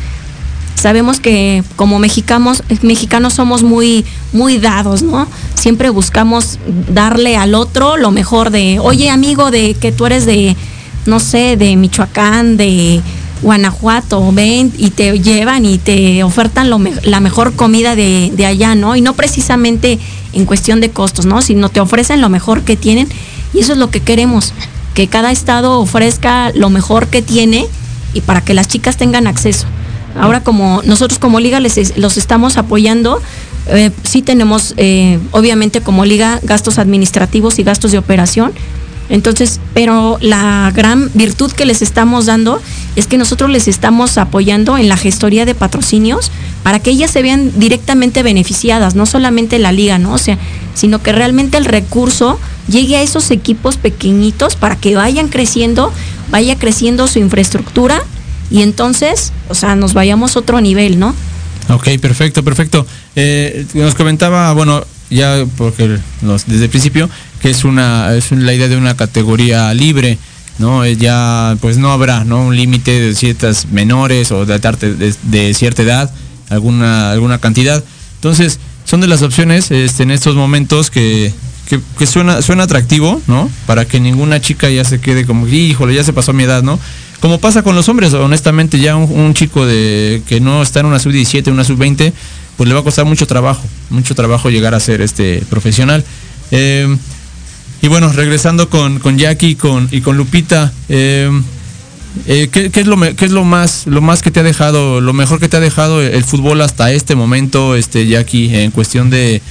Sabemos 0.73 1.19
que 1.19 1.63
como 1.75 1.99
mexicanos, 1.99 2.63
mexicanos 2.81 3.35
somos 3.35 3.61
muy, 3.61 4.05
muy 4.33 4.57
dados, 4.57 5.03
¿no? 5.03 5.27
Siempre 5.53 5.91
buscamos 5.91 6.57
darle 6.91 7.37
al 7.37 7.53
otro 7.53 7.97
lo 7.97 8.09
mejor 8.09 8.49
de, 8.49 8.79
oye 8.79 9.11
amigo, 9.11 9.51
de 9.51 9.75
que 9.75 9.91
tú 9.91 10.07
eres 10.07 10.25
de, 10.25 10.55
no 11.05 11.19
sé, 11.19 11.57
de 11.57 11.75
Michoacán, 11.75 12.57
de 12.57 13.01
Guanajuato, 13.43 14.31
ven 14.31 14.73
y 14.79 14.89
te 14.89 15.19
llevan 15.19 15.63
y 15.63 15.77
te 15.77 16.23
ofertan 16.23 16.71
lo 16.71 16.79
la 17.03 17.19
mejor 17.19 17.53
comida 17.53 17.95
de, 17.95 18.31
de 18.35 18.47
allá, 18.47 18.73
¿no? 18.73 18.95
Y 18.95 19.01
no 19.01 19.13
precisamente 19.13 19.99
en 20.33 20.45
cuestión 20.45 20.81
de 20.81 20.89
costos, 20.91 21.25
¿no? 21.25 21.41
Sino 21.41 21.69
te 21.69 21.79
ofrecen 21.79 22.21
lo 22.21 22.29
mejor 22.29 22.61
que 22.63 22.75
tienen 22.75 23.07
y 23.53 23.59
eso 23.59 23.73
es 23.73 23.77
lo 23.77 23.89
que 23.89 23.99
queremos, 24.01 24.53
que 24.93 25.07
cada 25.07 25.31
estado 25.31 25.79
ofrezca 25.79 26.51
lo 26.53 26.69
mejor 26.69 27.07
que 27.07 27.21
tiene 27.21 27.67
y 28.13 28.21
para 28.21 28.41
que 28.41 28.53
las 28.53 28.67
chicas 28.67 28.97
tengan 28.97 29.27
acceso. 29.27 29.65
Ahora 30.19 30.41
como 30.43 30.81
nosotros 30.85 31.19
como 31.19 31.39
liga 31.39 31.59
les 31.59 31.77
es- 31.77 31.97
los 31.97 32.17
estamos 32.17 32.57
apoyando, 32.57 33.21
eh, 33.67 33.91
sí 34.03 34.21
tenemos 34.21 34.73
eh, 34.77 35.19
obviamente 35.31 35.81
como 35.81 36.03
liga 36.03 36.39
gastos 36.43 36.77
administrativos 36.79 37.59
y 37.59 37.63
gastos 37.63 37.91
de 37.91 37.97
operación. 37.97 38.51
Entonces, 39.11 39.59
pero 39.73 40.17
la 40.21 40.71
gran 40.73 41.11
virtud 41.13 41.51
que 41.51 41.65
les 41.65 41.81
estamos 41.81 42.27
dando 42.27 42.61
es 42.95 43.07
que 43.07 43.17
nosotros 43.17 43.49
les 43.49 43.67
estamos 43.67 44.17
apoyando 44.17 44.77
en 44.77 44.87
la 44.87 44.95
gestoría 44.95 45.45
de 45.45 45.53
patrocinios 45.53 46.31
para 46.63 46.79
que 46.79 46.91
ellas 46.91 47.11
se 47.11 47.21
vean 47.21 47.51
directamente 47.59 48.23
beneficiadas, 48.23 48.95
no 48.95 49.05
solamente 49.05 49.59
la 49.59 49.73
liga, 49.73 49.97
¿no? 49.97 50.13
O 50.13 50.17
sea, 50.17 50.37
sino 50.75 51.03
que 51.03 51.11
realmente 51.11 51.57
el 51.57 51.65
recurso 51.65 52.39
llegue 52.69 52.95
a 52.95 53.01
esos 53.01 53.31
equipos 53.31 53.75
pequeñitos 53.75 54.55
para 54.55 54.77
que 54.77 54.95
vayan 54.95 55.27
creciendo, 55.27 55.91
vaya 56.29 56.57
creciendo 56.57 57.05
su 57.07 57.19
infraestructura 57.19 58.01
y 58.49 58.61
entonces, 58.61 59.33
o 59.49 59.55
sea, 59.55 59.75
nos 59.75 59.93
vayamos 59.93 60.37
a 60.37 60.39
otro 60.39 60.61
nivel, 60.61 60.99
¿no? 60.99 61.13
Ok, 61.67 61.89
perfecto, 61.99 62.43
perfecto. 62.43 62.87
Eh, 63.17 63.65
nos 63.73 63.93
comentaba, 63.93 64.53
bueno, 64.53 64.85
ya 65.09 65.45
porque 65.57 65.99
desde 66.21 66.63
el 66.63 66.69
principio, 66.69 67.09
que 67.41 67.49
es 67.49 67.63
una 67.63 68.15
es 68.15 68.31
la 68.31 68.53
idea 68.53 68.67
de 68.67 68.77
una 68.77 68.95
categoría 68.95 69.73
libre, 69.73 70.17
¿no? 70.59 70.85
Eh, 70.85 70.95
ya 70.95 71.57
pues 71.59 71.77
no 71.77 71.91
habrá, 71.91 72.23
¿no? 72.23 72.45
Un 72.45 72.55
límite 72.55 72.99
de 72.99 73.15
ciertas 73.15 73.67
menores 73.67 74.31
o 74.31 74.45
de, 74.45 75.53
cierta 75.53 75.81
edad, 75.81 76.11
alguna 76.49 77.11
alguna 77.11 77.39
cantidad. 77.39 77.83
Entonces, 78.15 78.59
son 78.85 79.01
de 79.01 79.07
las 79.07 79.23
opciones 79.23 79.71
este, 79.71 80.03
en 80.03 80.11
estos 80.11 80.35
momentos 80.35 80.91
que, 80.91 81.33
que, 81.67 81.79
que 81.97 82.05
suena 82.05 82.41
suena 82.41 82.63
atractivo, 82.63 83.21
¿no? 83.27 83.49
Para 83.65 83.85
que 83.85 83.99
ninguna 83.99 84.39
chica 84.39 84.69
ya 84.69 84.83
se 84.83 85.01
quede 85.01 85.25
como, 85.25 85.47
híjole, 85.47 85.95
ya 85.95 86.03
se 86.03 86.13
pasó 86.13 86.33
mi 86.33 86.43
edad, 86.43 86.61
¿no? 86.61 86.79
Como 87.19 87.39
pasa 87.39 87.63
con 87.63 87.75
los 87.75 87.87
hombres, 87.89 88.13
honestamente, 88.13 88.79
ya 88.79 88.95
un, 88.95 89.11
un 89.11 89.33
chico 89.33 89.65
de 89.65 90.21
que 90.27 90.39
no 90.39 90.61
está 90.61 90.79
en 90.79 90.87
una 90.87 90.99
sub-17, 90.99 91.51
una 91.51 91.63
sub-20, 91.63 92.13
pues 92.57 92.67
le 92.67 92.73
va 92.73 92.81
a 92.81 92.83
costar 92.83 93.05
mucho 93.05 93.25
trabajo, 93.27 93.63
mucho 93.89 94.13
trabajo 94.15 94.49
llegar 94.49 94.73
a 94.75 94.79
ser 94.79 95.01
este 95.01 95.43
profesional. 95.49 96.03
Eh, 96.51 96.95
y 97.81 97.87
bueno, 97.87 98.11
regresando 98.11 98.69
con, 98.69 98.99
con 98.99 99.17
Jackie 99.17 99.49
y 99.49 99.55
con, 99.55 99.87
y 99.91 100.01
con 100.01 100.17
Lupita, 100.17 100.71
eh, 100.89 101.29
eh, 102.27 102.49
¿qué, 102.51 102.71
es 102.73 102.87
lo 102.87 102.99
qué 102.99 103.25
es 103.25 103.31
lo 103.31 103.43
más 103.43 103.87
lo 103.87 104.01
más 104.01 104.21
que 104.21 104.31
te 104.31 104.41
ha 104.41 104.43
dejado 104.43 104.99
lo 104.99 105.13
mejor 105.13 105.39
que 105.39 105.47
te 105.47 105.57
ha 105.57 105.61
dejado 105.61 106.01
el 106.01 106.23
fútbol 106.25 106.59
hasta 106.59 106.91
este 106.91 107.15
momento 107.15 107.73
este 107.75 108.05
Jackie 108.05 108.53
en 108.53 108.71
cuestión 108.71 109.09
de 109.09 109.41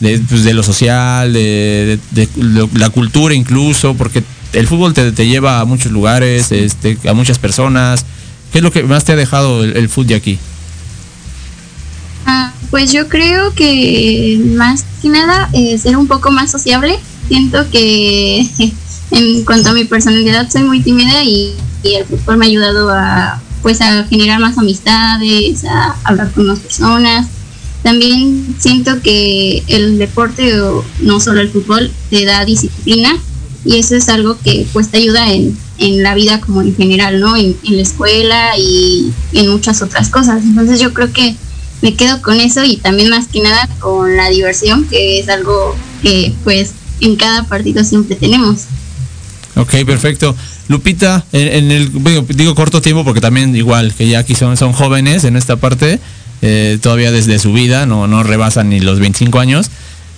de, 0.00 0.18
pues, 0.28 0.44
lo 0.44 0.64
social 0.64 1.32
de, 1.32 2.00
la 2.74 2.90
cultura 2.90 3.32
incluso 3.32 3.94
porque 3.94 4.24
el 4.52 4.66
fútbol 4.66 4.92
te, 4.92 5.12
te 5.12 5.28
lleva 5.28 5.60
a 5.60 5.64
muchos 5.64 5.92
lugares 5.92 6.50
este 6.50 6.98
a 7.08 7.12
muchas 7.12 7.38
personas. 7.38 8.04
Qué 8.50 8.58
es 8.58 8.64
lo 8.64 8.72
que 8.72 8.82
más 8.82 9.04
te 9.04 9.12
ha 9.12 9.16
dejado 9.16 9.62
el, 9.62 9.76
el 9.76 9.88
fútbol 9.88 10.08
Jackie 10.08 10.38
Ah, 12.26 12.52
pues 12.70 12.92
yo 12.92 13.08
creo 13.08 13.54
que 13.54 14.40
más 14.56 14.84
que 15.02 15.08
nada 15.08 15.48
eh, 15.52 15.78
ser 15.78 15.96
un 15.96 16.06
poco 16.06 16.30
más 16.30 16.50
sociable. 16.50 16.98
Siento 17.30 17.70
que 17.70 18.40
en 19.12 19.44
cuanto 19.44 19.70
a 19.70 19.72
mi 19.72 19.84
personalidad 19.84 20.50
soy 20.50 20.64
muy 20.64 20.80
tímida 20.80 21.22
y, 21.22 21.54
y 21.84 21.94
el 21.94 22.04
fútbol 22.04 22.38
me 22.38 22.46
ha 22.46 22.48
ayudado 22.48 22.90
a 22.90 23.40
pues 23.62 23.80
a 23.82 24.02
generar 24.04 24.40
más 24.40 24.58
amistades, 24.58 25.64
a 25.64 25.94
hablar 26.02 26.32
con 26.32 26.48
más 26.48 26.58
personas. 26.58 27.28
También 27.84 28.56
siento 28.58 29.00
que 29.00 29.62
el 29.68 29.96
deporte, 29.98 30.60
o 30.60 30.84
no 31.02 31.20
solo 31.20 31.40
el 31.40 31.50
fútbol, 31.50 31.92
te 32.10 32.24
da 32.24 32.44
disciplina 32.44 33.16
y 33.64 33.76
eso 33.76 33.94
es 33.94 34.08
algo 34.08 34.36
que 34.42 34.66
pues 34.72 34.90
te 34.90 34.96
ayuda 34.98 35.32
en, 35.32 35.56
en 35.78 36.02
la 36.02 36.16
vida 36.16 36.40
como 36.40 36.62
en 36.62 36.74
general, 36.74 37.20
¿no? 37.20 37.36
En, 37.36 37.56
en 37.62 37.76
la 37.76 37.82
escuela 37.82 38.58
y 38.58 39.12
en 39.34 39.50
muchas 39.50 39.82
otras 39.82 40.08
cosas. 40.08 40.42
Entonces 40.42 40.80
yo 40.80 40.92
creo 40.92 41.12
que 41.12 41.36
me 41.80 41.94
quedo 41.94 42.20
con 42.22 42.40
eso 42.40 42.64
y 42.64 42.78
también 42.78 43.08
más 43.08 43.28
que 43.28 43.40
nada 43.40 43.68
con 43.78 44.16
la 44.16 44.30
diversión, 44.30 44.84
que 44.88 45.20
es 45.20 45.28
algo 45.28 45.76
que 46.02 46.34
pues 46.42 46.72
en 47.00 47.16
cada 47.16 47.44
partido 47.44 47.82
siempre 47.84 48.16
tenemos. 48.16 48.62
Ok, 49.56 49.74
perfecto. 49.86 50.34
Lupita, 50.68 51.24
en, 51.32 51.48
en 51.48 51.70
el 51.72 51.92
digo, 52.04 52.24
digo 52.28 52.54
corto 52.54 52.80
tiempo 52.80 53.04
porque 53.04 53.20
también 53.20 53.54
igual 53.56 53.92
que 53.94 54.08
ya 54.08 54.20
aquí 54.20 54.34
son, 54.34 54.56
son 54.56 54.72
jóvenes 54.72 55.24
en 55.24 55.36
esta 55.36 55.56
parte, 55.56 55.98
eh, 56.42 56.78
todavía 56.80 57.10
desde 57.10 57.38
su 57.38 57.52
vida, 57.52 57.84
no, 57.86 58.06
no 58.06 58.22
rebasan 58.22 58.70
ni 58.70 58.78
los 58.80 59.00
25 59.00 59.40
años, 59.40 59.70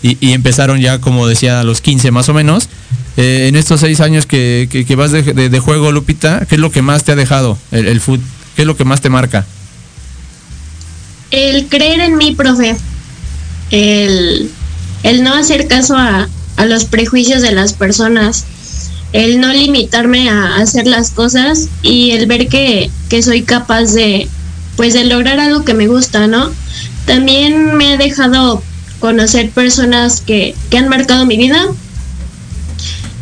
y, 0.02 0.18
y 0.20 0.32
empezaron 0.32 0.80
ya, 0.80 1.00
como 1.00 1.26
decía, 1.26 1.60
a 1.60 1.64
los 1.64 1.80
15 1.80 2.10
más 2.10 2.28
o 2.28 2.34
menos. 2.34 2.68
Eh, 3.16 3.46
en 3.48 3.56
estos 3.56 3.80
seis 3.80 4.00
años 4.00 4.24
que, 4.26 4.68
que- 4.70 4.84
que 4.86 4.96
vas 4.96 5.12
de, 5.12 5.22
de- 5.22 5.48
de 5.50 5.58
juego, 5.60 5.92
Lupita, 5.92 6.44
¿qué 6.46 6.54
es 6.56 6.60
lo 6.60 6.70
que 6.70 6.82
más 6.82 7.04
te 7.04 7.12
ha 7.12 7.16
dejado 7.16 7.58
el, 7.70 7.86
el 7.88 8.00
fútbol? 8.00 8.24
¿Qué 8.56 8.62
es 8.62 8.66
lo 8.66 8.76
que 8.76 8.84
más 8.84 9.00
te 9.00 9.08
marca? 9.10 9.46
El 11.30 11.66
creer 11.68 12.00
en 12.00 12.16
mí, 12.16 12.34
profe. 12.34 12.76
El, 13.70 14.50
el 15.02 15.22
no 15.22 15.34
hacer 15.34 15.66
caso 15.68 15.96
a, 15.96 16.28
a 16.62 16.66
los 16.66 16.84
prejuicios 16.84 17.42
de 17.42 17.52
las 17.52 17.72
personas. 17.72 18.44
El 19.12 19.40
no 19.40 19.52
limitarme 19.52 20.30
a 20.30 20.56
hacer 20.56 20.86
las 20.86 21.10
cosas 21.10 21.68
y 21.82 22.12
el 22.12 22.26
ver 22.26 22.48
que, 22.48 22.90
que 23.10 23.22
soy 23.22 23.42
capaz 23.42 23.92
de, 23.92 24.28
pues 24.76 24.94
de 24.94 25.04
lograr 25.04 25.38
algo 25.40 25.64
que 25.64 25.74
me 25.74 25.88
gusta, 25.88 26.28
¿no? 26.28 26.50
También 27.04 27.76
me 27.76 27.92
ha 27.92 27.96
dejado 27.96 28.62
conocer 29.00 29.50
personas 29.50 30.20
que, 30.20 30.54
que 30.70 30.78
han 30.78 30.88
marcado 30.88 31.26
mi 31.26 31.36
vida 31.36 31.66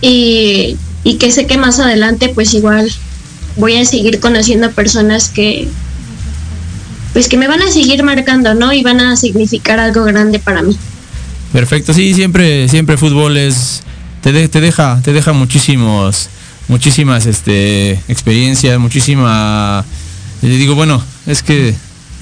y, 0.02 0.76
y 1.02 1.14
que 1.14 1.32
sé 1.32 1.46
que 1.46 1.56
más 1.56 1.80
adelante 1.80 2.28
pues 2.28 2.52
igual 2.52 2.92
voy 3.56 3.76
a 3.76 3.84
seguir 3.86 4.20
conociendo 4.20 4.70
personas 4.70 5.30
que, 5.30 5.66
pues 7.14 7.26
que 7.28 7.38
me 7.38 7.48
van 7.48 7.62
a 7.62 7.70
seguir 7.70 8.02
marcando, 8.02 8.54
¿no? 8.54 8.72
Y 8.72 8.82
van 8.82 9.00
a 9.00 9.16
significar 9.16 9.80
algo 9.80 10.04
grande 10.04 10.38
para 10.38 10.62
mí. 10.62 10.76
Perfecto, 11.52 11.92
sí, 11.92 12.14
siempre, 12.14 12.68
siempre 12.68 12.96
fútbol 12.96 13.36
es, 13.36 13.82
te, 14.22 14.48
te 14.48 14.60
deja, 14.60 15.00
te 15.02 15.12
deja 15.12 15.32
muchísimos, 15.32 16.28
muchísimas, 16.68 17.26
este, 17.26 17.92
experiencias, 18.06 18.78
muchísima, 18.78 19.84
y 20.42 20.46
digo, 20.48 20.76
bueno, 20.76 21.02
es 21.26 21.42
que 21.42 21.74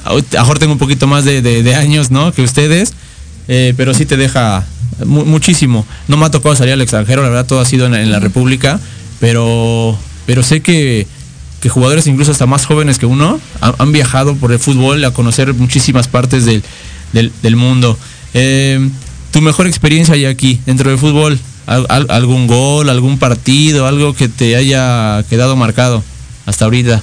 a 0.04 0.14
lo 0.14 0.22
mejor 0.32 0.58
tengo 0.58 0.72
un 0.72 0.78
poquito 0.78 1.06
más 1.06 1.24
de, 1.26 1.42
años, 1.74 2.10
¿no? 2.10 2.32
Que 2.32 2.40
ustedes, 2.42 2.94
eh, 3.48 3.74
pero 3.76 3.92
sí 3.92 4.06
te 4.06 4.16
deja 4.16 4.64
mu- 5.04 5.26
muchísimo. 5.26 5.84
No 6.08 6.16
me 6.16 6.24
ha 6.24 6.30
tocado 6.30 6.56
salir 6.56 6.72
al 6.72 6.80
extranjero, 6.80 7.22
la 7.22 7.28
verdad 7.28 7.46
todo 7.46 7.60
ha 7.60 7.66
sido 7.66 7.84
en, 7.84 8.10
la- 8.10 8.20
República, 8.20 8.80
pero, 9.20 9.98
pero 10.24 10.42
sé 10.42 10.62
que, 10.62 11.06
que 11.60 11.68
jugadores 11.68 12.06
incluso 12.06 12.30
hasta 12.32 12.46
más 12.46 12.64
jóvenes 12.64 12.98
que 12.98 13.04
uno 13.04 13.38
han, 13.60 13.92
viajado 13.92 14.36
por 14.36 14.52
el 14.52 14.58
fútbol 14.58 15.04
a 15.04 15.10
conocer 15.10 15.52
muchísimas 15.52 16.08
partes 16.08 16.46
del, 16.46 16.62
del, 17.12 17.30
del 17.42 17.56
mundo. 17.56 17.98
Eh, 18.32 18.88
tu 19.38 19.42
mejor 19.42 19.68
experiencia 19.68 20.16
ya 20.16 20.30
aquí, 20.30 20.58
dentro 20.66 20.90
del 20.90 20.98
fútbol, 20.98 21.38
Al- 21.66 21.86
al- 21.90 22.06
algún 22.10 22.46
gol, 22.48 22.88
algún 22.88 23.18
partido, 23.18 23.86
algo 23.86 24.14
que 24.14 24.28
te 24.28 24.56
haya 24.56 25.22
quedado 25.28 25.54
marcado 25.54 26.02
hasta 26.46 26.64
ahorita. 26.64 27.02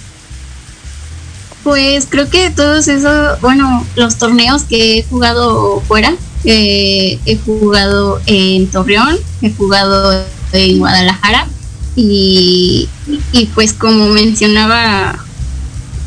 Pues 1.63 2.07
creo 2.09 2.29
que 2.29 2.49
todos 2.49 2.87
esos, 2.87 3.39
bueno, 3.41 3.85
los 3.95 4.17
torneos 4.17 4.63
que 4.63 4.97
he 4.99 5.03
jugado 5.03 5.81
fuera, 5.87 6.15
eh, 6.45 7.19
he 7.25 7.37
jugado 7.37 8.19
en 8.25 8.67
Torreón, 8.67 9.15
he 9.43 9.51
jugado 9.51 10.25
en 10.51 10.79
Guadalajara 10.79 11.47
y, 11.95 12.89
y 13.31 13.45
pues 13.53 13.71
como 13.71 14.07
mencionaba, 14.09 15.23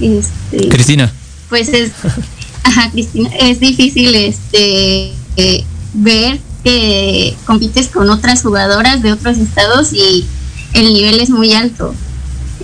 este, 0.00 0.68
Cristina. 0.68 1.12
pues 1.48 1.68
es, 1.68 1.92
ajá, 2.64 2.90
Cristina, 2.90 3.30
es 3.38 3.60
difícil 3.60 4.14
este 4.16 5.12
eh, 5.36 5.64
ver 5.98 6.40
que 6.64 7.36
compites 7.44 7.88
con 7.88 8.10
otras 8.10 8.42
jugadoras 8.42 9.02
de 9.02 9.12
otros 9.12 9.38
estados 9.38 9.92
y 9.92 10.26
el 10.74 10.92
nivel 10.92 11.20
es 11.20 11.30
muy 11.30 11.52
alto. 11.52 11.94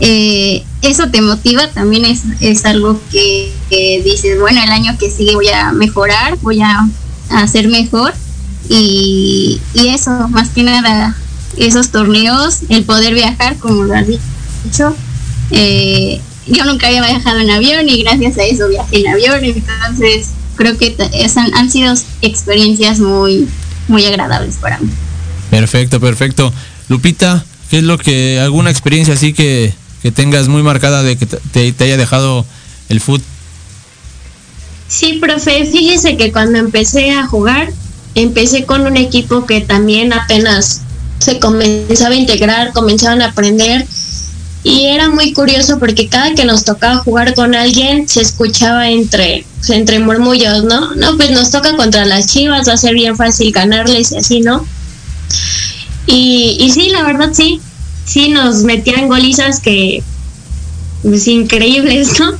Eh, 0.00 0.64
eso 0.82 1.08
te 1.10 1.20
motiva, 1.22 1.68
también 1.68 2.04
es, 2.04 2.22
es 2.40 2.64
algo 2.64 3.00
que, 3.10 3.52
dices, 4.04 4.40
bueno, 4.40 4.62
el 4.62 4.70
año 4.70 4.96
que 4.98 5.10
sigue 5.10 5.34
voy 5.34 5.48
a 5.48 5.72
mejorar, 5.72 6.38
voy 6.42 6.60
a, 6.62 6.88
ser 7.50 7.68
mejor 7.68 8.12
y, 8.68 9.60
y 9.72 9.88
eso, 9.88 10.28
más 10.28 10.50
que 10.50 10.62
nada, 10.62 11.16
esos 11.56 11.90
torneos, 11.90 12.60
el 12.68 12.84
poder 12.84 13.14
viajar, 13.14 13.56
como 13.56 13.84
lo 13.84 13.94
has 13.94 14.06
dicho, 14.06 14.94
eh, 15.50 16.20
yo 16.46 16.64
nunca 16.64 16.88
había 16.88 17.02
viajado 17.02 17.40
en 17.40 17.50
avión 17.50 17.88
y 17.88 18.02
gracias 18.02 18.38
a 18.38 18.44
eso 18.44 18.68
viajé 18.68 19.00
en 19.00 19.08
avión, 19.08 19.42
entonces 19.42 20.30
creo 20.56 20.76
que 20.78 20.96
es- 21.12 21.36
han, 21.36 21.52
han 21.54 21.70
sido 21.70 21.94
experiencias 22.22 23.00
muy, 23.00 23.48
muy 23.88 24.04
agradables 24.04 24.56
para 24.56 24.78
mí. 24.78 24.88
Perfecto, 25.50 26.00
perfecto. 26.00 26.52
Lupita, 26.88 27.44
¿qué 27.70 27.78
es 27.78 27.84
lo 27.84 27.98
que, 27.98 28.40
alguna 28.40 28.70
experiencia 28.70 29.14
así 29.14 29.32
que, 29.32 29.72
que 30.02 30.10
tengas 30.10 30.48
muy 30.48 30.62
marcada 30.62 31.02
de 31.02 31.16
que 31.16 31.26
te, 31.26 31.72
te 31.72 31.84
haya 31.84 31.96
dejado 31.96 32.44
el 32.88 33.00
fútbol? 33.00 33.24
Sí, 34.88 35.14
profe, 35.20 35.64
fíjese 35.66 36.16
que 36.16 36.30
cuando 36.30 36.58
empecé 36.58 37.10
a 37.10 37.26
jugar, 37.26 37.72
empecé 38.14 38.64
con 38.64 38.82
un 38.86 38.96
equipo 38.96 39.46
que 39.46 39.60
también 39.60 40.12
apenas 40.12 40.82
se 41.18 41.38
comenzaba 41.38 42.14
a 42.14 42.18
integrar, 42.18 42.72
comenzaban 42.72 43.22
a 43.22 43.26
aprender 43.26 43.86
y 44.62 44.86
era 44.86 45.08
muy 45.08 45.32
curioso 45.32 45.78
porque 45.78 46.08
cada 46.08 46.34
que 46.34 46.44
nos 46.44 46.64
tocaba 46.64 46.98
jugar 46.98 47.34
con 47.34 47.54
alguien 47.54 48.08
se 48.08 48.20
escuchaba 48.20 48.90
entre 48.90 49.44
entre 49.70 49.98
murmullos, 49.98 50.64
¿no? 50.64 50.94
No, 50.94 51.16
pues 51.16 51.30
nos 51.30 51.50
toca 51.50 51.76
contra 51.76 52.04
las 52.04 52.26
Chivas, 52.26 52.68
va 52.68 52.74
a 52.74 52.76
ser 52.76 52.94
bien 52.94 53.16
fácil 53.16 53.52
ganarles 53.52 54.12
y 54.12 54.16
así, 54.16 54.40
¿no? 54.40 54.66
Y, 56.06 56.56
y 56.60 56.70
sí, 56.70 56.90
la 56.90 57.02
verdad 57.02 57.30
sí, 57.32 57.60
sí 58.04 58.28
nos 58.28 58.62
metían 58.64 59.08
golizas 59.08 59.60
que 59.60 60.02
pues, 61.02 61.26
increíbles, 61.28 62.18
¿no? 62.18 62.32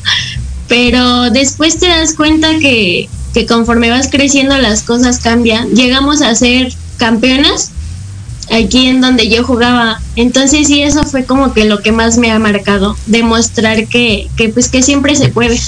Pero 0.68 1.30
después 1.30 1.78
te 1.78 1.88
das 1.88 2.14
cuenta 2.14 2.58
que, 2.58 3.08
que 3.32 3.46
conforme 3.46 3.90
vas 3.90 4.08
creciendo 4.10 4.56
las 4.58 4.82
cosas 4.82 5.18
cambian. 5.18 5.70
Llegamos 5.70 6.22
a 6.22 6.34
ser 6.34 6.72
campeonas 6.96 7.70
aquí 8.50 8.86
en 8.86 9.00
donde 9.00 9.28
yo 9.28 9.44
jugaba. 9.44 10.00
Entonces 10.16 10.66
sí, 10.66 10.82
eso 10.82 11.04
fue 11.04 11.24
como 11.24 11.52
que 11.52 11.64
lo 11.64 11.80
que 11.80 11.92
más 11.92 12.18
me 12.18 12.30
ha 12.30 12.38
marcado, 12.38 12.96
demostrar 13.06 13.86
que, 13.88 14.28
que 14.36 14.48
pues 14.48 14.68
que 14.68 14.82
siempre 14.82 15.16
se 15.16 15.28
puede. 15.28 15.60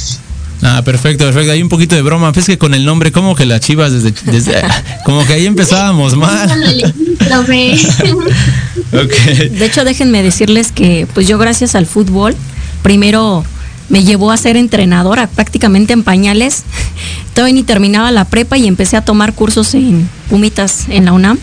Ah, 0.62 0.82
perfecto, 0.84 1.24
perfecto. 1.24 1.52
Hay 1.52 1.62
un 1.62 1.68
poquito 1.68 1.94
de 1.94 2.02
broma. 2.02 2.32
Es 2.34 2.46
que 2.46 2.58
con 2.58 2.74
el 2.74 2.84
nombre, 2.84 3.12
como 3.12 3.34
que 3.34 3.46
las 3.46 3.60
chivas 3.60 3.92
desde, 3.92 4.12
desde 4.30 4.62
como 5.04 5.24
que 5.26 5.34
ahí 5.34 5.46
empezábamos 5.46 6.16
mal. 6.16 6.48
De 8.90 9.66
hecho, 9.66 9.84
déjenme 9.84 10.22
decirles 10.22 10.72
que 10.72 11.06
pues 11.12 11.26
yo 11.26 11.38
gracias 11.38 11.74
al 11.74 11.86
fútbol, 11.86 12.36
primero 12.82 13.44
me 13.88 14.04
llevó 14.04 14.30
a 14.30 14.36
ser 14.36 14.56
entrenadora 14.56 15.26
prácticamente 15.26 15.92
en 15.92 16.02
pañales. 16.02 16.64
Todavía 17.34 17.54
ni 17.54 17.62
terminaba 17.62 18.10
la 18.10 18.24
prepa 18.24 18.56
y 18.56 18.66
empecé 18.66 18.96
a 18.96 19.04
tomar 19.04 19.34
cursos 19.34 19.74
en 19.74 20.08
Pumitas 20.30 20.86
en 20.88 21.04
la 21.04 21.12
UNAM 21.12 21.38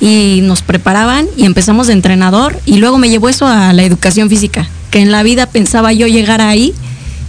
y 0.00 0.40
nos 0.42 0.62
preparaban 0.62 1.26
y 1.36 1.44
empezamos 1.44 1.86
de 1.86 1.94
entrenador 1.94 2.58
y 2.66 2.78
luego 2.78 2.98
me 2.98 3.08
llevó 3.08 3.28
eso 3.28 3.46
a 3.46 3.72
la 3.72 3.82
educación 3.82 4.28
física, 4.28 4.68
que 4.90 5.00
en 5.00 5.10
la 5.10 5.22
vida 5.22 5.46
pensaba 5.46 5.92
yo 5.92 6.06
llegar 6.06 6.40
ahí 6.40 6.74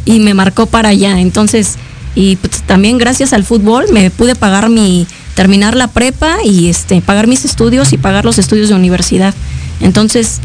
y 0.07 0.19
me 0.19 0.33
marcó 0.33 0.65
para 0.65 0.89
allá. 0.89 1.19
Entonces, 1.19 1.75
y 2.15 2.37
pues, 2.37 2.63
también 2.63 2.97
gracias 2.97 3.33
al 3.33 3.43
fútbol 3.43 3.85
me 3.91 4.09
pude 4.09 4.35
pagar 4.35 4.69
mi 4.69 5.05
terminar 5.35 5.75
la 5.75 5.87
prepa 5.87 6.37
y 6.43 6.67
este 6.69 6.99
pagar 7.01 7.27
mis 7.27 7.45
estudios 7.45 7.93
y 7.93 7.97
pagar 7.97 8.25
los 8.25 8.39
estudios 8.39 8.69
de 8.69 8.75
universidad. 8.75 9.35
Entonces, 9.81 10.39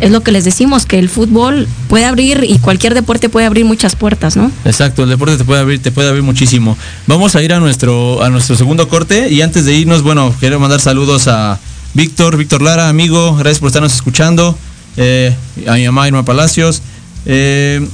es 0.00 0.10
lo 0.10 0.22
que 0.22 0.32
les 0.32 0.44
decimos, 0.44 0.84
que 0.84 0.98
el 0.98 1.08
fútbol 1.08 1.68
puede 1.88 2.04
abrir 2.04 2.44
y 2.46 2.58
cualquier 2.58 2.92
deporte 2.92 3.28
puede 3.28 3.46
abrir 3.46 3.64
muchas 3.64 3.96
puertas, 3.96 4.36
¿no? 4.36 4.50
Exacto, 4.64 5.04
el 5.04 5.08
deporte 5.08 5.38
te 5.38 5.44
puede 5.44 5.60
abrir, 5.60 5.80
te 5.80 5.92
puede 5.92 6.08
abrir 6.08 6.24
muchísimo. 6.24 6.76
Vamos 7.06 7.36
a 7.36 7.42
ir 7.42 7.54
a 7.54 7.60
nuestro, 7.60 8.22
a 8.22 8.28
nuestro 8.28 8.56
segundo 8.56 8.88
corte 8.88 9.30
y 9.30 9.40
antes 9.40 9.64
de 9.64 9.74
irnos, 9.74 10.02
bueno, 10.02 10.34
quiero 10.40 10.58
mandar 10.58 10.80
saludos 10.80 11.28
a 11.28 11.58
Víctor, 11.94 12.36
Víctor 12.36 12.60
Lara, 12.60 12.88
amigo, 12.88 13.36
gracias 13.36 13.60
por 13.60 13.68
estarnos 13.68 13.94
escuchando. 13.94 14.58
Eh, 14.96 15.34
a 15.66 15.74
mi 15.74 15.86
mamá 15.86 16.06
Irma 16.08 16.24
Palacios. 16.24 16.82
Eh, 17.24 17.86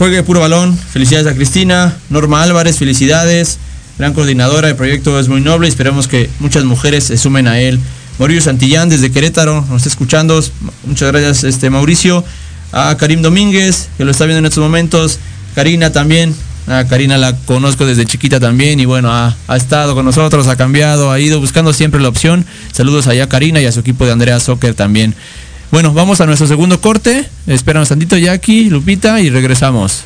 juegue 0.00 0.22
puro 0.22 0.40
balón, 0.40 0.78
felicidades 0.78 1.26
a 1.26 1.34
Cristina, 1.34 1.94
Norma 2.08 2.42
Álvarez, 2.42 2.78
felicidades, 2.78 3.58
gran 3.98 4.14
coordinadora, 4.14 4.70
el 4.70 4.74
proyecto 4.74 5.20
es 5.20 5.28
muy 5.28 5.42
noble, 5.42 5.68
esperamos 5.68 6.08
que 6.08 6.30
muchas 6.38 6.64
mujeres 6.64 7.04
se 7.04 7.18
sumen 7.18 7.46
a 7.46 7.60
él. 7.60 7.78
Mauricio 8.18 8.40
Santillán 8.40 8.88
desde 8.88 9.10
Querétaro, 9.10 9.62
nos 9.68 9.76
está 9.76 9.90
escuchando, 9.90 10.42
muchas 10.86 11.12
gracias 11.12 11.44
este 11.44 11.68
Mauricio, 11.68 12.24
a 12.72 12.96
Karim 12.96 13.20
Domínguez, 13.20 13.90
que 13.98 14.06
lo 14.06 14.12
está 14.12 14.24
viendo 14.24 14.38
en 14.38 14.46
estos 14.46 14.62
momentos, 14.62 15.18
Karina 15.54 15.92
también, 15.92 16.34
a 16.66 16.86
Karina 16.86 17.18
la 17.18 17.36
conozco 17.36 17.84
desde 17.84 18.06
chiquita 18.06 18.40
también 18.40 18.80
y 18.80 18.86
bueno, 18.86 19.12
ha, 19.12 19.36
estado 19.54 19.94
con 19.94 20.06
nosotros, 20.06 20.46
ha 20.46 20.56
cambiado, 20.56 21.12
ha 21.12 21.20
ido 21.20 21.40
buscando 21.40 21.74
siempre 21.74 22.00
la 22.00 22.08
opción. 22.08 22.46
Saludos 22.72 23.06
allá 23.06 23.24
a 23.24 23.28
Karina 23.28 23.60
y 23.60 23.66
a 23.66 23.72
su 23.72 23.80
equipo 23.80 24.06
de 24.06 24.12
Andrea 24.12 24.40
Soccer 24.40 24.72
también. 24.72 25.14
Bueno, 25.70 25.92
vamos 25.92 26.20
a 26.20 26.26
nuestro 26.26 26.48
segundo 26.48 26.80
corte. 26.80 27.28
Espérame 27.46 27.86
tantito, 27.86 28.16
Jackie, 28.16 28.70
Lupita, 28.70 29.20
y 29.20 29.30
regresamos. 29.30 30.02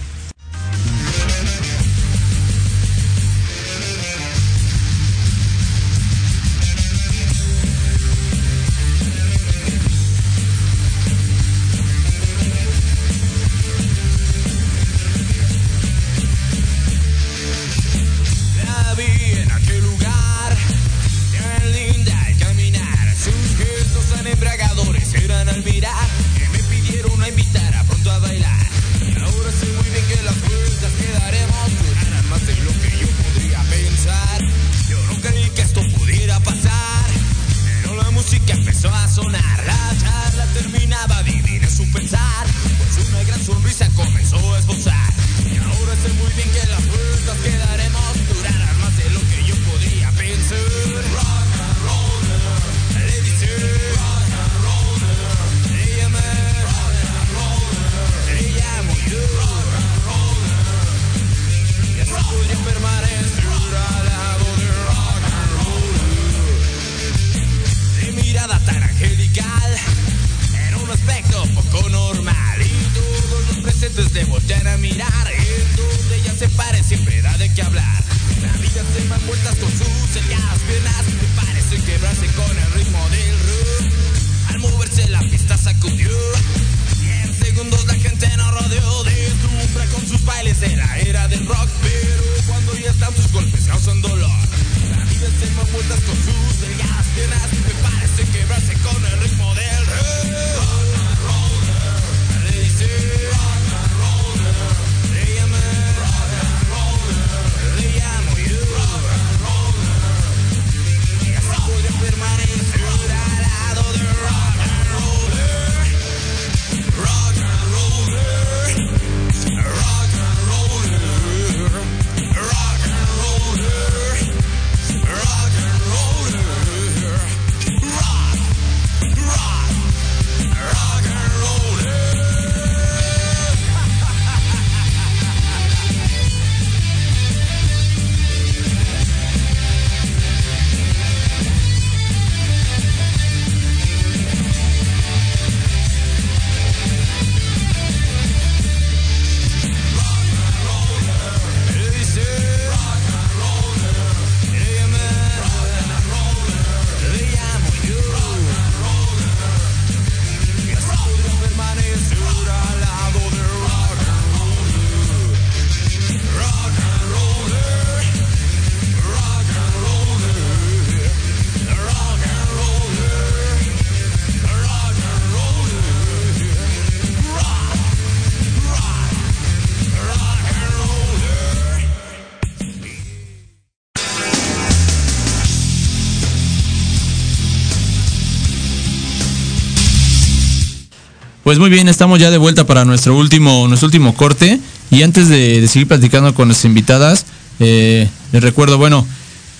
Pues 191.45 191.59
muy 191.59 191.68
bien, 191.68 191.90
estamos 191.90 192.18
ya 192.18 192.30
de 192.30 192.38
vuelta 192.38 192.64
para 192.64 192.86
nuestro 192.86 193.14
último, 193.14 193.68
nuestro 193.68 193.88
último 193.88 194.14
corte. 194.14 194.59
Y 194.90 195.03
antes 195.03 195.28
de, 195.28 195.68
seguir 195.68 195.86
platicando 195.86 196.32
con 196.32 196.49
nuestras 196.49 196.64
invitadas, 196.64 197.26
eh, 197.61 198.09
les 198.32 198.42
recuerdo, 198.42 198.78
bueno, 198.78 199.07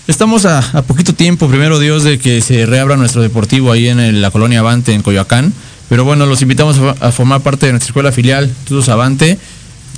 estamos 0.07 0.47
a, 0.47 0.63
poquito 0.87 1.13
tiempo, 1.13 1.47
primero 1.47 1.77
Dios, 1.77 2.03
de 2.03 2.17
que 2.17 2.41
se 2.41 2.65
reabra 2.65 2.97
nuestro 2.97 3.21
deportivo 3.21 3.71
ahí 3.71 3.87
en 3.87 4.19
la 4.19 4.31
colonia 4.31 4.61
Avante, 4.61 4.93
en 4.95 5.03
Coyoacán. 5.03 5.53
Pero 5.87 6.03
bueno, 6.03 6.25
los 6.25 6.41
invitamos 6.41 6.79
a, 6.99 7.11
formar 7.11 7.41
parte 7.41 7.67
de 7.67 7.73
nuestra 7.73 7.89
escuela 7.89 8.11
filial, 8.11 8.51
Todos 8.67 8.89
Avante. 8.89 9.37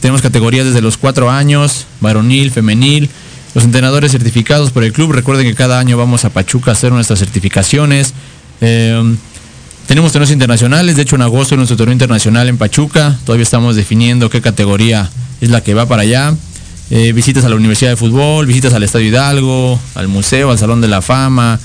Tenemos 0.02 0.22
categorías 0.22 0.66
desde 0.66 0.82
los 0.82 0.98
cuatro 0.98 1.32
años, 1.32 1.86
varonil, 2.02 2.52
femenil, 2.52 3.10
los 3.56 3.64
entrenadores 3.64 4.12
certificados 4.12 4.72
por 4.72 4.84
el 4.84 4.92
club. 4.92 5.14
Recuerden 5.14 5.48
que 5.48 5.56
cada 5.56 5.80
año 5.80 5.96
vamos 5.98 6.26
a 6.26 6.32
Pachuca 6.32 6.72
a 6.72 6.74
hacer 6.74 6.92
nuestras 6.92 7.20
certificaciones. 7.20 8.14
Eh, 8.60 9.16
tenemos 9.88 10.12
torneos 10.12 10.32
internacionales, 10.32 10.98
de 10.98 11.02
hecho 11.02 11.16
en 11.16 11.22
agosto 11.22 11.56
nuestro 11.56 11.78
torneo 11.78 11.94
internacional 11.94 12.50
en 12.50 12.58
Pachuca, 12.58 13.18
todavía 13.26 13.44
estamos 13.44 13.78
definiendo 13.78 14.30
qué 14.30 14.42
categoría 14.42 15.10
es 15.40 15.50
la 15.50 15.62
que 15.62 15.74
va 15.74 15.88
para 15.88 16.02
allá. 16.02 16.36
Eh, 16.90 17.12
visitas 17.14 17.44
a 17.46 17.50
la 17.50 17.56
Universidad 17.56 17.92
de 17.92 17.96
Fútbol, 17.98 18.46
visitas 18.46 18.74
al 18.74 18.84
Estadio 18.84 19.08
Hidalgo, 19.08 19.80
al 19.96 20.08
Museo, 20.08 20.52
al 20.52 20.58
Salón 20.58 20.82
de 20.82 20.88
la 20.88 21.02
Fama, 21.02 21.60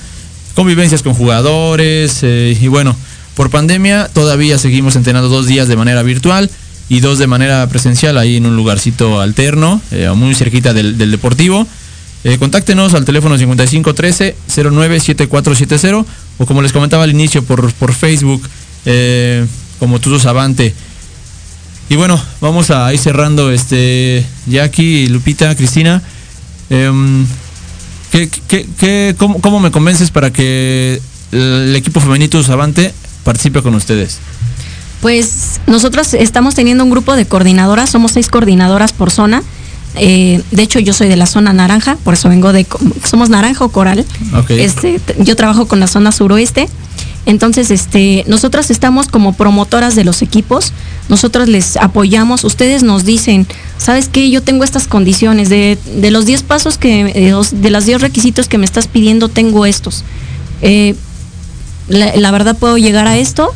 convivencias 0.55 1.01
con 1.01 1.13
jugadores 1.13 2.19
eh, 2.23 2.57
y 2.59 2.67
bueno, 2.67 2.95
por 3.35 3.49
pandemia 3.49 4.09
todavía 4.13 4.57
seguimos 4.57 4.95
entrenando 4.95 5.29
dos 5.29 5.45
días 5.45 5.67
de 5.67 5.75
manera 5.75 6.01
virtual 6.03 6.49
y 6.89 7.01
dos 7.01 7.19
de 7.19 7.27
manera 7.27 7.67
presencial 7.67 8.17
ahí 8.17 8.37
en 8.37 8.45
un 8.45 8.55
lugarcito 8.55 9.19
alterno, 9.19 9.81
eh, 9.91 10.09
muy 10.15 10.33
cerquita 10.33 10.73
del 10.73 11.11
deportivo. 11.11 11.67
Eh, 12.23 12.37
contáctenos 12.37 12.93
al 12.93 13.03
teléfono 13.03 13.37
5513-097470 13.37 16.05
o 16.37 16.45
como 16.45 16.61
les 16.61 16.71
comentaba 16.71 17.03
al 17.03 17.11
inicio 17.11 17.43
por, 17.43 17.73
por 17.73 17.93
Facebook, 17.93 18.41
eh, 18.85 19.45
como 19.79 19.99
Tuzo 19.99 20.29
Avante. 20.29 20.73
Y 21.89 21.97
bueno, 21.97 22.17
vamos 22.39 22.71
a 22.71 22.93
ir 22.93 22.99
cerrando 22.99 23.51
este 23.51 24.25
Jackie, 24.47 25.07
Lupita, 25.07 25.53
Cristina. 25.55 26.01
Em, 26.69 27.25
¿qué, 28.11 28.29
cómo, 29.17 29.41
cómo, 29.41 29.59
me 29.59 29.71
convences 29.71 30.09
para 30.09 30.31
que 30.31 31.01
el 31.31 31.75
equipo 31.75 31.99
femenino 31.99 32.39
Avante 32.47 32.93
participe 33.25 33.61
con 33.61 33.75
ustedes? 33.75 34.19
Pues 35.01 35.59
nosotros 35.67 36.13
estamos 36.13 36.55
teniendo 36.55 36.85
un 36.85 36.89
grupo 36.89 37.17
de 37.17 37.25
coordinadoras, 37.25 37.89
somos 37.89 38.13
seis 38.13 38.29
coordinadoras 38.29 38.93
por 38.93 39.11
zona. 39.11 39.43
Eh, 39.95 40.41
de 40.51 40.63
hecho, 40.63 40.79
yo 40.79 40.93
soy 40.93 41.07
de 41.07 41.15
la 41.15 41.25
zona 41.25 41.53
naranja, 41.53 41.97
por 42.03 42.15
eso 42.15 42.29
vengo 42.29 42.53
de. 42.53 42.65
Somos 43.03 43.29
naranja 43.29 43.65
o 43.65 43.69
coral. 43.69 44.05
Okay. 44.43 44.61
Este, 44.61 44.99
yo 45.19 45.35
trabajo 45.35 45.67
con 45.67 45.79
la 45.79 45.87
zona 45.87 46.11
suroeste. 46.11 46.67
Entonces, 47.25 47.71
este, 47.71 48.25
nosotras 48.27 48.69
estamos 48.69 49.07
como 49.07 49.33
promotoras 49.33 49.95
de 49.95 50.03
los 50.03 50.21
equipos, 50.21 50.73
nosotros 51.07 51.47
les 51.47 51.77
apoyamos, 51.77 52.43
ustedes 52.43 52.83
nos 52.83 53.05
dicen, 53.05 53.47
¿sabes 53.77 54.09
qué? 54.09 54.29
Yo 54.29 54.43
tengo 54.43 54.65
estas 54.65 54.87
condiciones, 54.87 55.47
de, 55.47 55.77
de 55.95 56.11
los 56.11 56.25
10 56.25 56.43
pasos 56.43 56.77
que, 56.77 57.05
de 57.05 57.31
los, 57.31 57.61
de 57.61 57.69
los 57.69 57.85
10 57.85 58.01
requisitos 58.01 58.49
que 58.49 58.57
me 58.57 58.65
estás 58.65 58.87
pidiendo, 58.87 59.29
tengo 59.29 59.65
estos. 59.65 60.03
Eh, 60.61 60.95
la, 61.87 62.13
la, 62.17 62.31
verdad 62.31 62.57
puedo 62.57 62.77
llegar 62.77 63.07
a 63.07 63.17
esto, 63.17 63.53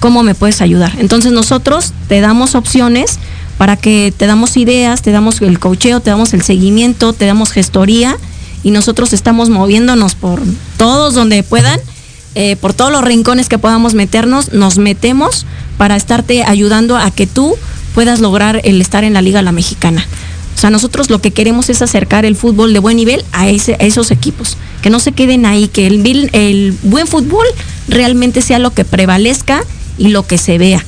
¿cómo 0.00 0.22
me 0.22 0.34
puedes 0.34 0.60
ayudar? 0.60 0.92
Entonces 0.98 1.32
nosotros 1.32 1.94
te 2.08 2.20
damos 2.20 2.54
opciones 2.54 3.18
para 3.60 3.76
que 3.76 4.10
te 4.16 4.26
damos 4.26 4.56
ideas, 4.56 5.02
te 5.02 5.10
damos 5.10 5.42
el 5.42 5.58
cocheo, 5.58 6.00
te 6.00 6.08
damos 6.08 6.32
el 6.32 6.40
seguimiento, 6.40 7.12
te 7.12 7.26
damos 7.26 7.50
gestoría 7.50 8.16
y 8.62 8.70
nosotros 8.70 9.12
estamos 9.12 9.50
moviéndonos 9.50 10.14
por 10.14 10.40
todos 10.78 11.12
donde 11.12 11.42
puedan 11.42 11.78
eh, 12.34 12.56
por 12.56 12.72
todos 12.72 12.90
los 12.90 13.04
rincones 13.04 13.50
que 13.50 13.58
podamos 13.58 13.92
meternos, 13.92 14.54
nos 14.54 14.78
metemos 14.78 15.44
para 15.76 15.94
estarte 15.94 16.42
ayudando 16.42 16.96
a 16.96 17.10
que 17.10 17.26
tú 17.26 17.54
puedas 17.94 18.20
lograr 18.20 18.62
el 18.64 18.80
estar 18.80 19.04
en 19.04 19.12
la 19.12 19.20
Liga 19.20 19.42
La 19.42 19.52
Mexicana. 19.52 20.06
O 20.56 20.58
sea, 20.58 20.70
nosotros 20.70 21.10
lo 21.10 21.20
que 21.20 21.32
queremos 21.32 21.68
es 21.68 21.82
acercar 21.82 22.24
el 22.24 22.36
fútbol 22.36 22.72
de 22.72 22.78
buen 22.78 22.96
nivel 22.96 23.26
a, 23.32 23.50
esos 23.50 24.10
equipos, 24.10 24.56
que 24.80 24.88
no 24.88 25.00
se 25.00 25.12
queden 25.12 25.44
ahí, 25.44 25.68
que 25.68 25.86
el 25.86 26.78
buen 26.82 27.06
fútbol 27.06 27.46
realmente 27.88 28.40
sea 28.40 28.58
lo 28.58 28.70
que 28.70 28.86
prevalezca 28.86 29.64
y 29.98 30.08
lo 30.08 30.26
que 30.26 30.38
se 30.38 30.56
vea. 30.56 30.82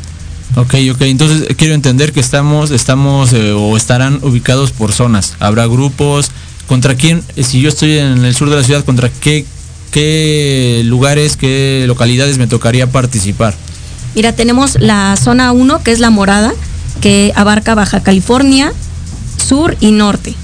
Ok, 0.55 0.74
ok, 0.92 1.03
entonces 1.03 1.48
quiero 1.57 1.74
entender 1.74 2.12
que 2.12 2.20
estamos, 2.20 2.70
estamos 2.70 3.32
eh, 3.32 3.53
o 3.53 3.76
estarán 3.76 4.20
ubicados 4.22 4.70
por 4.70 4.92
zonas. 4.92 5.34
Habrá 5.40 5.66
grupos. 5.66 6.30
¿Contra 6.66 6.94
quién? 6.94 7.22
Si 7.42 7.61
yo 7.61 7.68
estoy 7.68 7.98
en 7.98 8.24
el 8.24 8.34
sur 8.34 8.48
de 8.50 8.57
la 8.57 8.62
ciudad, 8.62 8.84
¿contra 8.84 9.09
qué 9.09 9.44
qué 9.92 10.82
lugares, 10.84 11.36
qué 11.36 11.84
localidades 11.86 12.38
me 12.38 12.48
tocaría 12.48 12.90
participar? 12.90 13.55
Mira, 14.16 14.32
tenemos 14.32 14.80
la 14.80 15.16
zona 15.16 15.53
1, 15.53 15.82
que 15.84 15.92
es 15.92 16.00
la 16.00 16.11
morada, 16.11 16.53
que 17.00 17.32
abarca 17.36 17.74
Baja 17.74 18.03
California, 18.03 18.72
sur 19.36 19.76
y 19.80 19.92
norte. 19.92 20.34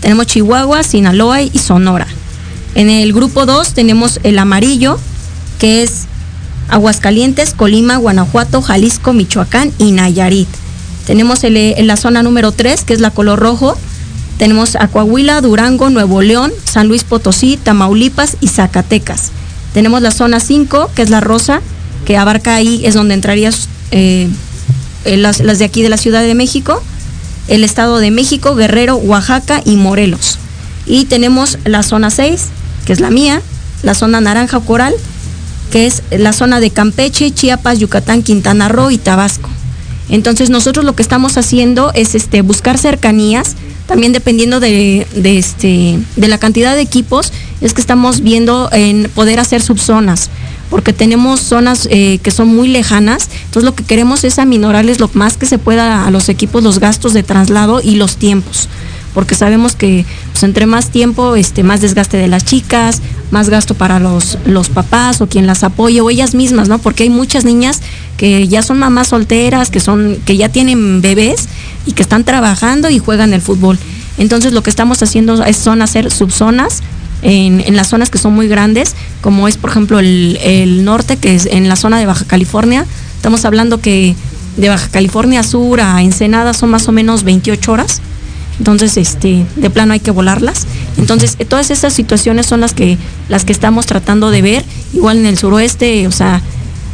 Tenemos 0.00 0.26
Chihuahua, 0.26 0.82
Sinaloa 0.82 1.42
y 1.42 1.58
Sonora. 1.58 2.06
En 2.74 2.90
el 2.90 3.12
grupo 3.12 3.46
2 3.46 3.72
tenemos 3.72 4.20
el 4.22 4.38
amarillo, 4.38 4.98
que 5.58 5.82
es 5.82 6.06
Aguascalientes, 6.68 7.54
Colima, 7.54 7.96
Guanajuato, 7.96 8.62
Jalisco, 8.62 9.12
Michoacán 9.12 9.72
y 9.78 9.92
Nayarit. 9.92 10.48
Tenemos 11.06 11.44
el, 11.44 11.56
en 11.56 11.86
la 11.86 11.96
zona 11.96 12.22
número 12.22 12.52
3, 12.52 12.82
que 12.84 12.94
es 12.94 13.00
la 13.00 13.10
color 13.10 13.38
rojo, 13.38 13.76
tenemos 14.38 14.76
a 14.76 14.88
Durango, 15.40 15.88
Nuevo 15.88 16.20
León, 16.20 16.52
San 16.64 16.88
Luis 16.88 17.04
Potosí, 17.04 17.56
Tamaulipas 17.56 18.36
y 18.40 18.48
Zacatecas. 18.48 19.30
Tenemos 19.72 20.02
la 20.02 20.10
zona 20.10 20.40
5, 20.40 20.90
que 20.94 21.02
es 21.02 21.10
la 21.10 21.20
rosa, 21.20 21.62
que 22.04 22.18
abarca 22.18 22.54
ahí, 22.54 22.84
es 22.84 22.94
donde 22.94 23.14
entrarías 23.14 23.68
eh, 23.92 24.28
las, 25.04 25.40
las, 25.40 25.58
de 25.58 25.64
aquí 25.64 25.82
de 25.82 25.88
la 25.88 25.96
Ciudad 25.96 26.22
de 26.22 26.34
México, 26.34 26.82
el 27.48 27.64
Estado 27.64 27.98
de 27.98 28.10
México, 28.10 28.54
Guerrero, 28.54 28.96
Oaxaca 28.96 29.62
y 29.64 29.76
Morelos. 29.76 30.38
Y 30.84 31.06
tenemos 31.06 31.58
la 31.64 31.82
zona 31.82 32.10
6, 32.10 32.48
que 32.84 32.92
es 32.92 33.00
la 33.00 33.10
mía, 33.10 33.40
la 33.82 33.94
zona 33.94 34.20
naranja 34.20 34.58
o 34.58 34.64
coral, 34.64 34.94
que 35.70 35.86
es 35.86 36.02
la 36.10 36.32
zona 36.32 36.60
de 36.60 36.70
Campeche, 36.70 37.30
Chiapas, 37.30 37.78
Yucatán, 37.78 38.22
Quintana 38.22 38.68
Roo 38.68 38.90
y 38.90 38.98
Tabasco. 38.98 39.48
Entonces 40.08 40.50
nosotros 40.50 40.84
lo 40.84 40.94
que 40.94 41.02
estamos 41.02 41.36
haciendo 41.36 41.92
es 41.94 42.14
este, 42.14 42.42
buscar 42.42 42.78
cercanías. 42.78 43.56
También 43.86 44.12
dependiendo 44.12 44.60
de, 44.60 45.06
de, 45.14 45.38
este, 45.38 45.98
de 46.16 46.28
la 46.28 46.38
cantidad 46.38 46.74
de 46.74 46.82
equipos, 46.82 47.32
es 47.60 47.72
que 47.72 47.80
estamos 47.80 48.20
viendo 48.20 48.68
en 48.72 49.10
poder 49.14 49.38
hacer 49.38 49.62
subzonas, 49.62 50.28
porque 50.70 50.92
tenemos 50.92 51.40
zonas 51.40 51.88
eh, 51.90 52.18
que 52.22 52.32
son 52.32 52.48
muy 52.48 52.68
lejanas, 52.68 53.28
entonces 53.44 53.64
lo 53.64 53.74
que 53.74 53.84
queremos 53.84 54.24
es 54.24 54.38
aminorarles 54.38 54.98
lo 54.98 55.08
más 55.14 55.36
que 55.36 55.46
se 55.46 55.58
pueda 55.58 56.04
a 56.04 56.10
los 56.10 56.28
equipos 56.28 56.64
los 56.64 56.80
gastos 56.80 57.12
de 57.12 57.22
traslado 57.22 57.80
y 57.80 57.94
los 57.94 58.16
tiempos 58.16 58.68
porque 59.16 59.34
sabemos 59.34 59.74
que 59.74 60.04
pues, 60.32 60.42
entre 60.42 60.66
más 60.66 60.90
tiempo, 60.90 61.36
este, 61.36 61.62
más 61.62 61.80
desgaste 61.80 62.18
de 62.18 62.28
las 62.28 62.44
chicas, 62.44 63.00
más 63.30 63.48
gasto 63.48 63.72
para 63.72 63.98
los, 63.98 64.36
los 64.44 64.68
papás 64.68 65.22
o 65.22 65.26
quien 65.26 65.46
las 65.46 65.64
apoye 65.64 66.02
o 66.02 66.10
ellas 66.10 66.34
mismas, 66.34 66.68
¿no? 66.68 66.78
Porque 66.80 67.04
hay 67.04 67.08
muchas 67.08 67.46
niñas 67.46 67.80
que 68.18 68.46
ya 68.46 68.60
son 68.60 68.78
mamás 68.78 69.08
solteras, 69.08 69.70
que 69.70 69.80
son, 69.80 70.18
que 70.26 70.36
ya 70.36 70.50
tienen 70.50 71.00
bebés 71.00 71.48
y 71.86 71.92
que 71.92 72.02
están 72.02 72.24
trabajando 72.24 72.90
y 72.90 72.98
juegan 72.98 73.32
el 73.32 73.40
fútbol. 73.40 73.78
Entonces 74.18 74.52
lo 74.52 74.62
que 74.62 74.68
estamos 74.68 75.02
haciendo 75.02 75.42
es, 75.42 75.56
son 75.56 75.80
hacer 75.80 76.10
subzonas 76.10 76.82
en, 77.22 77.62
en, 77.62 77.74
las 77.74 77.88
zonas 77.88 78.10
que 78.10 78.18
son 78.18 78.34
muy 78.34 78.48
grandes, 78.48 78.94
como 79.22 79.48
es 79.48 79.56
por 79.56 79.70
ejemplo 79.70 79.98
el, 79.98 80.38
el, 80.42 80.84
norte, 80.84 81.16
que 81.16 81.34
es 81.34 81.46
en 81.46 81.70
la 81.70 81.76
zona 81.76 81.98
de 81.98 82.04
Baja 82.04 82.26
California. 82.26 82.84
Estamos 83.16 83.46
hablando 83.46 83.80
que 83.80 84.14
de 84.58 84.68
Baja 84.68 84.88
California 84.90 85.42
Sur 85.42 85.80
a 85.80 86.02
Ensenada 86.02 86.52
son 86.52 86.68
más 86.68 86.86
o 86.86 86.92
menos 86.92 87.24
28 87.24 87.72
horas. 87.72 88.02
Entonces, 88.58 88.96
este, 88.96 89.44
de 89.56 89.70
plano 89.70 89.92
hay 89.92 90.00
que 90.00 90.10
volarlas. 90.10 90.66
Entonces, 90.96 91.36
todas 91.48 91.70
esas 91.70 91.92
situaciones 91.92 92.46
son 92.46 92.60
las 92.60 92.72
que, 92.72 92.98
las 93.28 93.44
que 93.44 93.52
estamos 93.52 93.86
tratando 93.86 94.30
de 94.30 94.42
ver. 94.42 94.64
Igual 94.92 95.18
en 95.18 95.26
el 95.26 95.38
suroeste, 95.38 96.06
o 96.06 96.12
sea, 96.12 96.42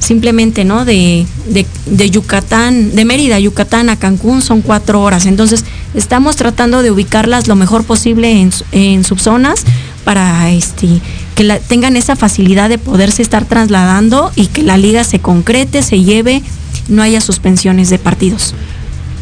simplemente, 0.01 0.65
¿no? 0.65 0.85
De, 0.85 1.25
de, 1.47 1.67
de, 1.87 2.11
Yucatán, 2.11 2.95
de 2.95 3.05
Mérida, 3.05 3.39
Yucatán 3.39 3.89
a 3.89 3.97
Cancún 3.97 4.43
son 4.43 4.61
cuatro 4.61 5.01
horas. 5.01 5.27
Entonces, 5.27 5.65
estamos 5.95 6.37
tratando 6.37 6.83
de 6.83 6.91
ubicarlas 6.91 7.47
lo 7.47 7.55
mejor 7.55 7.85
posible 7.85 8.41
en, 8.41 8.51
en 8.73 9.05
subzonas 9.05 9.65
para 10.05 10.51
este, 10.51 10.89
que 11.37 11.45
tengan 11.69 11.97
esa 11.97 12.17
facilidad 12.17 12.69
de 12.69 12.79
poderse 12.79 13.23
estar 13.23 13.45
trasladando 13.45 14.33
y 14.35 14.47
que 14.47 14.63
la 14.63 14.77
liga 14.77 15.05
se 15.05 15.21
concrete, 15.21 15.83
se 15.83 16.03
lleve, 16.03 16.43
no 16.89 17.03
haya 17.03 17.21
suspensiones 17.21 17.89
de 17.89 17.99
partidos. 17.99 18.55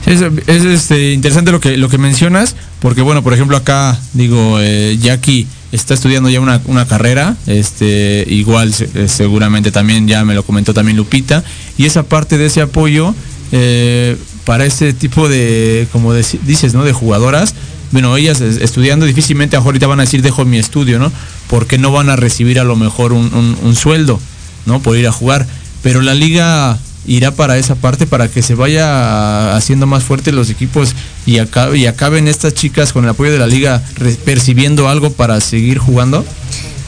Es, 0.06 0.22
es 0.46 0.64
este, 0.64 1.12
interesante 1.12 1.52
lo 1.52 1.60
que, 1.60 1.76
lo 1.76 1.88
que 1.88 1.98
mencionas, 1.98 2.56
porque 2.80 3.02
bueno, 3.02 3.22
por 3.22 3.34
ejemplo 3.34 3.56
acá, 3.56 3.98
digo, 4.14 4.58
eh, 4.60 4.98
Jackie 5.00 5.46
está 5.72 5.94
estudiando 5.94 6.30
ya 6.30 6.40
una, 6.40 6.60
una 6.66 6.86
carrera, 6.86 7.36
este, 7.46 8.24
igual 8.28 8.74
eh, 8.94 9.08
seguramente 9.08 9.70
también 9.70 10.08
ya 10.08 10.24
me 10.24 10.34
lo 10.34 10.42
comentó 10.42 10.72
también 10.72 10.96
Lupita, 10.96 11.44
y 11.76 11.84
esa 11.84 12.02
parte 12.02 12.38
de 12.38 12.46
ese 12.46 12.62
apoyo 12.62 13.14
eh, 13.52 14.16
para 14.44 14.64
ese 14.64 14.92
tipo 14.92 15.28
de, 15.28 15.86
como 15.92 16.14
dices, 16.14 16.72
¿no? 16.72 16.82
De 16.82 16.92
jugadoras, 16.92 17.54
bueno, 17.92 18.16
ellas 18.16 18.40
estudiando 18.40 19.04
difícilmente 19.04 19.56
ahorita 19.56 19.86
van 19.86 20.00
a 20.00 20.04
decir 20.04 20.22
dejo 20.22 20.44
mi 20.44 20.58
estudio, 20.58 20.98
¿no? 20.98 21.12
Porque 21.48 21.76
no 21.76 21.92
van 21.92 22.08
a 22.08 22.16
recibir 22.16 22.58
a 22.58 22.64
lo 22.64 22.76
mejor 22.76 23.12
un, 23.12 23.32
un, 23.34 23.56
un 23.62 23.76
sueldo, 23.76 24.20
¿no? 24.64 24.80
Por 24.80 24.96
ir 24.96 25.06
a 25.08 25.12
jugar. 25.12 25.46
Pero 25.82 26.00
la 26.00 26.14
liga 26.14 26.78
irá 27.06 27.30
para 27.30 27.58
esa 27.58 27.74
parte 27.74 28.06
para 28.06 28.28
que 28.28 28.42
se 28.42 28.54
vaya 28.54 29.56
haciendo 29.56 29.86
más 29.86 30.04
fuertes 30.04 30.34
los 30.34 30.50
equipos 30.50 30.94
y, 31.26 31.38
acabe, 31.38 31.78
y 31.78 31.86
acaben 31.86 32.28
estas 32.28 32.54
chicas 32.54 32.92
con 32.92 33.04
el 33.04 33.10
apoyo 33.10 33.32
de 33.32 33.38
la 33.38 33.46
liga 33.46 33.82
percibiendo 34.24 34.88
algo 34.88 35.12
para 35.12 35.40
seguir 35.40 35.78
jugando? 35.78 36.24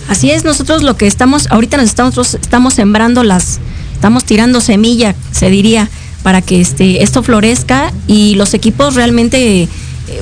Así 0.09 0.31
es, 0.31 0.45
nosotros 0.45 0.83
lo 0.83 0.97
que 0.97 1.07
estamos, 1.07 1.47
ahorita 1.51 1.77
nos 1.77 1.87
estamos, 1.87 2.35
estamos 2.35 2.75
sembrando 2.75 3.23
las, 3.23 3.61
estamos 3.95 4.25
tirando 4.25 4.61
semilla, 4.61 5.15
se 5.31 5.49
diría, 5.49 5.89
para 6.23 6.43
que 6.43 6.61
este, 6.61 7.03
esto 7.03 7.23
florezca 7.23 7.93
y 8.07 8.35
los 8.35 8.55
equipos 8.55 8.95
realmente 8.95 9.63
eh, 9.63 9.69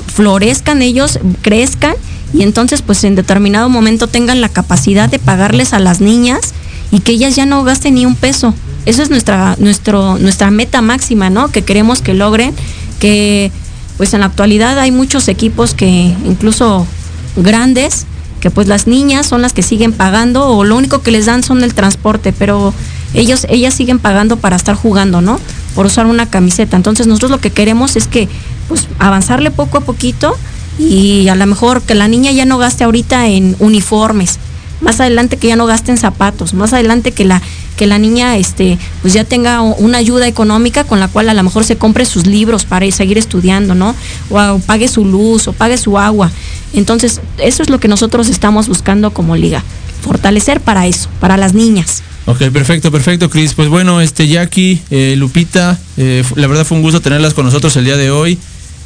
florezcan 0.07 0.81
ellos, 0.81 1.19
crezcan 1.41 1.95
y 2.33 2.43
entonces 2.43 2.81
pues 2.81 3.03
en 3.03 3.15
determinado 3.15 3.69
momento 3.69 4.07
tengan 4.07 4.41
la 4.41 4.49
capacidad 4.49 5.09
de 5.09 5.19
pagarles 5.19 5.73
a 5.73 5.79
las 5.79 5.99
niñas 5.99 6.53
y 6.91 6.99
que 6.99 7.13
ellas 7.13 7.35
ya 7.35 7.45
no 7.45 7.63
gasten 7.63 7.95
ni 7.95 8.05
un 8.05 8.15
peso. 8.15 8.53
Eso 8.85 9.03
es 9.03 9.09
nuestra, 9.09 9.55
nuestra 9.59 10.51
meta 10.51 10.81
máxima, 10.81 11.29
¿no? 11.29 11.49
Que 11.49 11.63
queremos 11.63 12.01
que 12.01 12.13
logren, 12.13 12.53
que 12.99 13.51
pues 13.97 14.13
en 14.13 14.21
la 14.21 14.27
actualidad 14.27 14.79
hay 14.79 14.91
muchos 14.91 15.27
equipos 15.27 15.75
que 15.75 16.15
incluso 16.25 16.87
grandes, 17.35 18.05
que 18.39 18.49
pues 18.49 18.67
las 18.67 18.87
niñas 18.87 19.27
son 19.27 19.43
las 19.43 19.53
que 19.53 19.61
siguen 19.61 19.93
pagando 19.93 20.47
o 20.47 20.63
lo 20.63 20.75
único 20.75 21.03
que 21.03 21.11
les 21.11 21.27
dan 21.27 21.43
son 21.43 21.63
el 21.63 21.75
transporte, 21.75 22.33
pero 22.33 22.73
ellos, 23.13 23.45
ellas 23.49 23.73
siguen 23.73 23.99
pagando 23.99 24.37
para 24.37 24.55
estar 24.55 24.75
jugando, 24.75 25.21
¿no? 25.21 25.39
Por 25.75 25.85
usar 25.85 26.07
una 26.07 26.29
camiseta. 26.29 26.75
Entonces 26.75 27.05
nosotros 27.05 27.31
lo 27.31 27.39
que 27.39 27.51
queremos 27.51 27.95
es 27.95 28.07
que 28.07 28.27
pues 28.67 28.87
avanzarle 28.97 29.51
poco 29.51 29.77
a 29.77 29.81
poquito 29.81 30.35
y 30.79 31.27
a 31.27 31.35
lo 31.35 31.45
mejor 31.45 31.83
que 31.83 31.93
la 31.93 32.07
niña 32.07 32.31
ya 32.31 32.45
no 32.45 32.57
gaste 32.57 32.83
ahorita 32.83 33.27
en 33.27 33.55
uniformes, 33.59 34.39
más 34.81 34.99
adelante 34.99 35.37
que 35.37 35.47
ya 35.47 35.55
no 35.55 35.67
gasten 35.67 35.97
zapatos, 35.97 36.55
más 36.55 36.73
adelante 36.73 37.11
que 37.11 37.25
la 37.25 37.41
que 37.81 37.87
la 37.87 37.97
niña 37.97 38.37
este, 38.37 38.77
pues 39.01 39.11
ya 39.11 39.23
tenga 39.23 39.59
una 39.61 39.97
ayuda 39.97 40.27
económica 40.27 40.83
con 40.83 40.99
la 40.99 41.07
cual 41.07 41.29
a 41.29 41.33
lo 41.33 41.41
mejor 41.41 41.63
se 41.63 41.77
compre 41.77 42.05
sus 42.05 42.27
libros 42.27 42.63
para 42.63 42.85
seguir 42.91 43.17
estudiando, 43.17 43.73
¿no? 43.73 43.95
O, 44.29 44.59
pague 44.59 44.87
su 44.87 45.03
luz 45.03 45.47
o 45.47 45.53
pague 45.53 45.79
su 45.79 45.97
agua. 45.97 46.29
Entonces, 46.73 47.21
eso 47.39 47.63
es 47.63 47.71
lo 47.71 47.79
que 47.79 47.87
nosotros 47.87 48.29
estamos 48.29 48.67
buscando 48.67 49.15
como 49.15 49.35
liga, 49.35 49.63
fortalecer 50.03 50.61
para 50.61 50.85
eso, 50.85 51.09
para 51.19 51.37
las 51.37 51.55
niñas. 51.55 52.03
Ok, 52.27 52.51
perfecto, 52.53 52.91
perfecto, 52.91 53.31
Cris. 53.31 53.55
Pues 53.55 53.67
bueno, 53.67 53.99
este 53.99 54.27
Jackie, 54.27 54.79
eh, 54.91 55.15
Lupita, 55.17 55.79
eh, 55.97 56.23
la 56.35 56.45
verdad 56.45 56.65
fue 56.65 56.77
un 56.77 56.83
gusto 56.83 57.01
tenerlas 57.01 57.33
con 57.33 57.45
nosotros 57.45 57.75
el 57.77 57.85
día 57.85 57.97
de 57.97 58.11
hoy. 58.11 58.37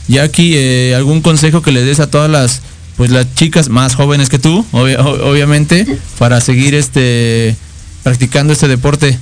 Jackie, 0.08 0.54
eh, 0.56 0.96
¿algún 0.96 1.20
consejo 1.20 1.62
que 1.62 1.74
le 1.74 1.84
des 1.84 2.00
a 2.00 2.10
todas 2.10 2.32
las 2.32 2.62
pues 2.96 3.12
las 3.12 3.36
chicas 3.36 3.68
más 3.68 3.94
jóvenes 3.94 4.30
que 4.30 4.40
tú, 4.40 4.66
obviamente, 4.72 5.86
para 6.18 6.40
seguir 6.40 6.76
este 6.76 7.58
practicando 8.06 8.54
este 8.54 8.68
deporte? 8.68 9.18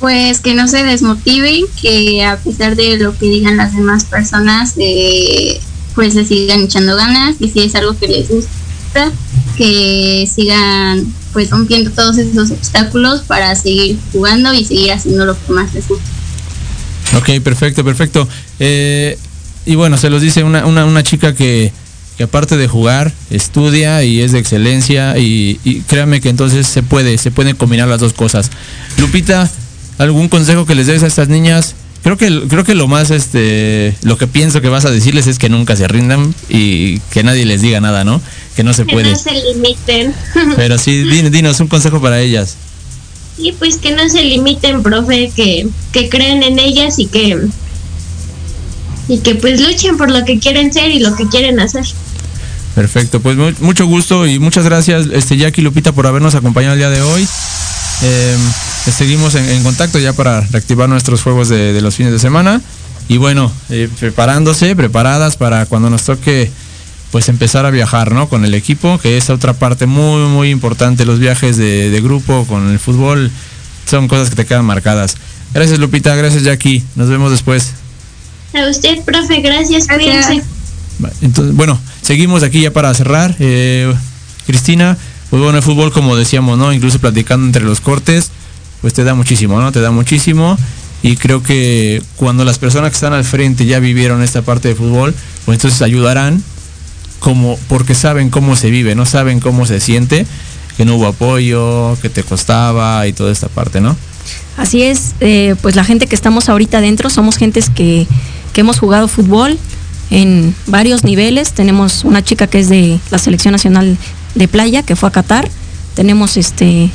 Pues 0.00 0.40
que 0.40 0.54
no 0.54 0.66
se 0.66 0.82
desmotiven, 0.82 1.66
que 1.78 2.24
a 2.24 2.38
pesar 2.38 2.74
de 2.74 2.96
lo 2.96 3.16
que 3.18 3.26
digan 3.26 3.58
las 3.58 3.76
demás 3.76 4.06
personas, 4.06 4.72
eh, 4.78 5.60
pues 5.94 6.14
le 6.14 6.24
sigan 6.24 6.62
echando 6.62 6.96
ganas, 6.96 7.36
y 7.38 7.50
si 7.50 7.60
es 7.60 7.74
algo 7.74 7.98
que 7.98 8.08
les 8.08 8.30
gusta, 8.30 9.12
que 9.58 10.26
sigan 10.34 11.12
pues 11.34 11.50
rompiendo 11.50 11.90
todos 11.90 12.16
esos 12.16 12.50
obstáculos 12.50 13.20
para 13.26 13.54
seguir 13.54 13.98
jugando 14.12 14.54
y 14.54 14.64
seguir 14.64 14.92
haciendo 14.92 15.26
lo 15.26 15.34
que 15.38 15.52
más 15.52 15.74
les 15.74 15.86
gusta. 15.86 16.06
Ok, 17.18 17.42
perfecto, 17.44 17.84
perfecto. 17.84 18.26
Eh, 18.58 19.18
y 19.66 19.74
bueno, 19.74 19.98
se 19.98 20.08
los 20.08 20.22
dice 20.22 20.44
una, 20.44 20.64
una, 20.64 20.86
una 20.86 21.02
chica 21.02 21.34
que, 21.34 21.74
que, 22.18 22.24
aparte 22.24 22.56
de 22.56 22.68
jugar, 22.68 23.12
estudia 23.30 24.02
y 24.02 24.20
es 24.20 24.32
de 24.32 24.40
excelencia 24.40 25.16
y, 25.16 25.60
y, 25.64 25.80
créanme 25.82 26.20
que 26.20 26.28
entonces 26.28 26.66
se 26.66 26.82
puede, 26.82 27.16
se 27.16 27.30
pueden 27.30 27.56
combinar 27.56 27.88
las 27.88 28.00
dos 28.00 28.12
cosas. 28.12 28.50
Lupita, 28.98 29.48
¿algún 29.98 30.28
consejo 30.28 30.66
que 30.66 30.74
les 30.74 30.88
des 30.88 31.02
a 31.04 31.06
estas 31.06 31.28
niñas? 31.28 31.76
Creo 32.02 32.16
que, 32.16 32.48
creo 32.48 32.64
que 32.64 32.74
lo 32.74 32.88
más, 32.88 33.10
este, 33.10 33.96
lo 34.02 34.18
que 34.18 34.26
pienso 34.26 34.60
que 34.60 34.68
vas 34.68 34.84
a 34.84 34.90
decirles 34.90 35.26
es 35.28 35.38
que 35.38 35.48
nunca 35.48 35.76
se 35.76 35.86
rindan 35.86 36.34
y 36.48 36.98
que 37.12 37.22
nadie 37.22 37.44
les 37.44 37.60
diga 37.60 37.80
nada, 37.80 38.04
¿no? 38.04 38.20
Que 38.56 38.64
no 38.64 38.72
se 38.72 38.84
que 38.84 38.92
puede. 38.92 39.12
no 39.12 39.16
se 39.16 39.32
limiten. 39.32 40.12
Pero 40.56 40.76
sí, 40.78 41.02
din, 41.04 41.30
dinos 41.30 41.60
un 41.60 41.68
consejo 41.68 42.00
para 42.00 42.20
ellas. 42.20 42.56
Sí, 43.36 43.54
pues 43.56 43.76
que 43.76 43.92
no 43.92 44.08
se 44.08 44.22
limiten, 44.24 44.82
profe, 44.82 45.30
que, 45.34 45.68
que 45.92 46.08
creen 46.08 46.42
en 46.42 46.58
ellas 46.58 46.98
y 46.98 47.06
que 47.06 47.48
y 49.08 49.18
que 49.18 49.34
pues 49.34 49.60
luchen 49.60 49.96
por 49.96 50.10
lo 50.10 50.24
que 50.24 50.38
quieren 50.38 50.72
ser 50.72 50.90
y 50.90 51.00
lo 51.00 51.16
que 51.16 51.26
quieren 51.28 51.58
hacer. 51.60 51.86
Perfecto, 52.78 53.18
pues 53.18 53.36
mucho 53.58 53.86
gusto 53.86 54.24
y 54.24 54.38
muchas 54.38 54.64
gracias 54.64 55.08
este 55.12 55.36
Jackie 55.36 55.62
Lupita 55.62 55.90
por 55.90 56.06
habernos 56.06 56.36
acompañado 56.36 56.74
el 56.74 56.78
día 56.78 56.90
de 56.90 57.02
hoy. 57.02 57.26
Eh, 58.02 58.36
seguimos 58.96 59.34
en, 59.34 59.48
en, 59.48 59.64
contacto 59.64 59.98
ya 59.98 60.12
para 60.12 60.42
reactivar 60.42 60.88
nuestros 60.88 61.24
juegos 61.24 61.48
de, 61.48 61.72
de 61.72 61.80
los 61.80 61.96
fines 61.96 62.12
de 62.12 62.20
semana 62.20 62.60
y 63.08 63.16
bueno, 63.16 63.50
eh, 63.68 63.88
preparándose, 63.98 64.76
preparadas 64.76 65.36
para 65.36 65.66
cuando 65.66 65.90
nos 65.90 66.04
toque 66.04 66.52
pues 67.10 67.28
empezar 67.28 67.66
a 67.66 67.70
viajar, 67.70 68.12
¿no? 68.12 68.28
Con 68.28 68.44
el 68.44 68.54
equipo, 68.54 69.00
que 69.00 69.16
es 69.16 69.28
otra 69.28 69.54
parte 69.54 69.86
muy, 69.86 70.28
muy 70.28 70.50
importante, 70.50 71.04
los 71.04 71.18
viajes 71.18 71.56
de, 71.56 71.90
de 71.90 72.00
grupo 72.00 72.46
con 72.46 72.70
el 72.70 72.78
fútbol 72.78 73.32
son 73.86 74.06
cosas 74.06 74.30
que 74.30 74.36
te 74.36 74.46
quedan 74.46 74.64
marcadas. 74.64 75.16
Gracias 75.52 75.80
Lupita, 75.80 76.14
gracias 76.14 76.44
Jackie, 76.44 76.84
nos 76.94 77.08
vemos 77.08 77.32
después. 77.32 77.72
A 78.54 78.70
usted, 78.70 79.02
profe, 79.02 79.40
gracias, 79.40 79.88
cuídense. 79.88 80.44
Entonces, 81.20 81.54
bueno, 81.54 81.78
seguimos 82.02 82.42
aquí 82.42 82.62
ya 82.62 82.72
para 82.72 82.92
cerrar. 82.94 83.36
Eh, 83.38 83.92
Cristina, 84.46 84.96
pues 85.30 85.42
bueno, 85.42 85.58
el 85.58 85.64
fútbol, 85.64 85.92
como 85.92 86.16
decíamos, 86.16 86.58
¿no? 86.58 86.72
Incluso 86.72 86.98
platicando 86.98 87.46
entre 87.46 87.64
los 87.64 87.80
cortes, 87.80 88.30
pues 88.80 88.94
te 88.94 89.04
da 89.04 89.14
muchísimo, 89.14 89.60
¿no? 89.60 89.72
Te 89.72 89.80
da 89.80 89.90
muchísimo. 89.90 90.56
Y 91.02 91.16
creo 91.16 91.42
que 91.42 92.02
cuando 92.16 92.44
las 92.44 92.58
personas 92.58 92.90
que 92.90 92.94
están 92.94 93.12
al 93.12 93.24
frente 93.24 93.66
ya 93.66 93.78
vivieron 93.78 94.22
esta 94.22 94.42
parte 94.42 94.68
de 94.68 94.74
fútbol, 94.74 95.14
pues 95.44 95.56
entonces 95.56 95.82
ayudarán 95.82 96.42
como 97.20 97.58
porque 97.68 97.94
saben 97.94 98.30
cómo 98.30 98.56
se 98.56 98.70
vive, 98.70 98.94
no 98.94 99.06
saben 99.06 99.40
cómo 99.40 99.66
se 99.66 99.80
siente, 99.80 100.26
que 100.76 100.84
no 100.84 100.96
hubo 100.96 101.06
apoyo, 101.06 101.96
que 102.00 102.08
te 102.08 102.22
costaba 102.22 103.06
y 103.06 103.12
toda 103.12 103.30
esta 103.30 103.48
parte, 103.48 103.80
¿no? 103.80 103.96
Así 104.56 104.82
es, 104.82 105.14
eh, 105.20 105.54
pues 105.62 105.76
la 105.76 105.84
gente 105.84 106.06
que 106.06 106.14
estamos 106.14 106.48
ahorita 106.48 106.78
adentro 106.78 107.10
somos 107.10 107.36
gentes 107.36 107.70
que, 107.70 108.06
que 108.52 108.60
hemos 108.60 108.78
jugado 108.78 109.06
fútbol 109.06 109.58
en 110.10 110.54
varios 110.66 111.04
niveles. 111.04 111.52
Tenemos 111.52 112.04
una 112.04 112.22
chica 112.22 112.46
que 112.46 112.60
es 112.60 112.68
de 112.68 113.00
la 113.10 113.18
selección 113.18 113.52
nacional 113.52 113.96
de 114.34 114.48
playa 114.48 114.82
que 114.82 114.96
fue 114.96 115.08
a 115.08 115.12
Qatar. 115.12 115.48
Tenemos 115.94 116.36
este, 116.36 116.90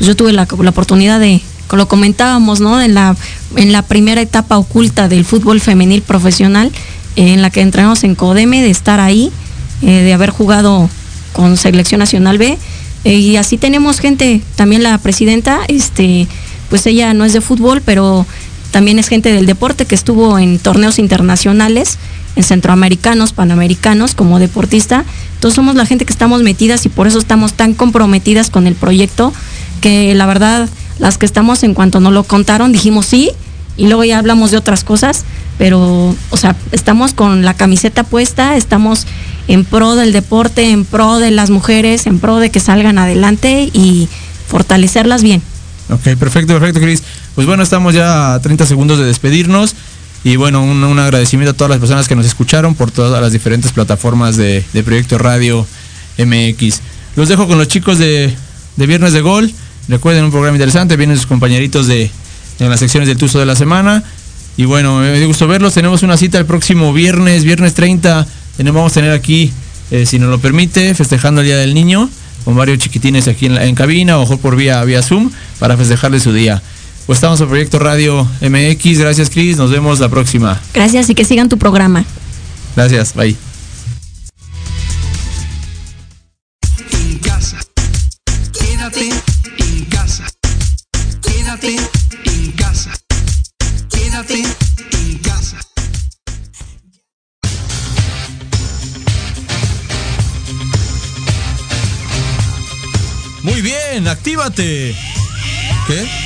yo 0.00 0.16
tuve 0.16 0.32
la, 0.32 0.46
la, 0.60 0.70
oportunidad 0.70 1.20
de, 1.20 1.40
lo 1.72 1.88
comentábamos, 1.88 2.60
¿no? 2.60 2.80
En 2.80 2.94
la, 2.94 3.16
en 3.56 3.72
la 3.72 3.82
primera 3.82 4.20
etapa 4.20 4.58
oculta 4.58 5.08
del 5.08 5.24
fútbol 5.24 5.60
femenil 5.60 6.02
profesional, 6.02 6.70
eh, 7.16 7.32
en 7.32 7.42
la 7.42 7.50
que 7.50 7.60
entrenamos 7.60 8.04
en 8.04 8.14
Codeme, 8.14 8.62
de 8.62 8.70
estar 8.70 9.00
ahí, 9.00 9.30
eh, 9.82 10.02
de 10.02 10.12
haber 10.12 10.30
jugado 10.30 10.88
con 11.32 11.56
selección 11.56 11.98
nacional 11.98 12.38
B. 12.38 12.58
Eh, 13.04 13.14
y 13.14 13.36
así 13.36 13.58
tenemos 13.58 14.00
gente, 14.00 14.42
también 14.56 14.82
la 14.82 14.98
presidenta, 14.98 15.60
este, 15.68 16.26
pues 16.70 16.86
ella 16.86 17.14
no 17.14 17.24
es 17.24 17.32
de 17.32 17.40
fútbol, 17.40 17.82
pero 17.84 18.26
también 18.70 18.98
es 18.98 19.08
gente 19.08 19.32
del 19.32 19.46
deporte 19.46 19.86
que 19.86 19.94
estuvo 19.94 20.38
en 20.38 20.58
torneos 20.58 20.98
internacionales, 20.98 21.98
centroamericanos, 22.44 23.32
panamericanos, 23.32 24.14
como 24.14 24.38
deportista. 24.38 25.04
Entonces 25.34 25.56
somos 25.56 25.74
la 25.74 25.86
gente 25.86 26.04
que 26.04 26.12
estamos 26.12 26.42
metidas 26.42 26.86
y 26.86 26.88
por 26.88 27.06
eso 27.06 27.18
estamos 27.18 27.54
tan 27.54 27.74
comprometidas 27.74 28.50
con 28.50 28.66
el 28.66 28.74
proyecto, 28.74 29.32
que 29.80 30.14
la 30.14 30.26
verdad, 30.26 30.68
las 30.98 31.18
que 31.18 31.26
estamos 31.26 31.62
en 31.62 31.74
cuanto 31.74 32.00
nos 32.00 32.12
lo 32.12 32.24
contaron, 32.24 32.72
dijimos 32.72 33.06
sí, 33.06 33.30
y 33.76 33.86
luego 33.86 34.04
ya 34.04 34.18
hablamos 34.18 34.50
de 34.50 34.56
otras 34.56 34.84
cosas, 34.84 35.24
pero, 35.58 36.14
o 36.30 36.36
sea, 36.36 36.56
estamos 36.72 37.12
con 37.12 37.44
la 37.44 37.54
camiseta 37.54 38.04
puesta, 38.04 38.56
estamos 38.56 39.06
en 39.48 39.64
pro 39.64 39.94
del 39.96 40.12
deporte, 40.12 40.70
en 40.70 40.84
pro 40.84 41.18
de 41.18 41.30
las 41.30 41.50
mujeres, 41.50 42.06
en 42.06 42.18
pro 42.18 42.38
de 42.38 42.50
que 42.50 42.60
salgan 42.60 42.98
adelante 42.98 43.70
y 43.72 44.08
fortalecerlas 44.48 45.22
bien. 45.22 45.42
Ok, 45.90 46.16
perfecto, 46.18 46.52
perfecto, 46.58 46.80
Cris. 46.80 47.02
Pues 47.34 47.46
bueno, 47.46 47.62
estamos 47.62 47.94
ya 47.94 48.34
a 48.34 48.40
30 48.40 48.66
segundos 48.66 48.98
de 48.98 49.04
despedirnos. 49.04 49.74
Y 50.26 50.34
bueno, 50.34 50.60
un, 50.60 50.82
un, 50.82 50.98
agradecimiento 50.98 51.52
a 51.52 51.54
todas 51.54 51.70
las 51.70 51.78
personas 51.78 52.08
que 52.08 52.16
nos 52.16 52.26
escucharon 52.26 52.74
por 52.74 52.90
todas 52.90 53.22
las 53.22 53.30
diferentes 53.30 53.70
plataformas 53.70 54.36
de, 54.36 54.64
Proyecto 54.84 55.18
Radio 55.18 55.64
MX. 56.18 56.80
Los 57.14 57.28
dejo 57.28 57.46
con 57.46 57.58
los 57.58 57.68
chicos 57.68 57.98
de, 57.98 58.34
de 58.74 58.86
Viernes 58.88 59.12
de 59.12 59.20
Gol. 59.20 59.52
Recuerden 59.86 60.24
un 60.24 60.32
programa 60.32 60.56
interesante. 60.56 60.96
Vienen 60.96 61.16
sus 61.16 61.26
compañeritos 61.26 61.86
de, 61.86 62.10
de 62.58 62.68
las 62.68 62.80
secciones 62.80 63.08
del 63.08 63.16
Tuzo 63.16 63.38
de 63.38 63.46
la 63.46 63.54
semana. 63.54 64.02
Y 64.56 64.64
bueno, 64.64 64.98
me 64.98 65.16
dio 65.16 65.28
gusto 65.28 65.46
verlos. 65.46 65.74
Tenemos 65.74 66.02
una 66.02 66.16
cita 66.16 66.38
el 66.38 66.44
próximo 66.44 66.92
viernes, 66.92 67.44
viernes 67.44 67.74
30. 67.74 68.26
Vamos 68.58 68.90
a 68.90 68.94
tener 68.96 69.12
aquí, 69.12 69.52
eh, 69.92 70.06
si 70.06 70.18
nos 70.18 70.28
lo 70.28 70.40
permite, 70.40 70.92
festejando 70.96 71.40
el 71.42 71.46
Día 71.46 71.56
del 71.56 71.72
Niño 71.72 72.10
con 72.44 72.56
varios 72.56 72.78
chiquitines 72.78 73.28
aquí 73.28 73.46
en, 73.46 73.58
en 73.58 73.76
cabina, 73.76 74.18
o 74.18 74.36
por 74.38 74.56
vía, 74.56 74.82
vía 74.82 75.04
Zoom, 75.04 75.30
para 75.60 75.76
festejarle 75.76 76.18
su 76.18 76.32
día. 76.32 76.60
Pues 77.06 77.18
estamos 77.18 77.40
en 77.40 77.46
Proyecto 77.46 77.78
Radio 77.78 78.28
MX. 78.40 78.98
Gracias, 78.98 79.30
Cris. 79.30 79.56
Nos 79.56 79.70
vemos 79.70 80.00
la 80.00 80.08
próxima. 80.08 80.60
Gracias 80.74 81.08
y 81.08 81.14
que 81.14 81.24
sigan 81.24 81.48
tu 81.48 81.56
programa. 81.56 82.04
Gracias. 82.74 83.14
Bye. 83.14 83.36
En 86.90 87.18
casa. 87.18 87.58
Quédate 88.52 89.08
en 89.58 89.84
casa. 89.84 90.24
Quédate 91.22 91.76
en 92.24 92.52
casa. 92.52 92.92
Quédate 93.88 94.42
en 94.42 95.18
casa. 95.18 95.58
Muy 103.44 103.62
bien, 103.62 104.08
actívate. 104.08 104.96
¿Qué? 105.86 106.25